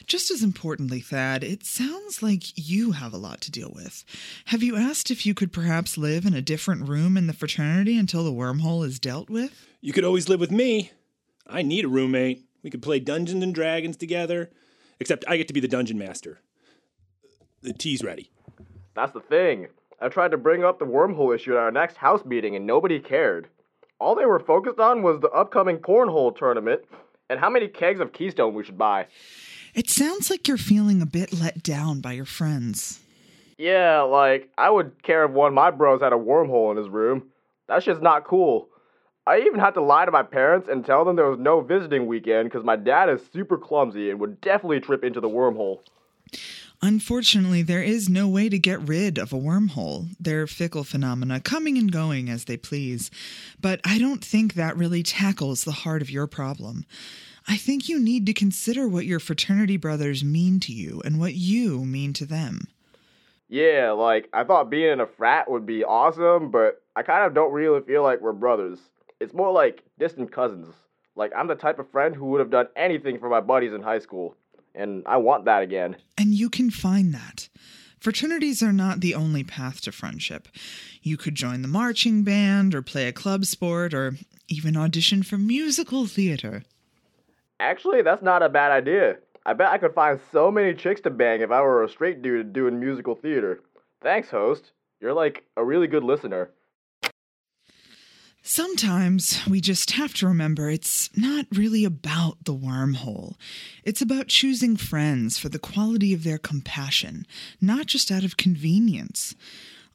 Just 0.05 0.31
as 0.31 0.41
importantly, 0.41 1.01
Thad, 1.01 1.43
it 1.43 1.65
sounds 1.65 2.23
like 2.23 2.43
you 2.55 2.93
have 2.93 3.13
a 3.13 3.17
lot 3.17 3.41
to 3.41 3.51
deal 3.51 3.71
with. 3.75 4.03
Have 4.45 4.63
you 4.63 4.75
asked 4.75 5.11
if 5.11 5.25
you 5.25 5.33
could 5.33 5.53
perhaps 5.53 5.97
live 5.97 6.25
in 6.25 6.33
a 6.33 6.41
different 6.41 6.87
room 6.87 7.15
in 7.15 7.27
the 7.27 7.33
fraternity 7.33 7.97
until 7.97 8.23
the 8.23 8.31
wormhole 8.31 8.85
is 8.85 8.99
dealt 8.99 9.29
with? 9.29 9.67
You 9.81 9.93
could 9.93 10.03
always 10.03 10.27
live 10.27 10.39
with 10.39 10.51
me. 10.51 10.91
I 11.49 11.61
need 11.61 11.85
a 11.85 11.89
roommate. 11.89 12.45
We 12.63 12.69
could 12.69 12.81
play 12.81 12.99
Dungeons 12.99 13.43
and 13.43 13.53
Dragons 13.53 13.97
together. 13.97 14.49
Except 14.99 15.23
I 15.27 15.37
get 15.37 15.47
to 15.47 15.53
be 15.53 15.59
the 15.61 15.67
dungeon 15.67 15.97
master. 15.97 16.39
The 17.61 17.73
tea's 17.73 18.03
ready. 18.03 18.31
That's 18.95 19.13
the 19.13 19.21
thing. 19.21 19.67
I 20.01 20.09
tried 20.09 20.31
to 20.31 20.37
bring 20.37 20.63
up 20.63 20.79
the 20.79 20.85
wormhole 20.85 21.33
issue 21.33 21.53
at 21.53 21.59
our 21.59 21.71
next 21.71 21.97
house 21.97 22.23
meeting 22.25 22.55
and 22.55 22.65
nobody 22.65 22.99
cared. 22.99 23.47
All 23.99 24.15
they 24.15 24.25
were 24.25 24.39
focused 24.39 24.79
on 24.79 25.01
was 25.01 25.19
the 25.19 25.29
upcoming 25.29 25.77
cornhole 25.77 26.35
tournament 26.35 26.81
and 27.29 27.39
how 27.39 27.49
many 27.49 27.67
kegs 27.67 27.99
of 27.99 28.13
Keystone 28.13 28.53
we 28.53 28.63
should 28.63 28.77
buy. 28.77 29.07
It 29.73 29.89
sounds 29.89 30.29
like 30.29 30.47
you're 30.47 30.57
feeling 30.57 31.01
a 31.01 31.05
bit 31.05 31.33
let 31.33 31.61
down 31.61 32.01
by 32.01 32.13
your 32.13 32.25
friends. 32.25 32.99
Yeah, 33.57 34.01
like, 34.01 34.49
I 34.57 34.69
would 34.69 35.03
care 35.03 35.25
if 35.25 35.31
one 35.31 35.49
of 35.49 35.53
my 35.53 35.69
bros 35.69 36.01
had 36.01 36.13
a 36.13 36.17
wormhole 36.17 36.71
in 36.71 36.77
his 36.77 36.89
room. 36.89 37.29
That's 37.67 37.85
just 37.85 38.01
not 38.01 38.25
cool. 38.25 38.69
I 39.29 39.41
even 39.41 39.59
had 39.59 39.75
to 39.75 39.81
lie 39.81 40.05
to 40.05 40.11
my 40.11 40.23
parents 40.23 40.67
and 40.67 40.83
tell 40.83 41.05
them 41.05 41.15
there 41.15 41.29
was 41.29 41.37
no 41.37 41.61
visiting 41.61 42.07
weekend 42.07 42.49
because 42.49 42.65
my 42.65 42.75
dad 42.75 43.09
is 43.09 43.21
super 43.31 43.59
clumsy 43.59 44.09
and 44.09 44.19
would 44.19 44.41
definitely 44.41 44.79
trip 44.79 45.03
into 45.03 45.19
the 45.21 45.29
wormhole. 45.29 45.81
Unfortunately, 46.81 47.61
there 47.61 47.83
is 47.83 48.09
no 48.09 48.27
way 48.27 48.49
to 48.49 48.57
get 48.57 48.79
rid 48.87 49.19
of 49.19 49.31
a 49.31 49.37
wormhole. 49.37 50.07
They're 50.19 50.47
fickle 50.47 50.83
phenomena, 50.83 51.41
coming 51.41 51.77
and 51.77 51.91
going 51.91 52.27
as 52.27 52.45
they 52.45 52.57
please. 52.57 53.11
But 53.61 53.81
I 53.83 53.99
don't 53.99 54.25
think 54.25 54.55
that 54.55 54.75
really 54.75 55.03
tackles 55.03 55.63
the 55.63 55.73
heart 55.73 56.01
of 56.01 56.09
your 56.09 56.25
problem. 56.25 56.85
I 57.47 57.55
think 57.55 57.87
you 57.87 57.99
need 57.99 58.25
to 58.25 58.33
consider 58.33 58.87
what 58.87 59.05
your 59.05 59.19
fraternity 59.19 59.77
brothers 59.77 60.23
mean 60.23 60.59
to 60.61 60.73
you 60.73 61.03
and 61.05 61.19
what 61.19 61.35
you 61.35 61.85
mean 61.85 62.13
to 62.13 62.25
them. 62.25 62.61
Yeah, 63.47 63.91
like, 63.91 64.27
I 64.33 64.43
thought 64.43 64.71
being 64.71 64.93
in 64.93 65.01
a 65.01 65.05
frat 65.05 65.51
would 65.51 65.67
be 65.67 65.83
awesome, 65.83 66.49
but 66.49 66.81
I 66.95 67.03
kind 67.03 67.27
of 67.27 67.35
don't 67.35 67.53
really 67.53 67.81
feel 67.81 68.01
like 68.01 68.21
we're 68.21 68.33
brothers. 68.33 68.79
It's 69.19 69.33
more 69.33 69.51
like 69.51 69.83
distant 69.97 70.31
cousins. 70.31 70.73
Like, 71.15 71.31
I'm 71.35 71.47
the 71.47 71.55
type 71.55 71.79
of 71.79 71.91
friend 71.91 72.15
who 72.15 72.25
would 72.27 72.39
have 72.39 72.51
done 72.51 72.67
anything 72.75 73.19
for 73.19 73.29
my 73.29 73.41
buddies 73.41 73.73
in 73.73 73.81
high 73.81 73.99
school 73.99 74.35
and 74.75 75.03
I 75.05 75.17
want 75.17 75.45
that 75.45 75.61
again. 75.61 75.97
And 76.17 76.33
you 76.33 76.49
can 76.49 76.71
find 76.71 77.13
that. 77.13 77.49
Fraternities 77.99 78.63
are 78.63 78.71
not 78.71 79.01
the 79.01 79.13
only 79.13 79.43
path 79.43 79.81
to 79.81 79.91
friendship. 79.91 80.47
You 81.01 81.17
could 81.17 81.35
join 81.35 81.61
the 81.61 81.67
marching 81.67 82.23
band, 82.23 82.73
or 82.73 82.81
play 82.81 83.07
a 83.07 83.13
club 83.13 83.45
sport, 83.45 83.93
or 83.93 84.15
even 84.47 84.77
audition 84.77 85.21
for 85.21 85.37
musical 85.37 86.05
theater. 86.05 86.63
Actually, 87.59 88.01
that's 88.01 88.21
not 88.21 88.41
a 88.41 88.49
bad 88.49 88.71
idea. 88.71 89.17
I 89.45 89.53
bet 89.53 89.71
I 89.71 89.77
could 89.77 89.93
find 89.93 90.19
so 90.31 90.49
many 90.49 90.73
chicks 90.73 91.01
to 91.01 91.09
bang 91.09 91.41
if 91.41 91.51
I 91.51 91.61
were 91.61 91.83
a 91.83 91.89
straight 91.89 92.21
dude 92.21 92.53
doing 92.53 92.79
musical 92.79 93.15
theater. 93.15 93.59
Thanks, 94.01 94.29
host. 94.29 94.71
You're 95.01 95.13
like 95.13 95.43
a 95.57 95.63
really 95.63 95.87
good 95.87 96.03
listener. 96.03 96.51
Sometimes 98.51 99.45
we 99.47 99.61
just 99.61 99.91
have 99.91 100.15
to 100.15 100.25
remember 100.25 100.71
it's 100.71 101.15
not 101.15 101.45
really 101.51 101.85
about 101.85 102.45
the 102.45 102.55
wormhole. 102.55 103.35
It's 103.83 104.01
about 104.01 104.25
choosing 104.25 104.75
friends 104.75 105.37
for 105.37 105.49
the 105.49 105.59
quality 105.59 106.15
of 106.15 106.23
their 106.23 106.39
compassion, 106.39 107.27
not 107.61 107.85
just 107.85 108.09
out 108.09 108.23
of 108.23 108.37
convenience. 108.37 109.35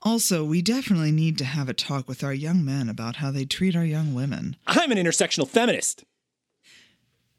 Also, 0.05 0.45
we 0.45 0.63
definitely 0.63 1.11
need 1.11 1.37
to 1.39 1.45
have 1.45 1.69
a 1.69 1.75
talk 1.75 2.07
with 2.07 2.23
our 2.23 2.33
young 2.33 2.65
men 2.65 2.89
about 2.89 3.17
how 3.17 3.33
they 3.33 3.45
treat 3.45 3.75
our 3.75 3.85
young 3.85 4.15
women. 4.15 4.55
I'm 4.69 4.93
an 4.93 4.99
intersectional 4.99 5.49
feminist. 5.49 6.05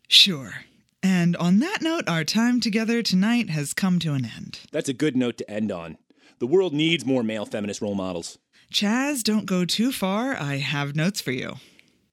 Sure. 0.10 0.66
And 1.02 1.38
on 1.38 1.60
that 1.60 1.82
note, 1.82 2.10
our 2.10 2.26
time 2.26 2.60
together 2.60 3.02
tonight 3.02 3.50
has 3.50 3.74
come 3.74 4.00
to 4.00 4.12
an 4.16 4.30
end. 4.36 4.60
That's 4.74 4.90
a 4.90 4.94
good 4.94 5.16
note 5.16 5.38
to 5.38 5.50
end 5.50 5.72
on. 5.72 5.98
The 6.40 6.48
world 6.48 6.74
needs 6.74 7.06
more 7.06 7.24
male 7.24 7.46
feminist 7.46 7.82
role 7.82 7.96
models. 7.96 8.38
Chaz, 8.72 9.24
don't 9.24 9.46
go 9.46 9.66
too 9.66 9.92
far. 9.92 10.36
I 10.36 10.58
have 10.58 10.96
notes 10.96 11.22
for 11.22 11.32
you. 11.32 11.56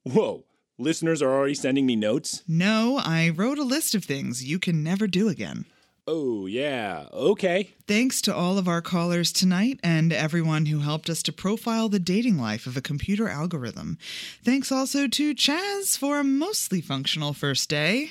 Whoa, 0.05 0.44
listeners 0.78 1.22
are 1.22 1.30
already 1.30 1.55
sending 1.55 1.86
me 1.86 1.96
notes? 1.96 2.42
No, 2.46 3.00
I 3.03 3.30
wrote 3.30 3.59
a 3.59 3.64
list 3.64 3.94
of 3.94 4.05
things 4.05 4.44
you 4.44 4.59
can 4.59 4.82
never 4.82 5.07
do 5.07 5.28
again. 5.28 5.64
Oh, 6.07 6.46
yeah, 6.46 7.07
okay. 7.12 7.74
Thanks 7.86 8.20
to 8.22 8.34
all 8.34 8.59
of 8.59 8.66
our 8.66 8.82
callers 8.82 9.32
tonight 9.32 9.78
and 9.84 10.12
everyone 10.12 10.66
who 10.66 10.80
helped 10.80 11.09
us 11.09 11.22
to 11.24 11.32
profile 11.32 11.88
the 11.88 12.00
dating 12.00 12.38
life 12.38 12.66
of 12.66 12.76
a 12.76 12.82
computer 12.82 13.28
algorithm. 13.28 13.98
Thanks 14.44 14.72
also 14.72 15.07
to 15.07 15.34
Chaz 15.34 15.96
for 15.96 16.18
a 16.18 16.24
mostly 16.24 16.80
functional 16.80 17.32
first 17.32 17.70
day. 17.70 18.11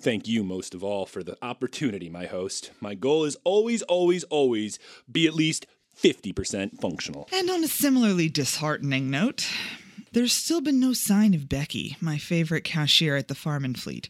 Thank 0.00 0.28
you 0.28 0.42
most 0.42 0.74
of 0.74 0.82
all 0.82 1.04
for 1.04 1.22
the 1.22 1.36
opportunity, 1.42 2.08
my 2.08 2.24
host. 2.24 2.70
My 2.80 2.94
goal 2.94 3.24
is 3.24 3.36
always, 3.44 3.82
always, 3.82 4.24
always 4.24 4.78
be 5.10 5.26
at 5.26 5.34
least 5.34 5.66
50% 6.02 6.80
functional. 6.80 7.28
And 7.32 7.50
on 7.50 7.64
a 7.64 7.68
similarly 7.68 8.28
disheartening 8.28 9.10
note, 9.10 9.46
there's 10.12 10.32
still 10.32 10.60
been 10.60 10.80
no 10.80 10.92
sign 10.92 11.34
of 11.34 11.48
Becky, 11.48 11.96
my 12.00 12.18
favorite 12.18 12.64
cashier 12.64 13.16
at 13.16 13.28
the 13.28 13.34
Farm 13.34 13.64
and 13.64 13.78
Fleet. 13.78 14.08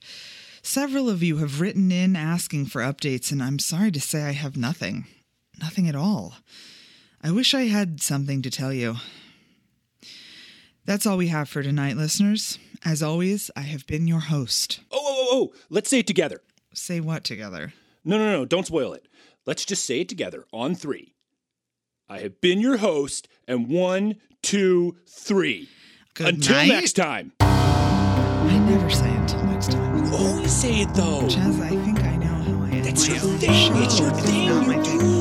Several 0.62 1.08
of 1.08 1.22
you 1.22 1.38
have 1.38 1.60
written 1.60 1.90
in 1.90 2.14
asking 2.14 2.66
for 2.66 2.82
updates, 2.82 3.32
and 3.32 3.42
I'm 3.42 3.58
sorry 3.58 3.90
to 3.92 4.00
say 4.00 4.22
I 4.22 4.32
have 4.32 4.56
nothing. 4.56 5.06
Nothing 5.60 5.88
at 5.88 5.96
all. 5.96 6.34
I 7.22 7.30
wish 7.30 7.54
I 7.54 7.62
had 7.62 8.00
something 8.00 8.42
to 8.42 8.50
tell 8.50 8.72
you. 8.72 8.96
That's 10.84 11.06
all 11.06 11.16
we 11.16 11.28
have 11.28 11.48
for 11.48 11.62
tonight, 11.62 11.96
listeners. 11.96 12.58
As 12.84 13.02
always, 13.02 13.50
I 13.56 13.62
have 13.62 13.86
been 13.86 14.06
your 14.06 14.20
host. 14.20 14.80
Oh, 14.90 14.98
oh, 15.00 15.16
oh, 15.18 15.28
oh, 15.32 15.58
let's 15.68 15.90
say 15.90 16.00
it 16.00 16.06
together. 16.06 16.42
Say 16.72 17.00
what 17.00 17.24
together? 17.24 17.72
No, 18.04 18.18
no, 18.18 18.30
no, 18.30 18.44
don't 18.44 18.66
spoil 18.66 18.92
it. 18.92 19.06
Let's 19.46 19.64
just 19.64 19.84
say 19.84 20.00
it 20.00 20.08
together 20.08 20.44
on 20.52 20.74
three. 20.74 21.14
I 22.08 22.20
have 22.20 22.40
been 22.40 22.60
your 22.60 22.78
host, 22.78 23.28
and 23.46 23.68
one, 23.68 24.16
two, 24.42 24.96
three. 25.06 25.68
Good 26.14 26.26
until 26.36 26.56
night. 26.56 26.68
next 26.68 26.94
time. 26.94 27.32
I 27.40 28.58
never 28.68 28.88
say 28.90 29.10
until 29.14 29.44
next 29.44 29.72
time. 29.72 30.04
You 30.06 30.12
always 30.14 30.52
say 30.52 30.80
it 30.80 30.94
though. 30.94 31.22
Chaz, 31.28 31.60
I 31.60 31.68
think 31.68 32.00
I 32.02 32.16
know 32.16 32.26
how 32.26 32.64
I 32.64 32.70
end 32.70 32.84
That's 32.86 33.06
your 33.06 33.18
thing. 33.18 33.52
show. 33.52 33.82
It's 33.82 34.00
your 34.00 34.10
thing. 34.12 34.46
You 34.46 34.82
do. 34.82 35.17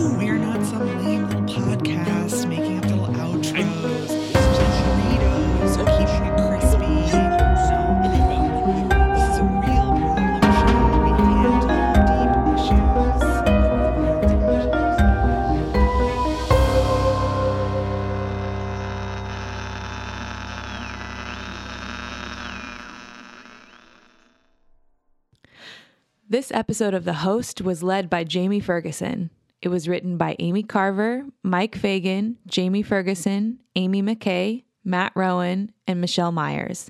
This 26.48 26.58
episode 26.58 26.94
of 26.94 27.04
The 27.04 27.12
Host 27.12 27.62
was 27.62 27.84
led 27.84 28.10
by 28.10 28.24
Jamie 28.24 28.62
Ferguson. 28.62 29.32
It 29.62 29.68
was 29.68 29.90
written 29.90 30.16
by 30.16 30.38
Amy 30.40 30.64
Carver, 30.64 31.26
Mike 31.44 31.76
Fagan, 31.76 32.38
Jamie 32.48 32.84
Ferguson, 32.84 33.60
Aimee 33.76 34.02
McKay, 34.02 34.64
Matt 34.86 35.12
Rowan, 35.14 35.74
and 35.88 36.00
Michelle 36.00 36.32
Meyers. 36.32 36.90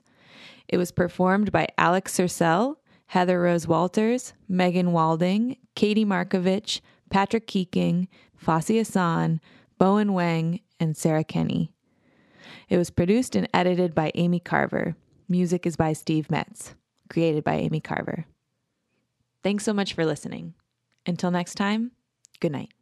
It 0.68 0.78
was 0.78 0.92
performed 0.92 1.52
by 1.52 1.70
Alex 1.76 2.16
Sercel, 2.16 2.76
Heather 3.08 3.42
Rose 3.42 3.68
Walters, 3.68 4.34
Megan 4.48 4.92
Walding, 4.92 5.58
Katie 5.74 6.06
Markovich, 6.06 6.80
Patrick 7.10 7.48
Kueking, 7.48 8.10
Fasih 8.40 8.82
Ahsan, 8.82 9.40
Bowen 9.80 10.14
Wang, 10.14 10.60
and 10.80 10.96
Sarah 10.96 11.24
Kenney. 11.24 11.72
It 12.70 12.78
was 12.78 12.92
produced 12.92 13.36
and 13.36 13.50
edited 13.56 13.96
by 13.96 14.12
Amy 14.14 14.40
Carver. 14.40 14.96
Music 15.28 15.66
is 15.66 15.76
by 15.76 15.94
Steve 15.94 16.30
Metz. 16.30 16.76
Created 17.10 17.44
by 17.44 17.56
Amy 17.56 17.80
Carver. 17.80 18.28
Thanks 19.48 19.64
so 19.64 19.72
much 19.72 19.94
for 19.94 20.06
listening. 20.06 20.56
Until 21.06 21.32
next 21.32 21.56
time, 21.56 21.92
good 22.42 22.52
night. 22.52 22.74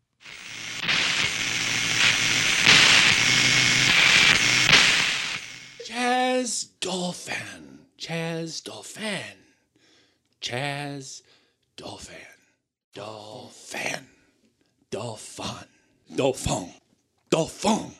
Chaz 5.87 6.69
Dolphin. 6.79 7.81
Chaz 7.99 8.63
Dolphin. 8.63 9.37
Chaz 10.41 11.21
Dolphin. 11.77 12.15
Dolphin. 12.95 14.07
Dolphin. 14.89 15.67
Dolphin. 16.15 16.73
Dolphin. 17.29 17.91